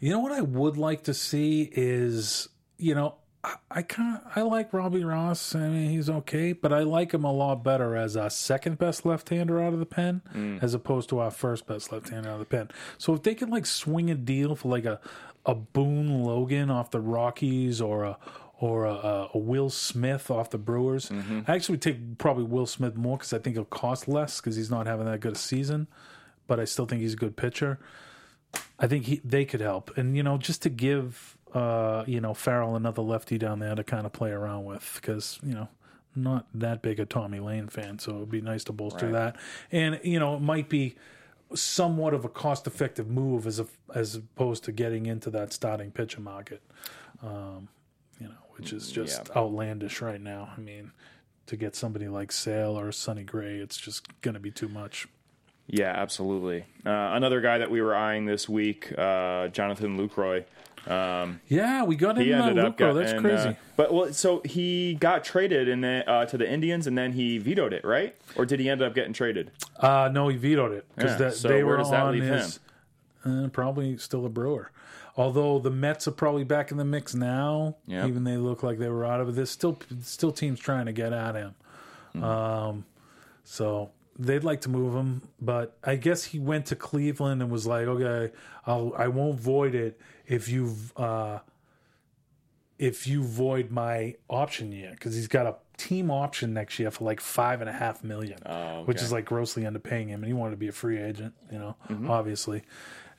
You 0.00 0.10
know 0.10 0.20
what 0.20 0.32
I 0.32 0.42
would 0.42 0.76
like 0.76 1.04
to 1.04 1.14
see 1.14 1.70
is, 1.72 2.48
you 2.78 2.94
know, 2.94 3.16
I, 3.42 3.54
I 3.70 3.82
kind 3.82 4.16
of 4.16 4.32
I 4.36 4.42
like 4.42 4.72
Robbie 4.72 5.04
Ross. 5.04 5.54
I 5.54 5.68
mean, 5.68 5.90
he's 5.90 6.10
okay, 6.10 6.52
but 6.52 6.72
I 6.72 6.80
like 6.80 7.12
him 7.12 7.24
a 7.24 7.32
lot 7.32 7.62
better 7.62 7.96
as 7.96 8.16
our 8.16 8.30
second 8.30 8.78
best 8.78 9.06
left-hander 9.06 9.62
out 9.62 9.72
of 9.72 9.78
the 9.78 9.86
pen, 9.86 10.22
mm. 10.34 10.62
as 10.62 10.74
opposed 10.74 11.08
to 11.10 11.18
our 11.20 11.30
first 11.30 11.66
best 11.66 11.92
left-hander 11.92 12.28
out 12.28 12.34
of 12.34 12.38
the 12.40 12.44
pen. 12.44 12.70
So 12.98 13.14
if 13.14 13.22
they 13.22 13.34
could 13.34 13.50
like 13.50 13.66
swing 13.66 14.10
a 14.10 14.14
deal 14.14 14.56
for 14.56 14.68
like 14.68 14.84
a 14.84 15.00
a 15.46 15.54
Boone 15.54 16.22
Logan 16.22 16.70
off 16.70 16.90
the 16.90 17.00
Rockies 17.00 17.80
or 17.80 18.04
a 18.04 18.18
or 18.60 18.86
a, 18.86 19.28
a 19.34 19.38
Will 19.38 19.68
Smith 19.68 20.30
off 20.30 20.50
the 20.50 20.58
Brewers, 20.58 21.08
mm-hmm. 21.10 21.40
I 21.46 21.54
actually 21.54 21.74
would 21.74 21.82
take 21.82 22.18
probably 22.18 22.44
Will 22.44 22.66
Smith 22.66 22.96
more 22.96 23.18
because 23.18 23.32
I 23.32 23.38
think 23.38 23.56
it'll 23.56 23.66
cost 23.66 24.08
less 24.08 24.40
because 24.40 24.56
he's 24.56 24.70
not 24.70 24.86
having 24.86 25.06
that 25.06 25.20
good 25.20 25.34
a 25.34 25.38
season, 25.38 25.86
but 26.46 26.60
I 26.60 26.64
still 26.64 26.86
think 26.86 27.02
he's 27.02 27.14
a 27.14 27.16
good 27.16 27.36
pitcher. 27.36 27.78
I 28.78 28.86
think 28.86 29.06
he, 29.06 29.20
they 29.24 29.44
could 29.44 29.60
help, 29.60 29.96
and 29.96 30.16
you 30.16 30.22
know, 30.22 30.38
just 30.38 30.62
to 30.62 30.68
give 30.70 31.36
uh, 31.52 32.04
you 32.06 32.20
know 32.20 32.34
Farrell 32.34 32.76
another 32.76 33.02
lefty 33.02 33.38
down 33.38 33.58
there 33.58 33.74
to 33.74 33.84
kind 33.84 34.06
of 34.06 34.12
play 34.12 34.30
around 34.30 34.64
with, 34.64 34.98
because 35.00 35.38
you 35.42 35.54
know, 35.54 35.68
not 36.14 36.46
that 36.54 36.82
big 36.82 37.00
a 37.00 37.06
Tommy 37.06 37.40
Layne 37.40 37.68
fan, 37.68 37.98
so 37.98 38.16
it'd 38.16 38.30
be 38.30 38.40
nice 38.40 38.64
to 38.64 38.72
bolster 38.72 39.06
Right. 39.06 39.12
that, 39.12 39.36
and 39.72 40.00
you 40.04 40.18
know, 40.20 40.36
it 40.36 40.40
might 40.40 40.68
be 40.68 40.94
somewhat 41.54 42.14
of 42.14 42.24
a 42.24 42.28
cost-effective 42.28 43.08
move 43.08 43.46
as 43.46 43.60
a, 43.60 43.66
as 43.94 44.16
opposed 44.16 44.64
to 44.64 44.72
getting 44.72 45.06
into 45.06 45.30
that 45.30 45.52
starting 45.52 45.90
pitcher 45.90 46.20
market, 46.20 46.62
um, 47.22 47.68
you 48.20 48.26
know, 48.26 48.34
which 48.56 48.72
is 48.72 48.90
just 48.90 49.30
outlandish 49.36 50.00
right 50.00 50.20
now. 50.20 50.52
I 50.56 50.60
mean, 50.60 50.90
to 51.46 51.56
get 51.56 51.76
somebody 51.76 52.08
like 52.08 52.32
Sale 52.32 52.78
or 52.78 52.90
Sonny 52.92 53.22
Gray, 53.22 53.56
it's 53.58 53.76
just 53.76 54.20
going 54.20 54.34
to 54.34 54.40
be 54.40 54.50
too 54.50 54.68
much. 54.68 55.06
Yeah, 55.66 55.92
absolutely. 55.96 56.64
Uh, 56.84 56.90
another 57.14 57.40
guy 57.40 57.58
that 57.58 57.70
we 57.70 57.80
were 57.80 57.94
eyeing 57.94 58.26
this 58.26 58.48
week, 58.48 58.92
uh, 58.98 59.48
Jonathan 59.48 59.96
Lucroy. 59.98 60.44
Yeah, 61.48 61.84
we 61.84 61.96
got 61.96 62.18
He 62.18 62.30
him 62.30 62.40
uh, 62.40 62.46
ended 62.48 62.64
up 62.64 62.78
Luco. 62.78 62.92
That's 62.94 63.12
getting, 63.12 63.22
crazy. 63.22 63.48
uh, 63.48 63.54
but 63.76 63.92
well, 63.92 64.12
so 64.12 64.42
he 64.44 64.94
got 65.00 65.24
traded 65.24 65.68
in 65.68 65.80
the, 65.80 66.08
uh, 66.08 66.26
to 66.26 66.36
the 66.36 66.48
Indians, 66.50 66.86
and 66.86 66.96
then 66.96 67.12
he 67.12 67.38
vetoed 67.38 67.72
it, 67.72 67.84
right? 67.84 68.14
Or 68.36 68.44
did 68.44 68.60
he 68.60 68.68
end 68.68 68.82
up 68.82 68.94
getting 68.94 69.14
traded? 69.14 69.50
Uh, 69.80 70.10
no, 70.12 70.28
he 70.28 70.36
vetoed 70.36 70.72
it 70.72 70.84
because 70.94 71.18
Yeah, 71.18 71.30
so 71.30 71.48
they 71.48 71.64
were 71.64 71.80
on 71.80 72.14
his. 72.20 72.60
Uh, 73.24 73.48
probably 73.48 73.96
still 73.96 74.26
a 74.26 74.28
Brewer. 74.28 74.70
Although 75.16 75.60
the 75.60 75.70
Mets 75.70 76.06
are 76.08 76.10
probably 76.12 76.44
back 76.44 76.70
in 76.70 76.76
the 76.76 76.84
mix 76.84 77.14
now, 77.14 77.76
Yep. 77.86 78.08
even 78.08 78.24
they 78.24 78.36
look 78.36 78.62
like 78.62 78.78
they 78.78 78.88
were 78.90 79.06
out 79.06 79.20
of 79.20 79.30
it. 79.30 79.32
There's 79.36 79.48
still 79.48 79.78
still 80.02 80.32
teams 80.32 80.60
trying 80.60 80.84
to 80.86 80.92
get 80.92 81.12
at 81.14 81.34
him. 81.34 81.54
Hmm. 82.12 82.22
Um, 82.24 82.84
so 83.44 83.90
they'd 84.18 84.44
like 84.44 84.60
to 84.62 84.68
move 84.68 84.94
him, 84.94 85.22
but 85.40 85.76
I 85.82 85.96
guess 85.96 86.24
he 86.24 86.38
went 86.38 86.66
to 86.66 86.76
Cleveland 86.76 87.42
and 87.42 87.50
was 87.50 87.66
like, 87.66 87.86
"Okay, 87.86 88.32
I'll 88.66 88.92
I 88.96 89.08
won't 89.08 89.38
void 89.40 89.74
it 89.74 90.00
if 90.26 90.48
you 90.48 90.74
uh, 90.96 91.40
if 92.78 93.06
you 93.06 93.22
void 93.22 93.70
my 93.70 94.14
option 94.28 94.72
year 94.72 94.90
because 94.92 95.14
he's 95.14 95.28
got 95.28 95.46
a 95.46 95.56
team 95.76 96.10
option 96.10 96.52
next 96.54 96.78
year 96.78 96.90
for 96.90 97.04
like 97.04 97.20
five 97.20 97.60
and 97.60 97.70
a 97.70 97.72
half 97.72 98.02
million, 98.04 98.38
Oh, 98.46 98.82
which 98.84 99.00
is 99.02 99.12
like 99.12 99.24
grossly 99.24 99.62
underpaying 99.62 100.08
him, 100.08 100.22
and 100.22 100.26
he 100.26 100.32
wanted 100.32 100.52
to 100.52 100.56
be 100.56 100.68
a 100.68 100.72
free 100.72 100.98
agent, 100.98 101.34
you 101.50 101.58
know, 101.58 101.76
Mm-hmm. 101.88 102.10
obviously, 102.10 102.62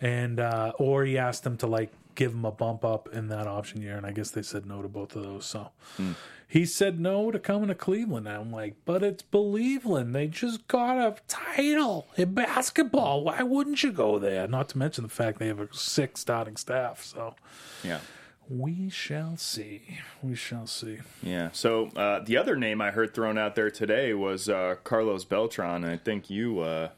and 0.02 0.40
uh, 0.40 0.74
or 0.78 1.06
he 1.06 1.18
asked 1.18 1.44
them 1.44 1.58
to 1.58 1.68
like 1.68 1.92
give 2.16 2.32
him 2.34 2.46
a 2.46 2.52
bump 2.52 2.86
up 2.86 3.10
in 3.14 3.28
that 3.30 3.48
option 3.48 3.82
year, 3.82 3.98
and 3.98 4.06
I 4.06 4.12
guess 4.12 4.32
they 4.32 4.42
said 4.42 4.66
no 4.66 4.82
to 4.82 4.88
both 4.88 5.16
of 5.16 5.24
those. 5.24 5.46
So 5.46 5.72
Hmm. 5.98 6.14
He 6.48 6.66
said 6.66 7.00
no 7.00 7.32
to 7.32 7.40
coming 7.40 7.68
to 7.70 7.76
Cleveland. 7.76 8.30
I'm 8.30 8.52
like, 8.52 8.76
but 8.86 9.04
it's 9.04 9.24
Believeland. 9.24 10.14
They 10.14 10.28
just 10.28 10.68
got 10.68 10.98
a 10.98 11.16
title 11.28 12.08
in 12.18 12.34
basketball. 12.34 13.24
Why 13.24 13.42
wouldn't 13.44 13.84
you 13.84 13.92
go 13.92 14.20
there? 14.20 14.48
Not 14.48 14.70
to 14.70 14.78
mention 14.78 15.04
the 15.04 15.10
fact 15.10 15.40
they 15.40 15.48
have 15.48 15.60
a 15.60 15.74
sick 15.74 16.18
starting 16.18 16.56
staff. 16.58 17.04
So 17.04 17.36
Yeah. 17.84 18.00
we 18.48 18.90
shall 18.90 19.38
see. 19.38 20.00
We 20.22 20.36
shall 20.36 20.68
see. 20.68 21.00
Yeah. 21.24 21.50
So 21.52 21.88
uh, 21.96 22.20
the 22.20 22.38
other 22.38 22.56
name 22.56 22.80
I 22.80 22.92
heard 22.92 23.14
thrown 23.14 23.38
out 23.38 23.56
there 23.56 23.72
today 23.72 24.14
was 24.14 24.48
uh, 24.48 24.76
Carlos 24.84 25.26
Beltran, 25.26 25.84
and 25.84 25.88
I 25.92 25.98
think 25.98 26.30
you 26.30 26.60
uh, 26.60 26.90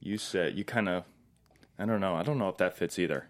you 0.00 0.18
said 0.18 0.56
you 0.56 0.64
kind 0.64 0.88
of 0.88 1.04
I 1.78 1.86
don't 1.86 2.00
know 2.00 2.14
I 2.14 2.22
don't 2.22 2.38
know 2.38 2.48
if 2.50 2.58
that 2.58 2.76
fits 2.76 2.98
either. 2.98 3.28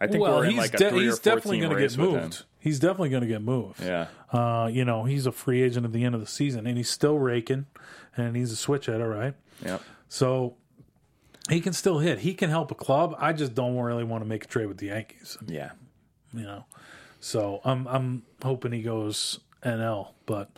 I 0.00 0.06
think 0.06 0.22
well, 0.22 0.38
we're 0.38 0.44
in 0.44 0.50
he's, 0.50 0.58
like 0.58 0.74
a 0.74 0.76
de- 0.76 0.90
three 0.90 1.04
he's 1.04 1.18
or 1.18 1.22
definitely 1.22 1.60
going 1.60 1.76
to 1.76 1.80
get 1.80 1.98
moved. 1.98 2.44
He's 2.58 2.78
definitely 2.78 3.10
going 3.10 3.22
to 3.22 3.28
get 3.28 3.42
moved. 3.42 3.82
Yeah. 3.82 4.08
Uh, 4.32 4.68
you 4.70 4.84
know, 4.84 5.04
he's 5.04 5.26
a 5.26 5.32
free 5.32 5.62
agent 5.62 5.86
at 5.86 5.92
the 5.92 6.04
end 6.04 6.14
of 6.14 6.20
the 6.20 6.26
season, 6.26 6.66
and 6.66 6.76
he's 6.76 6.90
still 6.90 7.18
raking, 7.18 7.66
and 8.16 8.36
he's 8.36 8.52
a 8.52 8.56
switch 8.56 8.86
hitter, 8.86 9.08
right? 9.08 9.34
Yeah. 9.64 9.78
So 10.08 10.56
he 11.48 11.60
can 11.60 11.72
still 11.72 11.98
hit. 11.98 12.20
He 12.20 12.34
can 12.34 12.50
help 12.50 12.70
a 12.70 12.74
club. 12.74 13.14
I 13.18 13.32
just 13.32 13.54
don't 13.54 13.76
really 13.76 14.04
want 14.04 14.22
to 14.22 14.28
make 14.28 14.44
a 14.44 14.48
trade 14.48 14.66
with 14.66 14.78
the 14.78 14.86
Yankees. 14.86 15.38
Yeah. 15.46 15.70
You 16.34 16.42
know, 16.42 16.64
so 17.20 17.60
I'm 17.64 17.86
I'm 17.86 18.22
hoping 18.42 18.72
he 18.72 18.82
goes 18.82 19.40
NL, 19.62 20.12
but 20.26 20.50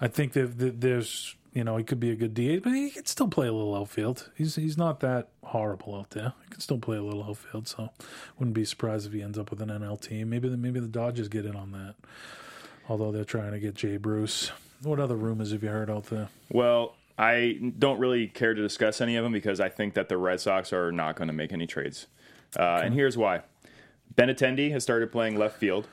I 0.00 0.08
think 0.08 0.32
that, 0.32 0.58
that 0.58 0.80
there's 0.80 1.34
you 1.58 1.64
know 1.64 1.76
he 1.76 1.82
could 1.82 1.98
be 1.98 2.12
a 2.12 2.14
good 2.14 2.34
DH, 2.34 2.62
but 2.62 2.72
he 2.72 2.88
can 2.88 3.04
still 3.04 3.26
play 3.26 3.48
a 3.48 3.52
little 3.52 3.74
outfield. 3.74 4.30
He's 4.36 4.54
he's 4.54 4.78
not 4.78 5.00
that 5.00 5.26
horrible 5.42 5.96
out 5.96 6.10
there. 6.10 6.32
He 6.44 6.50
can 6.50 6.60
still 6.60 6.78
play 6.78 6.96
a 6.96 7.02
little 7.02 7.24
outfield, 7.24 7.66
so 7.66 7.88
wouldn't 8.38 8.54
be 8.54 8.64
surprised 8.64 9.08
if 9.08 9.12
he 9.12 9.22
ends 9.22 9.36
up 9.36 9.50
with 9.50 9.60
an 9.60 9.68
NL 9.68 10.00
team. 10.00 10.30
Maybe 10.30 10.48
the 10.48 10.56
maybe 10.56 10.78
the 10.78 10.86
Dodgers 10.86 11.26
get 11.26 11.44
in 11.44 11.56
on 11.56 11.72
that. 11.72 11.96
Although 12.88 13.10
they're 13.10 13.24
trying 13.24 13.50
to 13.50 13.58
get 13.58 13.74
Jay 13.74 13.96
Bruce. 13.96 14.52
What 14.84 15.00
other 15.00 15.16
rumors 15.16 15.50
have 15.50 15.64
you 15.64 15.70
heard 15.70 15.90
out 15.90 16.04
there? 16.04 16.28
Well, 16.48 16.94
I 17.18 17.58
don't 17.76 17.98
really 17.98 18.28
care 18.28 18.54
to 18.54 18.62
discuss 18.62 19.00
any 19.00 19.16
of 19.16 19.24
them 19.24 19.32
because 19.32 19.58
I 19.58 19.68
think 19.68 19.94
that 19.94 20.08
the 20.08 20.16
Red 20.16 20.40
Sox 20.40 20.72
are 20.72 20.92
not 20.92 21.16
going 21.16 21.26
to 21.26 21.34
make 21.34 21.52
any 21.52 21.66
trades. 21.66 22.06
Uh, 22.56 22.82
And 22.84 22.94
here's 22.94 23.16
why: 23.16 23.40
Ben 24.14 24.28
Benintendi 24.28 24.70
has 24.70 24.84
started 24.84 25.10
playing 25.10 25.36
left 25.36 25.56
field, 25.58 25.88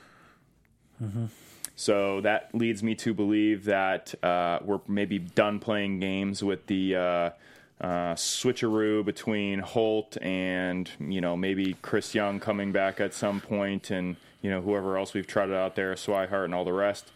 so 1.76 2.20
that 2.22 2.50
leads 2.52 2.82
me 2.82 2.94
to 2.96 3.14
believe 3.14 3.64
that 3.64 4.14
uh, 4.24 4.58
we're 4.64 4.80
maybe 4.88 5.18
done 5.18 5.58
playing 5.58 6.00
games 6.00 6.42
with 6.42 6.66
the. 6.66 6.96
Uh, 6.96 7.30
uh, 7.78 8.14
switcheroo 8.14 9.04
between 9.04 9.58
Holt 9.58 10.16
and 10.22 10.90
you 10.98 11.20
know 11.20 11.36
maybe 11.36 11.76
Chris 11.82 12.14
Young 12.14 12.40
coming 12.40 12.72
back 12.72 13.00
at 13.00 13.12
some 13.12 13.38
point, 13.38 13.90
and 13.90 14.16
you 14.40 14.48
know 14.48 14.62
whoever 14.62 14.96
else 14.96 15.12
we've 15.12 15.26
trotted 15.26 15.54
out 15.54 15.76
there, 15.76 15.92
Swihart 15.92 16.46
and 16.46 16.54
all 16.54 16.64
the 16.64 16.72
rest 16.72 17.10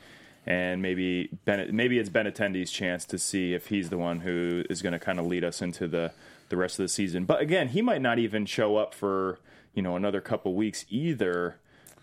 and 0.47 0.81
maybe 0.81 1.31
maybe 1.47 1.99
it's 1.99 2.09
Benintendi's 2.09 2.71
chance 2.71 3.05
to 3.07 3.19
see 3.19 3.53
if 3.53 3.67
he's 3.67 3.91
the 3.91 3.99
one 3.99 4.21
who 4.21 4.65
is 4.71 4.83
going 4.83 4.93
to 4.93 4.99
kind 4.99 5.19
of 5.19 5.27
lead 5.27 5.45
us 5.45 5.61
into 5.61 5.87
the 5.87 6.13
the 6.49 6.57
rest 6.57 6.79
of 6.79 6.85
the 6.85 6.89
season. 6.89 7.25
But 7.25 7.41
again, 7.41 7.69
he 7.69 7.83
might 7.83 8.03
not 8.03 8.19
even 8.19 8.47
show 8.47 8.77
up 8.77 8.95
for 8.95 9.39
you 9.75 9.83
know 9.83 9.97
another 9.97 10.21
couple 10.21 10.55
weeks 10.55 10.85
either. 10.89 11.57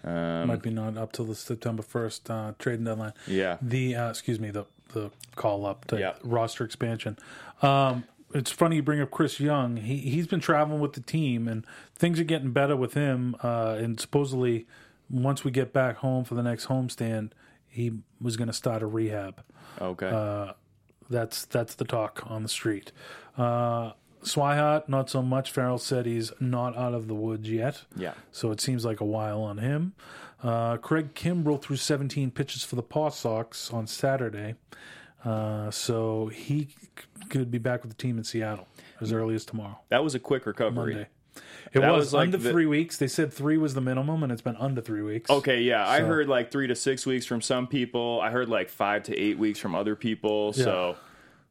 Might 0.03 0.61
be 0.61 0.69
not 0.69 0.97
up 0.97 1.11
till 1.11 1.25
the 1.25 1.35
September 1.35 1.83
first 1.83 2.29
uh, 2.29 2.53
trading 2.59 2.85
deadline. 2.85 3.13
Yeah. 3.27 3.57
The 3.61 3.95
uh, 3.95 4.09
excuse 4.09 4.39
me, 4.39 4.51
the 4.51 4.65
the 4.93 5.11
call 5.35 5.65
up 5.65 5.85
to 5.85 5.99
Yeah. 5.99 6.13
roster 6.23 6.63
expansion. 6.63 7.17
Um, 7.61 8.05
it's 8.33 8.51
funny 8.51 8.77
you 8.77 8.83
bring 8.83 9.01
up 9.01 9.11
Chris 9.11 9.39
Young. 9.39 9.77
He 9.77 9.97
he's 9.97 10.27
been 10.27 10.39
traveling 10.39 10.79
with 10.79 10.93
the 10.93 11.01
team, 11.01 11.47
and 11.47 11.65
things 11.95 12.19
are 12.19 12.23
getting 12.25 12.51
better 12.51 12.75
with 12.75 12.93
him. 12.93 13.35
Uh, 13.43 13.75
and 13.79 13.99
supposedly, 13.99 14.65
once 15.09 15.43
we 15.43 15.51
get 15.51 15.73
back 15.73 15.97
home 15.97 16.23
for 16.23 16.35
the 16.35 16.43
next 16.43 16.67
homestand, 16.67 17.31
he 17.67 17.91
was 18.21 18.37
going 18.37 18.47
to 18.47 18.53
start 18.53 18.81
a 18.81 18.85
rehab. 18.87 19.41
Okay. 19.81 20.09
Uh, 20.09 20.53
That's 21.09 21.45
that's 21.45 21.75
the 21.75 21.85
talk 21.85 22.23
on 22.29 22.43
the 22.43 22.49
street. 22.49 22.91
Uh, 23.37 23.91
Swihart, 24.23 24.87
not 24.89 25.09
so 25.09 25.21
much. 25.21 25.51
Farrell 25.51 25.77
said 25.77 26.05
he's 26.05 26.31
not 26.39 26.75
out 26.77 26.93
of 26.93 27.07
the 27.07 27.15
woods 27.15 27.49
yet. 27.49 27.83
Yeah. 27.95 28.13
So 28.31 28.51
it 28.51 28.59
seems 28.61 28.83
like 28.85 28.99
a 29.01 29.05
while 29.05 29.41
on 29.41 29.57
him. 29.59 29.93
Uh, 30.43 30.77
Craig 30.77 31.13
Kimbrel 31.15 31.61
threw 31.61 31.75
17 31.75 32.31
pitches 32.31 32.63
for 32.63 32.75
the 32.75 32.83
Paw 32.83 33.09
Sox 33.09 33.71
on 33.71 33.87
Saturday. 33.87 34.55
Uh, 35.25 35.71
so 35.71 36.27
he 36.27 36.69
could 37.29 37.49
be 37.51 37.57
back 37.57 37.81
with 37.83 37.91
the 37.91 37.97
team 37.97 38.17
in 38.17 38.23
Seattle 38.23 38.67
as 39.01 39.11
early 39.11 39.35
as 39.35 39.45
tomorrow, 39.45 39.77
that 39.89 40.03
was 40.03 40.15
a 40.15 40.19
quick 40.19 40.45
recovery. 40.45 40.93
Monday. 40.93 41.09
It 41.73 41.81
That 41.81 41.91
was, 41.91 42.05
was 42.07 42.13
like 42.13 42.25
under 42.27 42.37
the- 42.37 42.49
three 42.51 42.65
weeks. 42.65 42.97
They 42.97 43.07
said 43.07 43.31
three 43.33 43.57
was 43.57 43.73
the 43.73 43.81
minimum, 43.81 44.23
and 44.23 44.31
it's 44.31 44.41
been 44.41 44.55
under 44.55 44.81
three 44.81 45.01
weeks. 45.03 45.29
Okay, 45.29 45.61
yeah, 45.61 45.87
I 45.87 45.99
heard 46.01 46.27
like 46.27 46.49
three 46.51 46.67
to 46.67 46.75
six 46.75 47.05
weeks 47.05 47.25
from 47.25 47.41
some 47.41 47.67
people. 47.67 48.19
I 48.21 48.31
heard 48.31 48.47
like 48.49 48.69
five 48.69 49.03
to 49.03 49.15
eight 49.17 49.37
weeks 49.37 49.59
from 49.59 49.75
other 49.75 49.95
people. 49.95 50.53
So 50.53 50.95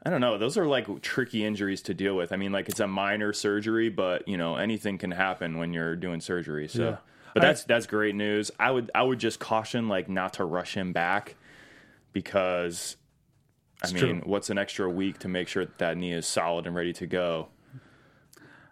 I 0.06 0.08
don't 0.10 0.20
know. 0.20 0.38
Those 0.38 0.56
are 0.56 0.66
like 0.66 1.02
tricky 1.02 1.44
injuries 1.44 1.82
to 1.82 1.94
deal 1.94 2.14
with. 2.14 2.32
I 2.32 2.36
mean, 2.36 2.52
like 2.52 2.68
it's 2.68 2.78
a 2.78 2.86
minor 2.86 3.32
surgery, 3.32 3.88
but 3.88 4.28
you 4.28 4.36
know 4.36 4.54
anything 4.54 4.98
can 4.98 5.10
happen 5.10 5.58
when 5.58 5.72
you're 5.72 5.96
doing 5.96 6.20
surgery. 6.20 6.68
So, 6.68 6.82
Yeah. 6.90 6.96
but 7.34 7.42
I- 7.42 7.48
that's 7.48 7.64
that's 7.64 7.86
great 7.88 8.14
news. 8.14 8.52
I 8.60 8.70
would 8.70 8.88
I 8.94 9.02
would 9.02 9.18
just 9.18 9.40
caution 9.40 9.88
like 9.88 10.08
not 10.08 10.34
to 10.34 10.44
rush 10.44 10.74
him 10.74 10.92
back 10.92 11.34
because. 12.12 12.96
I 13.82 13.88
mean, 13.88 13.98
true. 13.98 14.20
what's 14.24 14.48
an 14.48 14.56
extra 14.58 14.88
week 14.88 15.18
to 15.18 15.28
make 15.28 15.48
sure 15.48 15.64
that, 15.66 15.78
that 15.78 15.96
knee 15.98 16.12
is 16.12 16.26
solid 16.26 16.66
and 16.66 16.74
ready 16.74 16.92
to 16.94 17.06
go? 17.06 17.48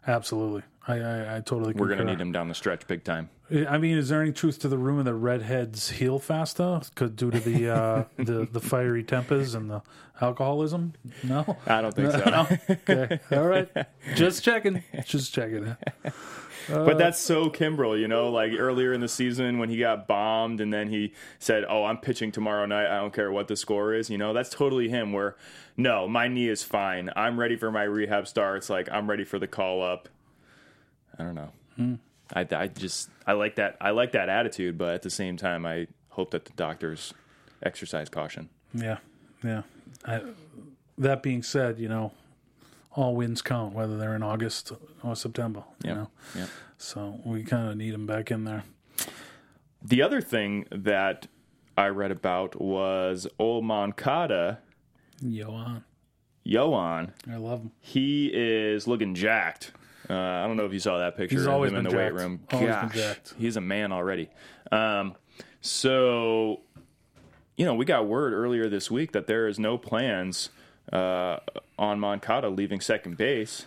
Absolutely. 0.07 0.63
I, 0.89 0.99
I, 0.99 1.37
I 1.37 1.41
totally 1.41 1.73
agree. 1.73 1.81
We're 1.81 1.89
going 1.95 1.99
to 1.99 2.05
need 2.07 2.21
him 2.21 2.33
down 2.33 2.49
the 2.49 2.55
stretch 2.55 2.87
big 2.87 3.05
time. 3.05 3.29
I 3.51 3.77
mean, 3.77 3.99
is 3.99 4.09
there 4.09 4.23
any 4.23 4.33
truth 4.33 4.59
to 4.61 4.69
the 4.69 4.79
rumor 4.79 5.03
that 5.03 5.15
redheads 5.15 5.91
heal 5.91 6.19
faster 6.19 6.81
could 6.95 7.15
due 7.15 7.31
to 7.31 7.41
the 7.41 7.69
uh, 7.69 8.05
the 8.17 8.49
the 8.51 8.61
fiery 8.61 9.05
tempers 9.05 9.55
and 9.55 9.71
the 9.71 9.83
alcoholism? 10.21 10.95
No, 11.23 11.57
I 11.67 11.83
don't 11.83 11.95
think 11.95 12.13
so. 12.13 12.25
no. 12.25 12.49
Okay, 12.71 13.21
all 13.37 13.47
right. 13.47 13.69
Just 14.15 14.43
checking. 14.45 14.83
Just 15.05 15.35
checking. 15.35 15.77
But 16.69 16.97
that's 16.97 17.19
so 17.19 17.51
Kimbrel, 17.51 17.99
you 18.01 18.09
know, 18.09 18.31
like 18.31 18.53
earlier 18.57 18.93
in 18.93 19.01
the 19.01 19.09
season 19.09 19.59
when 19.59 19.69
he 19.69 19.77
got 19.77 20.07
bombed 20.09 20.61
and 20.61 20.73
then 20.73 20.89
he 20.89 21.13
said, 21.39 21.65
Oh, 21.69 21.85
I'm 21.85 21.99
pitching 21.99 22.33
tomorrow 22.33 22.65
night. 22.67 22.87
I 22.87 22.97
don't 23.01 23.13
care 23.13 23.31
what 23.31 23.49
the 23.49 23.57
score 23.57 23.93
is. 23.93 24.09
You 24.09 24.17
know, 24.19 24.33
that's 24.33 24.49
totally 24.49 24.89
him 24.89 25.13
where, 25.13 25.37
no, 25.77 26.09
my 26.09 26.29
knee 26.29 26.49
is 26.49 26.63
fine. 26.63 27.11
I'm 27.15 27.39
ready 27.39 27.57
for 27.57 27.71
my 27.71 27.83
rehab 27.83 28.27
starts. 28.27 28.71
Like, 28.71 28.89
I'm 28.91 29.11
ready 29.11 29.25
for 29.25 29.39
the 29.39 29.47
call 29.47 29.83
up. 29.83 30.09
I 31.19 31.23
don't 31.23 31.35
know. 31.35 31.51
Hmm. 31.77 31.95
I, 32.33 32.47
I 32.53 32.69
just, 32.69 33.11
I 33.27 33.33
like 33.33 33.57
that. 33.57 33.77
I 33.81 33.91
like 33.91 34.13
that 34.13 34.29
attitude, 34.29 34.79
but 34.79 34.95
at 34.95 35.03
the 35.03 35.11
same 35.11 35.37
time, 35.37 35.67
I 35.67 35.87
hope 36.11 36.31
that 36.31 36.45
the 36.47 36.53
doctors 36.53 37.13
exercise 37.63 38.09
caution. 38.09 38.49
Yeah, 38.73 38.99
yeah. 39.43 39.63
I, 40.07 40.23
that 40.99 41.23
being 41.23 41.43
said, 41.43 41.79
you 41.79 41.89
know, 41.89 42.13
all 42.93 43.15
wins 43.17 43.43
count, 43.43 43.75
whether 43.75 43.97
they're 43.99 44.15
in 44.15 44.23
August 44.23 44.73
or 45.03 45.17
September. 45.17 45.65
You 45.83 45.91
Yeah. 45.91 45.95
know, 45.95 46.11
Yeah. 46.37 46.47
so 46.79 47.21
we 47.25 47.43
kind 47.45 47.69
of 47.69 47.77
need 47.77 47.93
them 47.93 48.07
back 48.07 48.31
in 48.31 48.45
there. 48.45 48.65
The 49.83 50.01
other 50.03 50.21
thing 50.21 50.67
that 50.71 51.27
I 51.77 51.89
read 51.89 52.11
about 52.11 52.61
was 52.61 53.27
old 53.39 53.65
Moncada, 53.65 54.61
Johan, 55.21 55.85
Yoan. 56.47 57.11
I 57.31 57.37
love 57.37 57.61
him. 57.61 57.73
he 57.81 58.31
is 58.33 58.87
looking 58.87 59.15
jacked. 59.15 59.73
Uh, 60.09 60.15
I 60.15 60.47
don't 60.47 60.57
know 60.57 60.67
if 60.67 60.73
you 60.73 60.81
saw 60.81 60.99
that 60.99 61.17
picture 61.17 61.37
He's 61.37 61.47
of 61.47 61.53
always 61.53 61.71
him 61.73 61.79
in 61.79 61.85
the 61.85 61.91
been 61.91 61.99
weight 61.99 62.05
jacked. 62.07 62.17
room. 62.17 62.41
Always 62.53 62.69
been 62.69 62.79
Gosh, 62.89 62.95
jacked. 62.95 63.35
he's 63.39 63.57
a 63.57 63.61
man 63.61 63.91
already. 63.93 64.29
Um, 64.71 65.15
so, 65.61 66.61
you 67.57 67.65
know, 67.65 67.75
we 67.75 67.85
got 67.85 68.07
word 68.07 68.33
earlier 68.35 68.69
this 68.69 68.91
week 68.91 69.13
that 69.13 69.27
there 69.27 69.49
is 69.49 69.59
no 69.59 69.79
plans 69.79 70.51
uh, 70.93 71.39
on 71.79 71.99
Moncada 72.01 72.49
leaving 72.51 72.81
second 72.81 73.17
base. 73.17 73.67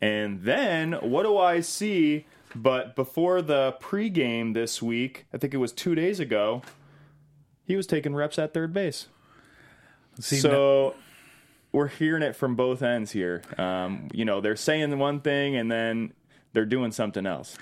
And 0.00 0.42
then 0.42 0.92
what 0.92 1.24
do 1.24 1.36
I 1.36 1.60
see? 1.60 2.26
But 2.54 2.94
before 2.94 3.42
the 3.42 3.76
pregame 3.80 4.54
this 4.54 4.80
week, 4.80 5.26
I 5.34 5.38
think 5.38 5.52
it 5.52 5.56
was 5.58 5.72
two 5.72 5.94
days 5.94 6.20
ago, 6.20 6.62
he 7.66 7.74
was 7.76 7.86
taking 7.86 8.14
reps 8.14 8.38
at 8.38 8.54
third 8.54 8.72
base. 8.72 9.08
See, 10.20 10.36
So 10.36 10.94
we're 11.76 11.88
hearing 11.88 12.22
it 12.22 12.34
from 12.34 12.56
both 12.56 12.80
ends 12.82 13.10
here. 13.10 13.42
Um, 13.58 14.08
you 14.10 14.24
know, 14.24 14.40
they're 14.40 14.56
saying 14.56 14.98
one 14.98 15.20
thing 15.20 15.56
and 15.56 15.70
then 15.70 16.14
they're 16.54 16.64
doing 16.64 16.90
something 16.90 17.26
else. 17.26 17.58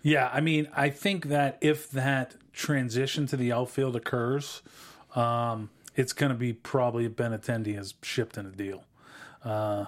Yeah, 0.00 0.30
I 0.32 0.40
mean, 0.40 0.66
I 0.74 0.88
think 0.88 1.26
that 1.26 1.58
if 1.60 1.90
that 1.90 2.36
transition 2.54 3.26
to 3.26 3.36
the 3.36 3.52
outfield 3.52 3.96
occurs, 3.96 4.62
um, 5.14 5.68
it's 5.94 6.14
going 6.14 6.32
to 6.32 6.38
be 6.38 6.54
probably 6.54 7.06
Ben 7.08 7.32
Benintendi 7.32 7.74
has 7.74 7.92
shipped 8.02 8.38
in 8.38 8.46
a 8.46 8.50
deal. 8.50 8.82
Uh, 9.44 9.84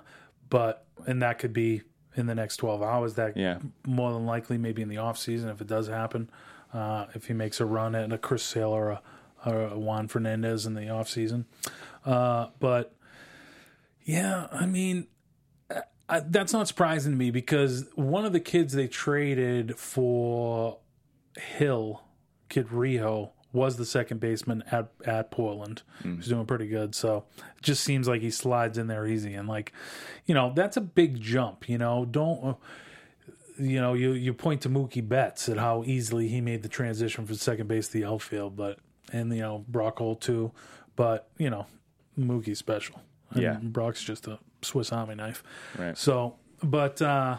but, 0.50 0.84
and 1.06 1.22
that 1.22 1.38
could 1.38 1.54
be 1.54 1.80
in 2.14 2.26
the 2.26 2.34
next 2.34 2.58
12 2.58 2.82
hours. 2.82 3.14
That 3.14 3.38
Yeah. 3.38 3.58
more 3.86 4.12
than 4.12 4.26
likely, 4.26 4.58
maybe 4.58 4.82
in 4.82 4.90
the 4.90 4.98
off 4.98 5.16
season, 5.16 5.48
if 5.48 5.62
it 5.62 5.66
does 5.66 5.88
happen, 5.88 6.28
uh, 6.74 7.06
if 7.14 7.28
he 7.28 7.32
makes 7.32 7.58
a 7.58 7.64
run 7.64 7.94
at 7.94 8.12
a 8.12 8.18
Chris 8.18 8.42
Sale 8.42 8.68
or 8.68 8.90
a, 8.90 9.02
or 9.46 9.62
a 9.62 9.78
Juan 9.78 10.08
Fernandez 10.08 10.66
in 10.66 10.74
the 10.74 10.90
off 10.90 11.08
season. 11.08 11.46
Uh, 12.04 12.48
but 12.60 12.94
yeah, 14.04 14.48
I 14.52 14.66
mean, 14.66 15.06
I, 16.08 16.20
that's 16.20 16.52
not 16.52 16.68
surprising 16.68 17.12
to 17.12 17.18
me 17.18 17.30
because 17.30 17.86
one 17.94 18.24
of 18.24 18.32
the 18.32 18.40
kids 18.40 18.72
they 18.74 18.88
traded 18.88 19.78
for 19.78 20.78
Hill, 21.38 22.02
Kid 22.48 22.68
Rijo, 22.68 23.30
was 23.52 23.76
the 23.76 23.84
second 23.84 24.18
baseman 24.20 24.64
at 24.70 24.90
at 25.04 25.30
Portland. 25.30 25.82
He's 26.02 26.28
doing 26.28 26.46
pretty 26.46 26.66
good. 26.68 26.94
So 26.94 27.24
it 27.38 27.62
just 27.62 27.84
seems 27.84 28.08
like 28.08 28.20
he 28.22 28.30
slides 28.30 28.78
in 28.78 28.86
there 28.86 29.06
easy. 29.06 29.34
And 29.34 29.46
like, 29.48 29.72
you 30.24 30.34
know, 30.34 30.52
that's 30.54 30.76
a 30.76 30.80
big 30.80 31.20
jump. 31.20 31.68
You 31.68 31.78
know, 31.78 32.04
don't. 32.04 32.44
uh, 32.44 32.54
You 33.58 33.80
know, 33.82 33.92
you, 33.92 34.12
you 34.12 34.32
point 34.32 34.62
to 34.62 34.70
Mookie 34.70 35.06
Betts 35.06 35.46
at 35.50 35.58
how 35.58 35.84
easily 35.84 36.26
he 36.28 36.40
made 36.40 36.62
the 36.62 36.68
transition 36.70 37.26
from 37.26 37.36
second 37.36 37.68
base 37.68 37.88
to 37.88 37.92
the 37.92 38.04
outfield, 38.06 38.56
but 38.56 38.78
and 39.12 39.30
you 39.34 39.42
know 39.42 39.64
Brock 39.68 39.98
Holt 39.98 40.22
too, 40.22 40.52
but 40.96 41.28
you 41.36 41.50
know 41.50 41.66
Mookie 42.18 42.56
special. 42.56 43.02
Yeah. 43.34 43.58
Brock's 43.62 44.02
just 44.02 44.26
a 44.28 44.38
Swiss 44.62 44.92
Army 44.92 45.14
knife. 45.14 45.42
Right. 45.78 45.96
So, 45.96 46.36
but 46.62 47.00
uh, 47.02 47.38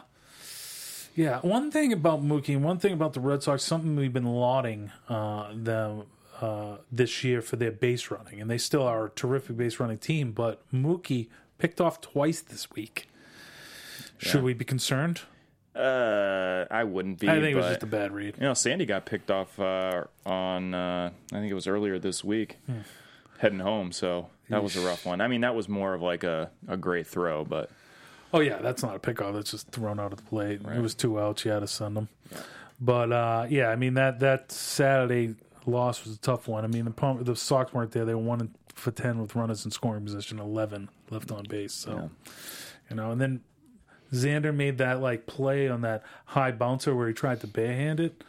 yeah, 1.16 1.40
one 1.40 1.72
thing 1.72 1.94
about 1.94 2.24
Mookie, 2.24 2.60
one 2.60 2.80
thing 2.80 2.94
about 2.94 3.14
the 3.14 3.20
Red 3.20 3.44
Sox, 3.44 3.64
something 3.64 3.96
we've 3.96 4.14
been 4.14 4.26
lauding 4.26 4.92
uh, 5.10 5.52
them 5.54 6.04
uh, 6.42 6.78
this 6.92 7.24
year 7.24 7.42
for 7.42 7.56
their 7.56 7.72
base 7.72 8.10
running, 8.12 8.42
and 8.42 8.50
they 8.50 8.58
still 8.58 8.84
are 8.84 9.06
a 9.06 9.10
terrific 9.12 9.56
base 9.58 9.80
running 9.80 9.98
team. 10.00 10.32
But 10.32 10.62
Mookie 10.74 11.30
picked 11.58 11.80
off 11.80 12.02
twice 12.02 12.42
this 12.42 12.72
week. 12.72 13.08
Should 14.18 14.44
we 14.44 14.54
be 14.54 14.64
concerned? 14.66 15.22
Uh, 15.76 16.66
I 16.70 16.84
wouldn't 16.84 17.20
be. 17.20 17.28
I 17.28 17.42
think 17.42 17.54
it 17.54 17.56
was 17.56 17.66
just 17.66 17.84
a 17.84 17.88
bad 17.88 18.12
read. 18.12 18.36
You 18.38 18.44
know, 18.44 18.54
Sandy 18.54 18.86
got 18.86 19.06
picked 19.06 19.32
off 19.32 19.60
uh, 19.60 20.04
on, 20.26 20.74
uh, 20.74 21.10
I 21.32 21.36
think 21.36 21.50
it 21.52 21.56
was 21.56 21.68
earlier 21.68 21.98
this 22.00 22.24
week, 22.24 22.58
Hmm. 22.68 22.80
Heading 23.44 23.60
home. 23.60 23.92
So 23.92 24.30
that 24.50 24.64
was 24.64 24.76
a 24.76 24.86
rough 24.86 25.06
one. 25.06 25.22
I 25.22 25.28
mean, 25.28 25.42
that 25.42 25.54
was 25.56 25.70
more 25.70 25.94
of 25.94 26.02
like 26.02 26.24
a, 26.24 26.50
a 26.68 26.78
great 26.78 27.06
throw, 27.06 27.44
but 27.46 27.70
Oh 28.34 28.40
yeah, 28.40 28.58
that's 28.58 28.82
not 28.82 28.96
a 28.96 29.00
pickoff. 29.00 29.34
That's 29.34 29.52
just 29.52 29.70
thrown 29.70 30.00
out 30.00 30.12
of 30.12 30.18
the 30.18 30.24
plate. 30.24 30.62
It 30.76 30.82
was 30.82 30.96
two 30.96 31.20
outs. 31.20 31.46
You 31.46 31.52
had 31.52 31.60
to 31.60 31.68
send 31.68 31.96
them. 31.96 32.10
But 32.82 33.12
uh, 33.12 33.46
yeah, 33.50 33.68
I 33.68 33.76
mean 33.76 33.94
that 33.94 34.20
that 34.22 34.52
Saturday 34.52 35.36
loss 35.68 36.04
was 36.04 36.16
a 36.16 36.20
tough 36.20 36.48
one. 36.48 36.64
I 36.64 36.68
mean 36.68 36.86
the 36.86 36.92
Pom- 36.92 37.24
the 37.24 37.36
Sox 37.36 37.72
weren't 37.74 37.92
there. 37.92 38.06
They 38.06 38.16
were 38.16 38.22
one 38.22 38.56
for 38.74 38.92
ten 38.92 39.20
with 39.22 39.36
runners 39.36 39.66
in 39.66 39.72
scoring 39.72 40.04
position, 40.04 40.40
eleven 40.40 40.90
left 41.12 41.32
on 41.32 41.44
base. 41.44 41.74
So 41.74 42.10
you 42.90 42.96
know, 42.96 43.12
and 43.12 43.22
then 43.22 43.42
Xander 44.12 44.54
made 44.54 44.80
that 44.80 45.00
like 45.00 45.28
play 45.28 45.70
on 45.70 45.82
that 45.82 46.04
high 46.26 46.52
bouncer 46.52 46.96
where 46.96 47.08
he 47.08 47.14
tried 47.14 47.40
to 47.42 47.48
barehand 47.48 48.00
it. 48.00 48.24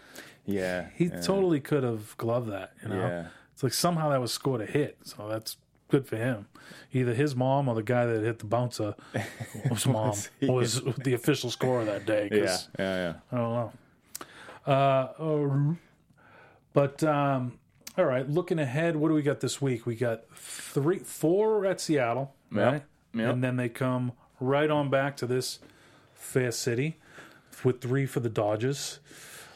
yeah. 0.44 0.88
He 0.96 1.06
yeah. 1.06 1.20
totally 1.22 1.60
could 1.60 1.82
have 1.82 2.16
gloved 2.18 2.50
that. 2.50 2.72
You 2.82 2.88
know, 2.90 2.96
Yeah. 3.06 3.26
Like 3.64 3.72
somehow 3.72 4.10
that 4.10 4.20
was 4.20 4.30
scored 4.30 4.60
a 4.60 4.66
hit. 4.66 4.98
So 5.04 5.26
that's 5.26 5.56
good 5.88 6.06
for 6.06 6.16
him. 6.16 6.46
Either 6.92 7.14
his 7.14 7.34
mom 7.34 7.66
or 7.66 7.74
the 7.74 7.82
guy 7.82 8.04
that 8.04 8.22
hit 8.22 8.38
the 8.38 8.44
bouncer, 8.44 8.94
was 9.70 9.86
mom 9.86 10.14
was 10.42 10.82
the 11.02 11.14
official 11.14 11.50
scorer 11.50 11.84
that 11.86 12.04
day. 12.04 12.28
Yeah, 12.30 12.58
yeah, 12.78 12.96
yeah. 12.96 13.14
I 13.32 13.36
don't 13.36 13.52
know. 13.54 13.72
Uh, 14.66 14.70
uh, 14.70 15.74
but 16.74 17.02
um, 17.04 17.58
all 17.96 18.04
right, 18.04 18.28
looking 18.28 18.58
ahead, 18.58 18.96
what 18.96 19.08
do 19.08 19.14
we 19.14 19.22
got 19.22 19.40
this 19.40 19.62
week? 19.62 19.86
We 19.86 19.94
got 19.96 20.24
three, 20.36 20.98
four 20.98 21.64
at 21.64 21.80
Seattle, 21.80 22.34
Yep, 22.52 22.72
right? 22.72 22.82
yep. 23.14 23.32
And 23.32 23.42
then 23.42 23.56
they 23.56 23.68
come 23.70 24.12
right 24.40 24.70
on 24.70 24.90
back 24.90 25.16
to 25.18 25.26
this 25.26 25.58
fair 26.12 26.50
city 26.52 26.98
with 27.64 27.80
three 27.80 28.04
for 28.04 28.20
the 28.20 28.28
Dodgers. 28.28 29.00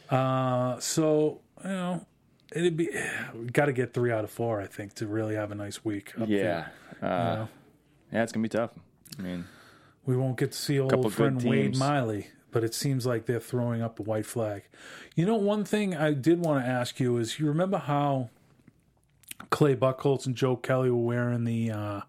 Uh, 0.09 0.79
so 0.79 1.41
you 1.63 1.69
know, 1.69 2.05
it'd 2.53 2.77
be 2.77 2.89
got 3.53 3.65
to 3.65 3.73
get 3.73 3.93
three 3.93 4.11
out 4.11 4.23
of 4.23 4.31
four, 4.31 4.61
I 4.61 4.67
think, 4.67 4.93
to 4.95 5.07
really 5.07 5.35
have 5.35 5.51
a 5.51 5.55
nice 5.55 5.83
week. 5.83 6.13
Up 6.19 6.27
Yeah. 6.27 6.67
Uh, 7.01 7.05
you 7.05 7.07
know? 7.07 7.49
Yeah, 8.11 8.23
it's 8.23 8.31
gonna 8.31 8.43
be 8.43 8.49
tough. 8.49 8.71
I 9.17 9.21
mean, 9.21 9.45
We 10.05 10.15
won't 10.15 10.37
get 10.37 10.51
to 10.53 10.57
see 10.57 10.79
old 10.79 11.13
friend 11.13 11.41
Wade. 11.43 11.77
Miley, 11.77 12.27
but 12.51 12.63
it 12.63 12.73
seems 12.73 13.05
like 13.05 13.25
they're 13.25 13.39
throwing 13.39 13.81
up 13.81 13.99
a 13.99 14.03
white 14.03 14.25
flag. 14.25 14.63
You 15.15 15.25
know, 15.25 15.35
one 15.35 15.63
thing 15.63 15.95
I 15.95 16.13
did 16.13 16.39
want 16.39 16.63
to 16.63 16.69
ask 16.69 16.99
you 16.99 17.17
is 17.17 17.39
you 17.39 17.47
remember 17.47 17.77
how 17.77 18.29
Clay 19.49 19.75
Buchholz 19.75 20.25
and 20.25 20.35
Joe 20.35 20.55
Kelly 20.55 20.89
were 20.89 20.97
wearing 20.97 21.43
the 21.43 21.71
uh, 21.71 22.01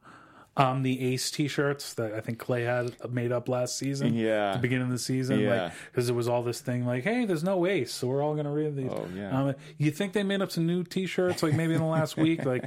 I'm 0.60 0.82
the 0.82 1.12
Ace 1.12 1.30
t 1.30 1.48
shirts 1.48 1.94
that 1.94 2.12
I 2.12 2.20
think 2.20 2.38
Clay 2.38 2.64
had 2.64 2.92
made 3.10 3.32
up 3.32 3.48
last 3.48 3.78
season? 3.78 4.14
Yeah. 4.14 4.52
The 4.52 4.58
beginning 4.58 4.86
of 4.86 4.92
the 4.92 4.98
season? 4.98 5.40
Yeah. 5.40 5.70
Because 5.90 6.08
it 6.10 6.14
was 6.14 6.28
all 6.28 6.42
this 6.42 6.60
thing 6.60 6.84
like, 6.84 7.02
hey, 7.04 7.24
there's 7.24 7.42
no 7.42 7.66
Ace, 7.66 7.92
so 7.92 8.06
we're 8.08 8.22
all 8.22 8.34
going 8.34 8.44
to 8.44 8.50
read 8.52 8.76
these. 8.76 8.90
Oh, 8.90 9.06
yeah. 9.14 9.30
Um, 9.30 9.54
you 9.78 9.90
think 9.90 10.12
they 10.12 10.22
made 10.22 10.42
up 10.42 10.50
some 10.50 10.66
new 10.66 10.84
t 10.84 11.06
shirts, 11.06 11.42
like 11.42 11.54
maybe 11.54 11.74
in 11.74 11.80
the 11.80 11.86
last 11.86 12.16
week? 12.16 12.44
Like, 12.44 12.64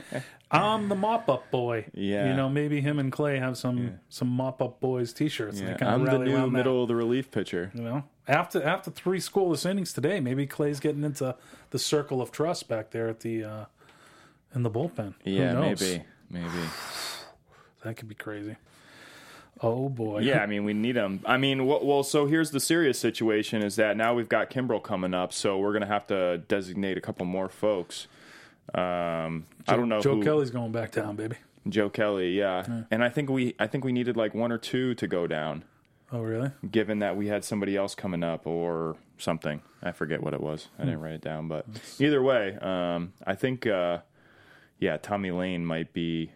I'm 0.50 0.89
the 0.89 0.96
mop 0.96 1.30
up 1.30 1.52
boy. 1.52 1.86
Yeah. 1.94 2.30
You 2.30 2.36
know, 2.36 2.50
maybe 2.50 2.82
him 2.82 2.98
and 3.00 3.12
Clay 3.12 3.38
have 3.38 3.58
some 3.58 4.00
some 4.10 4.28
mop 4.28 4.62
up 4.62 4.80
boys 4.80 5.14
t 5.14 5.30
shirts. 5.30 5.62
yeah, 5.62 5.78
I'm 5.82 6.04
the 6.06 6.18
new 6.18 6.36
around 6.36 6.54
that. 6.54 6.58
middle 6.58 6.82
of 6.82 6.88
the 6.88 6.96
relief 6.96 7.30
pitcher. 7.32 7.72
You 7.76 7.82
know, 7.82 8.04
after 8.28 8.64
after 8.64 8.89
three 8.89 9.20
scoreless 9.20 9.70
innings 9.70 9.94
today, 9.94 10.20
maybe 10.20 10.48
Clay's 10.48 10.80
getting 10.80 11.04
into 11.04 11.36
the 11.70 11.80
circle 11.80 12.22
of 12.22 12.32
trust 12.32 12.68
back 12.68 12.91
there 12.91 13.08
at 13.08 13.20
the 13.20 13.44
uh, 13.44 13.66
in 14.56 14.64
the 14.64 14.72
bullpen. 14.72 15.14
Yeah, 15.24 15.54
maybe, 15.60 16.04
maybe. 16.30 16.48
That 17.84 17.95
could 17.97 18.07
be 18.07 18.15
crazy. 18.15 18.55
Oh 19.61 19.89
boy. 19.89 20.19
Yeah, 20.19 20.39
I 20.43 20.45
mean, 20.45 20.63
we 20.63 20.73
need 20.73 20.95
him. 20.95 21.21
I 21.25 21.38
mean, 21.38 21.59
wh- 21.59 21.84
well, 21.84 22.03
so 22.03 22.25
here's 22.25 22.51
the 22.51 22.59
serious 22.59 22.97
situation: 22.99 23.61
is 23.63 23.75
that 23.75 23.97
now 23.97 24.13
we've 24.13 24.29
got 24.29 24.49
Kimbrel 24.49 24.81
coming 24.81 25.13
up, 25.13 25.31
so 25.34 25.57
we're 25.59 25.73
gonna 25.73 25.86
have 25.88 26.07
to 26.07 26.39
designate 26.47 26.97
a 26.97 27.01
couple 27.01 27.25
more 27.25 27.49
folks. 27.49 28.07
Um, 28.73 29.45
I 29.67 29.75
don't 29.75 29.89
know 29.89 30.01
Joe 30.01 30.15
who, 30.15 30.23
Kelly's 30.23 30.49
going 30.51 30.71
back 30.71 30.91
down, 30.91 31.15
baby. 31.15 31.36
Joe 31.67 31.89
Kelly, 31.89 32.31
yeah. 32.38 32.84
And 32.91 33.03
I 33.03 33.09
think 33.09 33.29
we, 33.29 33.55
I 33.59 33.67
think 33.67 33.84
we 33.86 33.91
needed 33.91 34.17
like 34.17 34.34
one 34.34 34.51
or 34.51 34.57
two 34.57 34.95
to 34.95 35.07
go 35.07 35.27
down, 35.27 35.63
Oh 36.11 36.21
really? 36.21 36.51
given 36.69 36.99
that 36.99 37.15
we 37.15 37.27
had 37.27 37.43
somebody 37.45 37.77
else 37.77 37.93
coming 37.95 38.23
up 38.23 38.45
or 38.47 38.95
something. 39.17 39.61
I 39.81 39.91
forget 39.91 40.21
what 40.23 40.34
it 40.34 40.41
was. 40.41 40.69
Hmm. 40.75 40.81
I 40.81 40.86
didn't 40.86 41.01
write 41.01 41.13
it 41.13 41.21
down, 41.21 41.47
but 41.47 41.65
either 41.99 42.21
way, 42.21 42.57
um, 42.61 43.13
I 43.25 43.36
think, 43.36 43.65
uh, 43.67 43.99
yeah, 44.79 44.97
Tommy 44.97 45.31
Layne 45.31 45.65
might 45.65 45.93
be. 45.93 46.31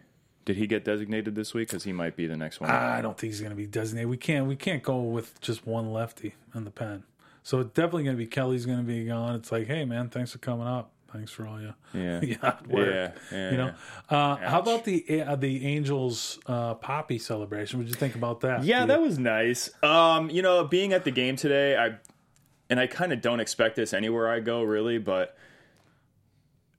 Did 0.48 0.56
he 0.56 0.66
get 0.66 0.82
designated 0.82 1.34
this 1.34 1.52
week? 1.52 1.68
Because 1.68 1.84
he 1.84 1.92
might 1.92 2.16
be 2.16 2.26
the 2.26 2.34
next 2.34 2.58
one. 2.58 2.70
I 2.70 3.02
don't 3.02 3.18
think 3.18 3.34
he's 3.34 3.40
going 3.42 3.50
to 3.50 3.56
be 3.56 3.66
designated. 3.66 4.08
We 4.08 4.16
can't 4.16 4.46
we 4.46 4.56
can't 4.56 4.82
go 4.82 5.02
with 5.02 5.38
just 5.42 5.66
one 5.66 5.92
lefty 5.92 6.36
in 6.54 6.64
the 6.64 6.70
pen. 6.70 7.02
So 7.42 7.60
it's 7.60 7.74
definitely 7.74 8.04
going 8.04 8.16
to 8.16 8.18
be 8.18 8.26
Kelly's 8.26 8.64
going 8.64 8.78
to 8.78 8.82
be 8.84 9.04
gone. 9.04 9.34
It's 9.34 9.52
like, 9.52 9.66
hey 9.66 9.84
man, 9.84 10.08
thanks 10.08 10.32
for 10.32 10.38
coming 10.38 10.66
up. 10.66 10.90
Thanks 11.12 11.30
for 11.30 11.46
all 11.46 11.60
your 11.60 11.74
Yeah. 11.92 12.20
work. 12.66 12.88
Yeah, 12.88 13.10
yeah, 13.30 13.50
you 13.50 13.56
know. 13.58 13.74
Uh, 14.08 14.36
how 14.36 14.60
about 14.60 14.84
the 14.86 15.20
uh, 15.20 15.36
the 15.36 15.66
Angels 15.66 16.38
uh, 16.46 16.76
Papi 16.76 17.20
celebration? 17.20 17.78
What 17.78 17.84
did 17.84 17.90
you 17.94 18.00
think 18.00 18.14
about 18.14 18.40
that? 18.40 18.64
Yeah, 18.64 18.86
that 18.86 19.02
was 19.02 19.18
nice. 19.18 19.68
Um, 19.82 20.30
you 20.30 20.40
know, 20.40 20.64
being 20.64 20.94
at 20.94 21.04
the 21.04 21.10
game 21.10 21.36
today, 21.36 21.76
I 21.76 21.96
and 22.70 22.80
I 22.80 22.86
kind 22.86 23.12
of 23.12 23.20
don't 23.20 23.40
expect 23.40 23.76
this 23.76 23.92
anywhere 23.92 24.30
I 24.30 24.40
go, 24.40 24.62
really, 24.62 24.96
but 24.96 25.36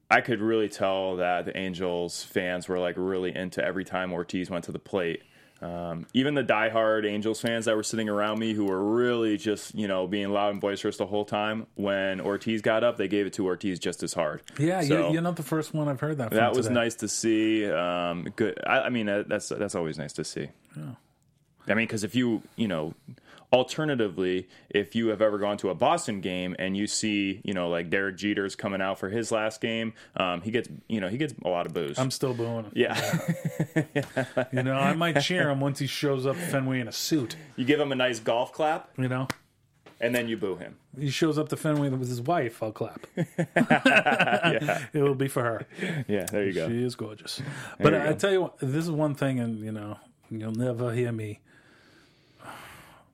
I 0.09 0.21
could 0.21 0.41
really 0.41 0.69
tell 0.69 1.17
that 1.17 1.45
the 1.45 1.55
Angels 1.57 2.23
fans 2.23 2.67
were 2.67 2.79
like 2.79 2.95
really 2.97 3.35
into 3.35 3.63
every 3.63 3.85
time 3.85 4.11
Ortiz 4.11 4.49
went 4.49 4.65
to 4.65 4.71
the 4.71 4.79
plate. 4.79 5.21
Um, 5.61 6.07
even 6.13 6.35
the 6.35 6.43
diehard 6.43 7.05
Angels 7.05 7.41
fans 7.41 7.65
that 7.65 7.75
were 7.75 7.83
sitting 7.83 8.07
around 8.07 8.39
me, 8.39 8.53
who 8.53 8.63
were 8.65 8.81
really 8.81 9.35
just 9.35 9.75
you 9.75 9.87
know 9.89 10.07
being 10.07 10.29
loud 10.29 10.51
and 10.51 10.61
boisterous 10.61 10.95
the 10.97 11.05
whole 11.05 11.25
time, 11.25 11.67
when 11.75 12.21
Ortiz 12.21 12.61
got 12.61 12.83
up, 12.83 12.95
they 12.97 13.09
gave 13.09 13.25
it 13.25 13.33
to 13.33 13.45
Ortiz 13.45 13.77
just 13.77 14.01
as 14.01 14.13
hard. 14.13 14.41
Yeah, 14.57 14.81
So- 14.81 15.07
you, 15.07 15.13
you're 15.13 15.21
not 15.21 15.35
the 15.35 15.43
first 15.43 15.73
one 15.73 15.87
I've 15.89 15.99
heard 15.99 16.17
that. 16.19 16.29
From 16.29 16.37
that 16.37 16.55
was 16.55 16.67
today. 16.67 16.75
nice 16.75 16.95
to 16.95 17.07
see. 17.09 17.69
Um, 17.69 18.27
good. 18.35 18.57
I, 18.65 18.81
I 18.83 18.89
mean, 18.89 19.07
that- 19.07 19.27
that's 19.27 19.49
that's 19.49 19.75
always 19.75 19.97
nice 19.97 20.13
to 20.13 20.23
see. 20.23 20.47
Yeah. 20.77 20.83
I 21.67 21.73
mean, 21.75 21.85
because 21.85 22.03
if 22.05 22.15
you 22.15 22.41
you 22.55 22.67
know, 22.69 22.93
alternatively, 23.51 24.47
if 24.69 24.95
you 24.95 25.07
have 25.07 25.21
ever 25.21 25.37
gone 25.37 25.57
to 25.57 25.69
a 25.69 25.75
Boston 25.75 26.21
game 26.21 26.55
and 26.59 26.75
you 26.77 26.87
see 26.87 27.41
you 27.43 27.53
know 27.53 27.69
like 27.69 27.89
Derek 27.89 28.17
Jeter's 28.17 28.55
coming 28.55 28.81
out 28.81 28.99
for 28.99 29.09
his 29.09 29.31
last 29.31 29.61
game, 29.61 29.93
um, 30.15 30.41
he 30.41 30.51
gets 30.51 30.69
you 30.87 30.99
know 31.01 31.07
he 31.09 31.17
gets 31.17 31.33
a 31.43 31.49
lot 31.49 31.65
of 31.65 31.73
booze. 31.73 31.97
I'm 31.99 32.11
still 32.11 32.33
booing 32.33 32.65
him. 32.65 32.71
yeah, 32.75 32.95
You 34.51 34.63
know, 34.63 34.73
I 34.75 34.93
might 34.93 35.19
cheer 35.21 35.49
him 35.49 35.59
once 35.59 35.79
he 35.79 35.87
shows 35.87 36.25
up 36.25 36.35
Fenway 36.35 36.79
in 36.79 36.87
a 36.87 36.91
suit. 36.91 37.35
you 37.55 37.65
give 37.65 37.79
him 37.79 37.91
a 37.91 37.95
nice 37.95 38.19
golf 38.19 38.51
clap 38.53 38.89
You 38.97 39.07
know, 39.07 39.27
and 40.01 40.13
then 40.15 40.27
you 40.29 40.37
boo 40.37 40.55
him. 40.55 40.77
he 40.97 41.09
shows 41.09 41.37
up 41.37 41.49
to 41.49 41.57
Fenway 41.57 41.89
with 41.89 42.07
his 42.09 42.21
wife. 42.21 42.61
I'll 42.63 42.71
clap. 42.71 43.05
Yeah, 43.17 44.85
It 44.93 45.01
will 45.01 45.15
be 45.15 45.27
for 45.27 45.43
her. 45.43 45.67
yeah. 46.07 46.25
There 46.25 46.45
you 46.45 46.53
go. 46.53 46.67
She 46.69 46.83
is 46.83 46.95
gorgeous. 46.95 47.41
But 47.79 47.93
I, 47.93 48.05
go. 48.09 48.13
tell 48.15 48.31
you 48.31 48.41
what, 48.41 48.59
this 48.59 48.85
is 48.85 48.91
one 48.91 49.15
thing, 49.15 49.39
and 49.39 49.59
you 49.59 49.71
know, 49.71 49.97
you'll 50.29 50.51
never 50.53 50.93
hear 50.93 51.11
me, 51.11 51.39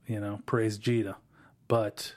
you 0.07 0.19
know, 0.19 0.41
praise 0.45 0.77
Jeter, 0.77 1.15
but 1.67 2.15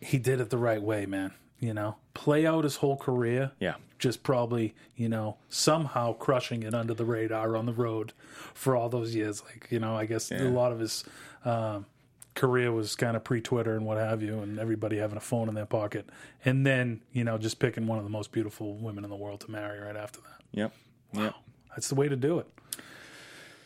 he 0.00 0.18
did 0.18 0.40
it 0.40 0.50
the 0.50 0.58
right 0.58 0.82
way, 0.82 1.06
man. 1.06 1.32
You 1.58 1.74
know, 1.74 1.96
play 2.14 2.44
out 2.44 2.64
his 2.64 2.76
whole 2.76 2.96
career. 2.96 3.52
Yeah. 3.60 3.74
Just 3.98 4.24
probably, 4.24 4.74
you 4.96 5.08
know, 5.08 5.36
somehow 5.48 6.14
crushing 6.14 6.64
it 6.64 6.74
under 6.74 6.92
the 6.92 7.04
radar 7.04 7.56
on 7.56 7.66
the 7.66 7.72
road 7.72 8.12
for 8.52 8.74
all 8.74 8.88
those 8.88 9.14
years. 9.14 9.44
Like, 9.44 9.68
you 9.70 9.78
know, 9.78 9.96
I 9.96 10.06
guess 10.06 10.32
a 10.32 10.42
lot 10.42 10.72
of 10.72 10.80
his 10.80 11.04
um, 11.44 11.86
career 12.34 12.72
was 12.72 12.96
kind 12.96 13.16
of 13.16 13.22
pre 13.22 13.40
Twitter 13.40 13.76
and 13.76 13.86
what 13.86 13.98
have 13.98 14.22
you, 14.22 14.40
and 14.40 14.58
everybody 14.58 14.98
having 14.98 15.16
a 15.16 15.20
phone 15.20 15.48
in 15.48 15.54
their 15.54 15.66
pocket. 15.66 16.08
And 16.44 16.66
then, 16.66 17.02
you 17.12 17.22
know, 17.22 17.38
just 17.38 17.60
picking 17.60 17.86
one 17.86 17.98
of 17.98 18.04
the 18.04 18.10
most 18.10 18.32
beautiful 18.32 18.74
women 18.74 19.04
in 19.04 19.10
the 19.10 19.16
world 19.16 19.40
to 19.42 19.50
marry 19.52 19.78
right 19.78 19.96
after 19.96 20.20
that. 20.20 20.42
Yep. 20.50 20.74
Yep. 21.12 21.34
That's 21.70 21.88
the 21.88 21.94
way 21.94 22.08
to 22.08 22.16
do 22.16 22.40
it. 22.40 22.48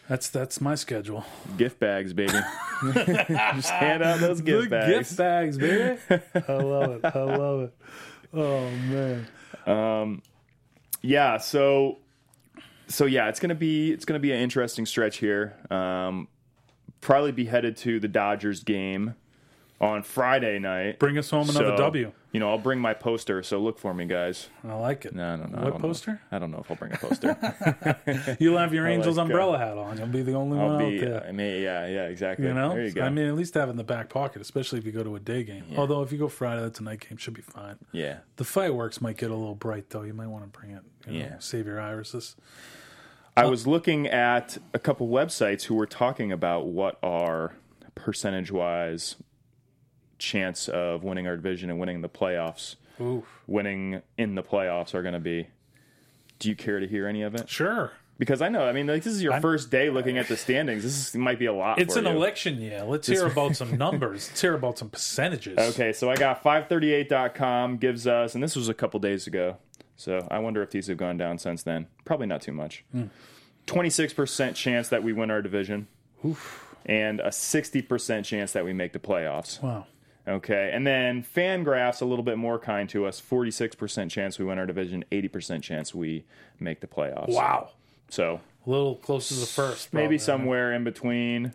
That's 0.09 0.29
that's 0.29 0.61
my 0.61 0.75
schedule. 0.77 1.25
Gift 1.57 1.81
bags, 1.81 2.13
baby. 2.13 2.33
Just 2.95 3.71
hand 3.71 4.03
out 4.03 4.21
those 4.21 4.41
gift 4.41 4.65
The 4.65 4.71
bags. 4.71 4.89
gift 5.09 5.17
bags, 5.17 5.59
baby. 5.59 5.99
I 6.49 6.53
love 6.53 6.91
it. 6.93 7.05
I 7.05 7.23
love 7.23 7.61
it. 7.63 7.75
Oh 8.33 8.71
man. 8.71 9.27
Um, 9.67 10.23
yeah 11.03 11.37
so 11.39 11.99
so 12.89 13.05
yeah 13.07 13.29
it's 13.29 13.41
gonna 13.41 13.55
be 13.55 13.93
it's 13.93 14.05
gonna 14.05 14.21
be 14.21 14.31
an 14.33 14.39
interesting 14.41 14.87
stretch 14.87 15.17
here 15.19 15.55
um 15.71 16.27
probably 17.01 17.33
be 17.33 17.45
headed 17.45 17.77
to 17.77 17.99
the 18.01 18.09
dodgers 18.09 18.63
game 18.65 19.15
on 19.81 20.03
friday 20.03 20.59
night 20.59 20.99
Bring 20.99 21.19
us 21.19 21.29
home 21.29 21.51
another 21.51 21.77
So, 21.77 21.77
W. 21.77 22.13
you 22.33 22.41
know 22.41 22.49
i'll 22.51 22.57
bring 22.59 22.79
my 22.81 22.95
poster 22.95 23.43
so 23.43 23.59
look 23.59 23.79
for 23.79 23.93
me 23.93 24.07
guys 24.07 24.49
I 24.65 24.73
like 24.75 25.05
it. 25.05 25.15
no 25.15 25.37
no 25.37 25.45
no 25.45 25.59
I 25.59 25.65
What 25.65 25.73
don't 25.73 25.83
know. 25.83 25.89
poster? 25.89 26.21
i 26.33 26.39
don't 26.39 26.51
know 26.51 26.59
if 26.61 26.71
i'll 26.71 26.77
bring 26.79 26.93
a 26.93 26.97
poster 26.97 28.37
You'll 28.41 28.57
have 28.57 28.73
your 28.73 28.87
Angels 28.87 29.17
like, 29.19 29.25
uh, 29.25 29.27
umbrella 29.27 29.59
hat 29.59 29.77
on. 29.77 29.99
You'll 29.99 30.07
be 30.07 30.23
the 30.23 30.33
only 30.35 30.57
one 30.57 30.67
i'll 30.67 30.73
out 30.77 30.79
be 30.91 30.99
there. 30.99 31.25
i 31.27 31.33
mean 31.33 31.63
yeah 31.63 31.87
yeah 31.87 32.05
exactly 32.07 32.47
You 32.47 32.55
know, 32.55 32.71
there 32.71 32.85
you 32.87 32.93
go 32.93 33.03
I 33.03 33.11
mean, 33.11 33.27
at 33.27 33.35
least 33.35 33.53
have 33.55 33.69
it 33.69 33.73
in 33.73 33.77
the 33.77 33.85
back 33.85 34.09
pocket, 34.09 34.41
especially 34.41 34.79
if 34.79 34.87
you 34.87 34.93
go 34.93 35.03
to 35.05 35.15
a 35.17 35.21
day 35.21 35.45
game. 35.45 35.65
Although 35.77 36.03
if 36.03 36.11
you 36.11 36.19
go 36.19 36.29
Friday, 36.29 36.63
that's 36.63 36.81
a 36.81 36.83
night 36.83 37.01
game, 37.07 37.19
should 37.19 37.35
be 37.35 37.43
fine. 37.43 37.77
yeah 37.93 38.19
The 38.37 38.45
fireworks 38.45 39.01
might 39.03 39.19
get 39.19 39.31
a 39.31 39.35
little 39.37 39.55
bright, 39.55 39.91
though. 39.91 40.03
You 40.03 40.15
might 40.15 40.29
want 40.29 40.45
to 40.51 40.59
bring 40.59 40.71
it. 40.73 40.83
You 41.07 41.13
know, 41.13 41.19
Yeah. 41.19 41.39
Save 41.39 41.67
your 41.67 41.81
irises. 41.81 42.35
I 43.37 43.45
was 43.45 43.67
looking 43.67 44.07
at 44.07 44.57
a 44.73 44.79
couple 44.79 45.09
websites 45.09 45.65
who 45.65 45.75
were 45.75 45.87
talking 45.87 46.33
about 46.33 46.67
what 46.69 46.99
are 47.03 47.53
percentage 47.95 48.51
wise 48.51 49.17
chance 50.19 50.69
of 50.69 51.03
winning 51.05 51.27
our 51.27 51.37
division 51.37 51.71
and 51.71 51.79
winning 51.79 52.01
the 52.01 52.09
playoffs, 52.09 52.77
Ooh, 53.01 53.25
winning 53.47 54.03
in 54.19 54.35
the 54.35 54.43
playoffs 54.43 54.95
are 54.95 55.03
going 55.03 55.15
to 55.15 55.21
be. 55.21 55.49
Do 56.39 56.49
you 56.49 56.57
care 56.57 56.81
to 56.81 56.87
hear 56.87 57.07
any 57.07 57.23
of 57.23 57.35
it? 57.35 57.49
sure. 57.49 57.93
Because 58.19 58.41
I 58.41 58.49
know, 58.49 58.67
I 58.67 58.73
mean, 58.73 58.87
like 58.87 59.03
this 59.03 59.13
is 59.13 59.23
your 59.23 59.39
first 59.43 59.71
day 59.71 59.91
looking 59.91 60.17
at 60.17 60.27
the 60.27 60.39
standings. 60.39 60.83
This 60.83 61.09
is, 61.09 61.15
might 61.15 61.39
be 61.39 61.45
a 61.45 61.53
lot. 61.53 61.79
It's 61.79 61.97
an 61.97 62.07
you. 62.07 62.13
election 62.13 62.59
year. 62.63 62.83
Let's 62.83 63.07
hear 63.07 63.27
about 63.31 63.57
some 63.57 63.77
numbers. 63.77 64.29
Let's 64.31 64.41
hear 64.41 64.55
about 64.55 64.79
some 64.79 64.89
percentages. 64.89 65.59
Okay, 65.59 65.93
so 65.93 66.09
I 66.11 66.17
got 66.17 66.43
538.com 66.43 67.77
gives 67.77 68.07
us, 68.07 68.35
and 68.35 68.43
this 68.43 68.57
was 68.57 68.71
a 68.71 68.75
couple 68.75 69.01
days 69.01 69.27
ago. 69.27 69.59
So 69.97 70.27
I 70.31 70.39
wonder 70.39 70.63
if 70.63 70.71
these 70.71 70.87
have 70.87 70.97
gone 70.97 71.19
down 71.19 71.39
since 71.39 71.63
then. 71.63 71.89
Probably 72.07 72.27
not 72.27 72.41
too 72.41 72.53
much. 72.53 72.85
Hmm. 72.91 73.05
26% 73.67 74.55
chance 74.55 74.89
that 74.89 75.03
we 75.03 75.13
win 75.13 75.31
our 75.31 75.43
division, 75.43 75.89
and 76.87 77.21
a 77.21 77.29
60% 77.29 78.25
chance 78.25 78.53
that 78.53 78.65
we 78.65 78.73
make 78.73 78.93
the 78.93 78.99
playoffs. 78.99 79.61
Wow. 79.63 79.87
Okay, 80.29 80.71
and 80.73 80.85
then 80.87 81.23
Fangraphs 81.23 82.03
a 82.03 82.05
little 82.05 82.25
bit 82.25 82.37
more 82.37 82.59
kind 82.59 82.89
to 82.89 83.07
us 83.07 83.21
46% 83.21 84.11
chance 84.11 84.39
we 84.39 84.45
win 84.45 84.59
our 84.59 84.67
division, 84.67 85.05
80% 85.13 85.63
chance 85.63 85.95
we 85.95 86.25
make 86.59 86.81
the 86.81 86.89
playoffs. 86.89 87.29
Wow. 87.29 87.71
So 88.09 88.41
A 88.67 88.71
little 88.71 88.97
close 88.97 89.29
to 89.29 89.35
the 89.35 89.47
first. 89.47 89.93
maybe 89.95 90.19
somewhere 90.19 90.73
in 90.73 90.83
between. 90.83 91.53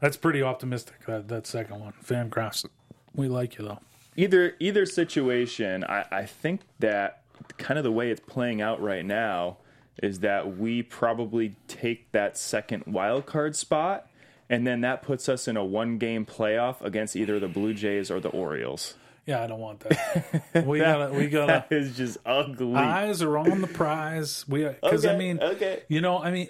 That's 0.00 0.16
pretty 0.18 0.42
optimistic. 0.42 1.06
That, 1.06 1.28
that 1.28 1.46
second 1.46 1.80
one, 1.80 1.94
Fangraphs. 2.04 2.66
We 3.14 3.28
like 3.28 3.56
you 3.56 3.64
though. 3.64 3.78
either 4.16 4.54
either 4.60 4.84
situation, 4.84 5.84
I, 5.84 6.04
I 6.10 6.26
think 6.26 6.60
that 6.80 7.22
kind 7.56 7.78
of 7.78 7.84
the 7.84 7.92
way 7.92 8.10
it's 8.10 8.20
playing 8.20 8.60
out 8.60 8.82
right 8.82 9.04
now 9.04 9.58
is 10.02 10.20
that 10.20 10.58
we 10.58 10.82
probably 10.82 11.54
take 11.68 12.10
that 12.12 12.36
second 12.36 12.82
wild 12.86 13.24
card 13.26 13.54
spot, 13.56 14.08
and 14.54 14.66
then 14.66 14.80
that 14.82 15.02
puts 15.02 15.28
us 15.28 15.48
in 15.48 15.56
a 15.56 15.64
one 15.64 15.98
game 15.98 16.24
playoff 16.24 16.80
against 16.80 17.16
either 17.16 17.40
the 17.40 17.48
Blue 17.48 17.74
Jays 17.74 18.10
or 18.10 18.20
the 18.20 18.28
Orioles. 18.28 18.94
Yeah, 19.26 19.42
I 19.42 19.46
don't 19.46 19.60
want 19.60 19.80
that. 19.80 20.42
We 20.66 20.78
gotta, 20.78 21.12
we 21.12 21.28
gotta. 21.28 21.66
That 21.68 21.72
is 21.74 21.96
just 21.96 22.18
ugly. 22.26 22.76
Eyes 22.76 23.22
are 23.22 23.38
on 23.38 23.60
the 23.62 23.66
prize. 23.66 24.44
We 24.46 24.64
because 24.64 25.06
I 25.06 25.16
mean, 25.16 25.40
okay. 25.40 25.82
you 25.88 26.00
know, 26.00 26.18
I 26.18 26.30
mean, 26.30 26.48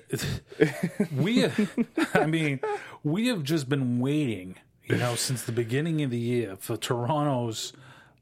we, 1.17 1.47
I 2.15 2.27
mean, 2.27 2.61
we 3.03 3.29
have 3.29 3.45
just 3.45 3.69
been 3.69 4.01
waiting, 4.01 4.57
you 4.85 4.97
know, 4.97 5.15
since 5.15 5.43
the 5.43 5.53
beginning 5.53 6.03
of 6.03 6.11
the 6.11 6.19
year 6.19 6.57
for 6.59 6.77
Toronto's, 6.77 7.73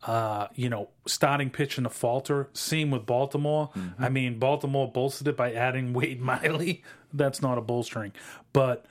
uh, 0.02 0.48
you 0.54 0.68
know, 0.68 0.90
starting 1.06 1.48
pitching 1.48 1.84
to 1.84 1.90
falter. 1.90 2.48
Same 2.52 2.90
with 2.90 3.06
Baltimore. 3.06 3.70
Mm-hmm. 3.74 4.04
I 4.04 4.08
mean, 4.10 4.38
Baltimore 4.38 4.90
bolstered 4.90 5.28
it 5.28 5.36
by 5.36 5.52
adding 5.52 5.94
Wade 5.94 6.20
Miley. 6.20 6.84
That's 7.12 7.40
not 7.40 7.56
a 7.56 7.62
bolstering, 7.62 8.12
but 8.52 8.84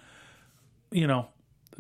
you 0.92 1.08
know, 1.08 1.28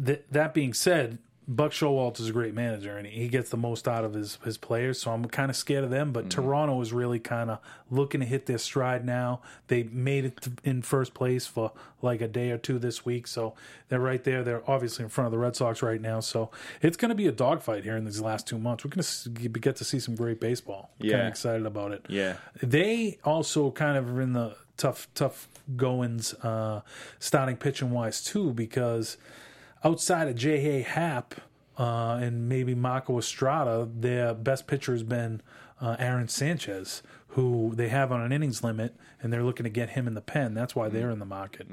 th- 0.03 0.23
that 0.31 0.53
being 0.53 0.73
said, 0.73 1.17
Buck 1.47 1.71
Showalter 1.71 2.21
is 2.21 2.29
a 2.29 2.31
great 2.31 2.53
manager 2.53 2.95
and 2.95 3.05
he 3.05 3.27
gets 3.27 3.49
the 3.49 3.57
most 3.57 3.85
out 3.87 4.05
of 4.05 4.13
his, 4.13 4.37
his 4.45 4.57
players. 4.57 5.01
So 5.01 5.11
I'm 5.11 5.25
kind 5.25 5.49
of 5.49 5.55
scared 5.57 5.83
of 5.83 5.89
them. 5.89 6.13
But 6.13 6.29
mm-hmm. 6.29 6.41
Toronto 6.41 6.79
is 6.79 6.93
really 6.93 7.19
kind 7.19 7.49
of 7.49 7.59
looking 7.89 8.21
to 8.21 8.25
hit 8.25 8.45
their 8.45 8.59
stride 8.59 9.03
now. 9.03 9.41
They 9.67 9.83
made 9.83 10.25
it 10.25 10.47
in 10.63 10.81
first 10.81 11.13
place 11.13 11.47
for 11.47 11.73
like 12.01 12.21
a 12.21 12.27
day 12.27 12.51
or 12.51 12.57
two 12.57 12.79
this 12.79 13.03
week. 13.03 13.27
So 13.27 13.53
they're 13.89 13.99
right 13.99 14.23
there. 14.23 14.43
They're 14.43 14.63
obviously 14.69 15.03
in 15.03 15.09
front 15.09 15.25
of 15.25 15.31
the 15.31 15.39
Red 15.39 15.55
Sox 15.57 15.81
right 15.81 15.99
now. 15.99 16.21
So 16.21 16.51
it's 16.81 16.95
going 16.95 17.09
to 17.09 17.15
be 17.15 17.27
a 17.27 17.33
dogfight 17.33 17.83
here 17.83 17.97
in 17.97 18.05
these 18.05 18.21
last 18.21 18.47
two 18.47 18.59
months. 18.59 18.85
We're 18.85 18.91
going 18.91 19.03
to 19.03 19.49
get 19.59 19.75
to 19.77 19.83
see 19.83 19.99
some 19.99 20.15
great 20.15 20.39
baseball. 20.39 20.91
Kind 20.99 21.11
Yeah. 21.11 21.17
of 21.23 21.27
excited 21.27 21.65
about 21.65 21.91
it. 21.91 22.05
Yeah. 22.07 22.35
They 22.63 23.17
also 23.25 23.71
kind 23.71 23.97
of 23.97 24.09
are 24.09 24.21
in 24.21 24.33
the 24.33 24.55
tough, 24.77 25.07
tough 25.15 25.49
goings, 25.75 26.33
uh, 26.35 26.81
starting 27.19 27.57
pitching 27.57 27.91
wise 27.91 28.23
too, 28.23 28.53
because 28.53 29.17
outside 29.83 30.27
of 30.27 30.35
J.A. 30.35 30.83
Happ 30.83 31.35
uh, 31.77 32.19
and 32.21 32.47
maybe 32.47 32.75
Marco 32.75 33.17
Estrada, 33.17 33.87
their 33.93 34.33
best 34.33 34.67
pitcher 34.67 34.91
has 34.91 35.03
been 35.03 35.41
uh, 35.79 35.95
Aaron 35.97 36.27
Sanchez, 36.27 37.01
who 37.29 37.73
they 37.75 37.87
have 37.87 38.11
on 38.11 38.21
an 38.21 38.31
innings 38.31 38.63
limit, 38.63 38.93
and 39.21 39.31
they're 39.31 39.43
looking 39.43 39.63
to 39.63 39.69
get 39.69 39.91
him 39.91 40.05
in 40.05 40.13
the 40.13 40.21
pen. 40.21 40.53
That's 40.53 40.75
why 40.75 40.89
they're 40.89 41.09
in 41.09 41.19
the 41.19 41.25
market 41.25 41.67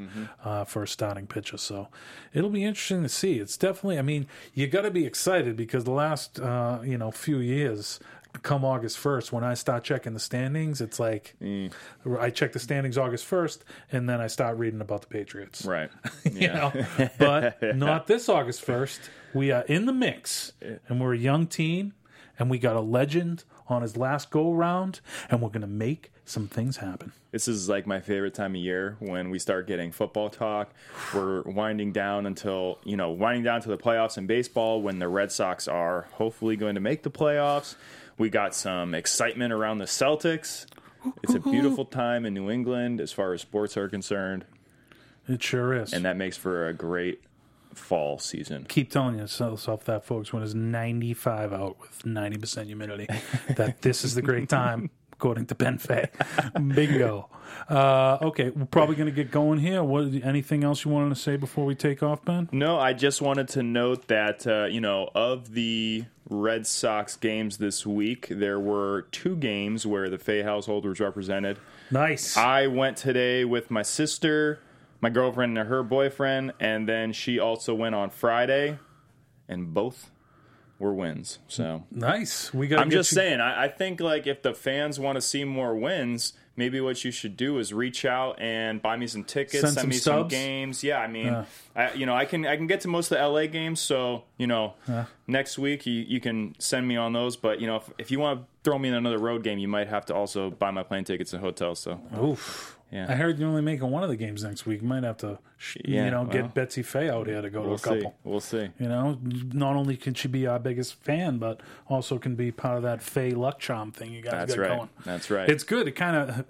uh, 0.45 0.65
for 0.65 0.85
a 0.85 0.89
starting 0.89 1.27
pitcher. 1.27 1.59
So 1.59 1.89
it'll 2.33 2.49
be 2.49 2.65
interesting 2.65 3.03
to 3.03 3.09
see. 3.09 3.39
It's 3.39 3.57
definitely, 3.57 3.99
I 3.99 4.03
mean, 4.03 4.27
you 4.55 4.67
got 4.69 4.83
to 4.83 4.91
be 4.91 5.05
excited 5.05 5.57
because 5.57 5.83
the 5.85 5.91
last, 5.91 6.39
uh, 6.39 6.79
you 6.85 6.97
know, 6.97 7.11
few 7.11 7.39
years, 7.39 7.99
come 8.43 8.65
August 8.65 8.99
1st, 8.99 9.33
when 9.33 9.45
I 9.45 9.55
start 9.55 9.85
checking 9.85 10.15
the 10.15 10.21
standings, 10.21 10.81
it's 10.81 11.01
like 11.01 11.35
mm. 11.43 11.73
I 12.19 12.31
check 12.31 12.53
the 12.53 12.59
standings 12.59 12.99
August 12.99 13.29
1st, 13.29 13.61
and 13.93 14.09
then 14.09 14.21
I 14.21 14.27
start 14.27 14.59
reading 14.59 14.81
about 14.81 15.03
the 15.03 15.09
Patriots 15.09 15.65
right. 15.65 15.91
you 16.25 16.49
know. 16.49 16.73
But 17.19 17.63
not 17.77 18.07
this 18.07 18.29
August 18.29 18.63
first. 18.63 19.01
We 19.35 19.51
are 19.51 19.63
in 19.63 19.87
the 19.87 19.93
mix, 19.93 20.53
and 20.61 21.01
we're 21.01 21.15
a 21.15 21.19
young 21.19 21.47
team, 21.47 21.95
and 22.39 22.49
we 22.49 22.59
got 22.59 22.77
a 22.77 22.81
legend 22.81 23.45
on 23.69 23.83
his 23.83 23.97
last 23.97 24.31
go 24.31 24.53
round, 24.53 25.01
and 25.31 25.43
we're 25.43 25.51
gonna 25.51 25.67
make 25.67 26.13
some 26.25 26.47
things 26.47 26.79
happen. 26.79 27.13
This 27.31 27.49
is 27.49 27.69
like 27.69 27.87
my 27.87 28.01
favorite 28.01 28.35
time 28.35 28.55
of 28.55 28.61
year 28.61 28.97
when 29.01 29.31
we 29.31 29.39
start 29.39 29.67
getting 29.67 29.93
football 29.93 30.31
talk. 30.31 30.73
We're 31.15 31.43
winding 31.43 31.93
down 31.93 32.27
until, 32.27 32.79
you 32.85 32.97
know, 32.97 33.11
winding 33.11 33.45
down 33.45 33.61
to 33.63 33.69
the 33.69 33.77
playoffs 33.79 34.17
in 34.17 34.27
baseball 34.27 34.81
when 34.81 34.99
the 34.99 35.09
Red 35.09 35.31
Sox 35.33 35.69
are 35.69 36.07
hopefully 36.13 36.57
going 36.57 36.75
to 36.75 36.81
make 36.81 37.03
the 37.03 37.11
playoffs. 37.11 37.75
We 38.19 38.31
got 38.31 38.55
some 38.55 38.95
excitement 38.95 39.53
around 39.53 39.79
the 39.79 39.85
Celtics. 39.85 40.67
It's 41.23 41.35
a 41.35 41.41
beautiful 41.41 41.85
time 41.85 42.27
in 42.27 42.35
New 42.35 42.51
England 42.51 43.01
as 43.01 43.13
far 43.13 43.33
as 43.33 43.41
sports 43.41 43.77
are 43.77 43.89
concerned, 43.89 44.45
It 45.29 45.43
sure 45.43 45.73
is. 45.73 45.93
and 45.93 46.05
that 46.05 46.17
makes 46.17 46.37
for 46.37 46.67
a 46.69 46.75
great 46.75 47.23
fall 47.75 48.19
season. 48.19 48.67
keep 48.69 48.91
telling 48.91 49.17
yourself 49.19 49.85
that, 49.85 50.05
folks, 50.05 50.33
when 50.33 50.43
it's 50.43 50.55
95 50.55 51.53
out 51.53 51.81
with 51.81 52.03
90% 52.03 52.67
humidity, 52.67 53.07
that 53.57 53.83
this 53.83 54.05
is 54.05 54.17
the 54.17 54.23
great 54.23 54.49
time, 54.49 54.91
according 55.13 55.47
to 55.47 55.55
Ben 55.55 55.79
Fay. 55.79 56.09
Bingo. 56.75 57.29
Uh, 57.69 58.19
okay, 58.23 58.51
we're 58.51 58.65
probably 58.67 58.97
going 58.97 59.09
to 59.09 59.15
get 59.15 59.31
going 59.31 59.59
here. 59.59 59.83
What? 59.83 60.13
Anything 60.23 60.65
else 60.65 60.85
you 60.85 60.91
wanted 60.91 61.11
to 61.11 61.21
say 61.21 61.37
before 61.37 61.65
we 61.65 61.75
take 61.75 62.03
off, 62.03 62.25
Ben? 62.25 62.49
No, 62.53 62.79
I 62.79 62.93
just 62.93 63.21
wanted 63.21 63.49
to 63.49 63.63
note 63.63 64.09
that, 64.09 64.47
uh, 64.47 64.65
you 64.65 64.81
know, 64.81 65.11
of 65.15 65.53
the 65.53 66.05
Red 66.31 66.67
Sox 66.67 67.17
games 67.17 67.59
this 67.59 67.87
week, 67.87 68.29
there 68.31 68.61
were 68.61 69.03
two 69.13 69.37
games 69.37 69.87
where 69.87 70.09
the 70.09 70.19
Fay 70.19 70.43
household 70.43 70.85
was 70.85 71.01
represented. 71.01 71.59
Nice. 71.91 72.37
I 72.37 72.67
went 72.67 72.97
today 72.97 73.45
with 73.45 73.71
my 73.71 73.83
sister, 73.83 74.61
my 75.01 75.11
girlfriend, 75.11 75.57
and 75.57 75.69
her 75.69 75.83
boyfriend, 75.83 76.53
and 76.61 76.89
then 76.89 77.13
she 77.13 77.39
also 77.39 77.75
went 77.75 77.95
on 77.95 78.11
Friday, 78.11 78.79
and 79.49 79.73
both 79.73 80.11
were 80.79 80.93
wins. 80.95 81.39
So 81.49 81.85
nice. 81.91 82.53
We 82.55 82.69
got. 82.69 82.81
I'm 82.81 82.91
just 82.91 83.11
saying, 83.11 83.41
I, 83.41 83.65
I 83.65 83.69
think 83.69 84.01
like 84.01 84.27
if 84.27 84.43
the 84.43 84.55
fans 84.55 84.99
want 85.01 85.17
to 85.17 85.21
see 85.23 85.45
more 85.45 85.75
wins, 85.75 86.35
maybe 86.57 86.81
what 86.81 87.05
you 87.05 87.11
should 87.11 87.37
do 87.37 87.59
is 87.59 87.73
reach 87.73 88.05
out 88.05 88.41
and 88.41 88.81
buy 88.83 88.97
me 88.97 89.07
some 89.07 89.25
tickets, 89.25 89.61
Send 89.61 89.75
send, 89.75 89.81
some 89.81 89.89
me 89.89 89.97
some 89.97 90.29
games. 90.29 90.83
Yeah, 90.85 90.99
I 90.99 91.07
mean, 91.07 91.27
Yeah. 91.27 91.45
I, 91.75 91.93
you 91.95 92.07
know, 92.07 92.15
I 92.15 92.25
can 92.25 92.47
I 92.47 92.57
can 92.57 92.67
get 92.67 92.81
to 92.83 92.89
most 92.89 93.11
of 93.11 93.19
the 93.19 93.27
LA 93.27 93.47
games, 93.47 93.81
so 93.81 94.25
you 94.37 94.47
know, 94.47 94.75
next 95.27 95.59
week 95.59 95.87
you, 95.87 95.95
you 96.07 96.21
can 96.21 96.55
send 96.59 96.87
me 96.87 96.97
on 96.97 97.13
those. 97.13 97.37
But 97.37 97.61
you 97.61 97.67
know, 97.67 97.77
if, 97.77 97.91
if 97.99 98.11
you 98.11 98.19
want 98.21 98.41
to 98.41 98.47
throw 98.65 98.79
me 98.79 98.89
in 98.89 98.95
another 98.95 99.19
road 99.19 99.43
game, 99.43 99.59
you 99.59 99.69
might 99.69 99.89
have 99.89 100.07
to 100.07 100.15
also 100.15 100.51
buy 100.51 100.71
my 100.71 100.83
plane 100.83 101.05
tickets 101.05 101.33
and 101.33 101.43
hotels. 101.43 101.81
So 101.81 102.01
Oof. 102.23 102.78
Yeah. 102.91 103.07
I 103.09 103.15
heard 103.17 103.39
you're 103.39 103.49
only 103.49 103.61
making 103.63 103.91
one 103.91 104.03
of 104.03 104.09
the 104.09 104.17
games 104.17 104.43
next 104.43 104.65
week. 104.65 104.81
You 104.81 104.89
might 104.89 105.03
have 105.05 105.19
to, 105.19 105.39
Yeah, 105.85 106.07
you 106.07 106.11
know, 106.11 106.23
well. 106.23 106.33
get 106.33 106.55
Betsy 106.55 106.83
Faye 106.83 107.11
out 107.11 107.27
here 107.27 107.43
to 107.43 107.51
go 107.51 107.61
we'll 107.63 107.77
to 107.79 107.91
a 107.91 107.95
couple. 107.97 108.11
see. 108.13 108.17
We'll 108.25 108.41
see. 108.41 108.69
You 108.79 108.89
know, 108.89 109.19
not 109.53 109.77
only 109.77 109.97
can 109.97 110.15
she 110.15 110.27
be 110.29 110.47
our 110.47 110.59
biggest 110.59 110.95
fan, 110.95 111.37
but 111.39 111.61
also 111.89 112.17
can 112.19 112.35
be 112.35 112.51
part 112.51 112.79
of 112.79 112.83
that 112.85 113.03
Faye 113.03 113.33
luck 113.33 113.59
charm 113.59 113.93
thing 113.93 114.13
you 114.13 114.23
guys 114.23 114.33
That's 114.33 114.55
got 114.55 114.61
right. 114.63 114.77
going. 114.79 114.89
That's 115.05 115.31
right. 115.31 115.49
It's 115.51 115.65
good. 115.65 115.87
It 115.87 115.93
kind 115.93 116.17
of, 116.17 116.47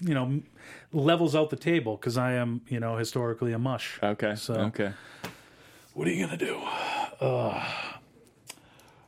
you 0.00 0.14
know, 0.14 0.40
levels 0.92 1.34
out 1.36 1.50
the 1.50 1.56
table 1.56 1.96
because 1.96 2.16
I 2.16 2.32
am, 2.32 2.62
you 2.68 2.80
know, 2.80 2.96
historically 2.96 3.52
a 3.52 3.58
mush. 3.58 3.98
okay. 4.02 4.36
So- 4.36 4.54
okay. 4.54 4.92
What 5.92 6.06
are 6.06 6.12
you 6.12 6.24
gonna 6.24 6.38
do? 6.38 6.56
Uh, 7.20 7.62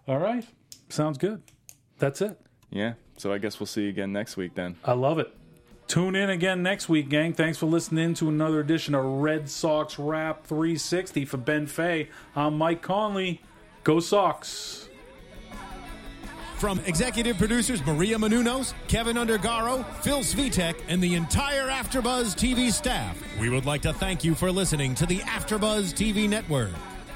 all 0.08 0.18
right, 0.18 0.44
sounds 0.88 1.18
good. 1.18 1.40
That's 1.98 2.20
it. 2.20 2.40
Yeah. 2.70 2.94
So 3.16 3.32
I 3.32 3.38
guess 3.38 3.60
we'll 3.60 3.66
see 3.68 3.82
you 3.84 3.88
again 3.90 4.12
next 4.12 4.36
week 4.36 4.54
then. 4.56 4.76
I 4.84 4.92
love 4.92 5.18
it. 5.20 5.32
Tune 5.90 6.14
in 6.14 6.30
again 6.30 6.62
next 6.62 6.88
week, 6.88 7.08
gang. 7.08 7.32
Thanks 7.32 7.58
for 7.58 7.66
listening 7.66 8.14
to 8.14 8.28
another 8.28 8.60
edition 8.60 8.94
of 8.94 9.04
Red 9.04 9.50
Sox 9.50 9.98
Rap 9.98 10.46
360 10.46 11.24
for 11.24 11.36
Ben 11.36 11.66
Fay. 11.66 12.08
I'm 12.36 12.56
Mike 12.56 12.80
Conley. 12.80 13.42
Go 13.82 13.98
Sox. 13.98 14.88
From 16.58 16.78
executive 16.86 17.38
producers 17.38 17.84
Maria 17.84 18.18
Menounos, 18.18 18.72
Kevin 18.86 19.16
Undergaro, 19.16 19.84
Phil 19.96 20.20
Svitek, 20.20 20.76
and 20.86 21.02
the 21.02 21.16
entire 21.16 21.66
Afterbuzz 21.66 22.36
TV 22.36 22.70
staff, 22.70 23.20
we 23.40 23.48
would 23.48 23.66
like 23.66 23.82
to 23.82 23.92
thank 23.92 24.22
you 24.22 24.36
for 24.36 24.52
listening 24.52 24.94
to 24.94 25.06
the 25.06 25.18
Afterbuzz 25.18 25.92
TV 25.92 26.28
network. 26.28 26.70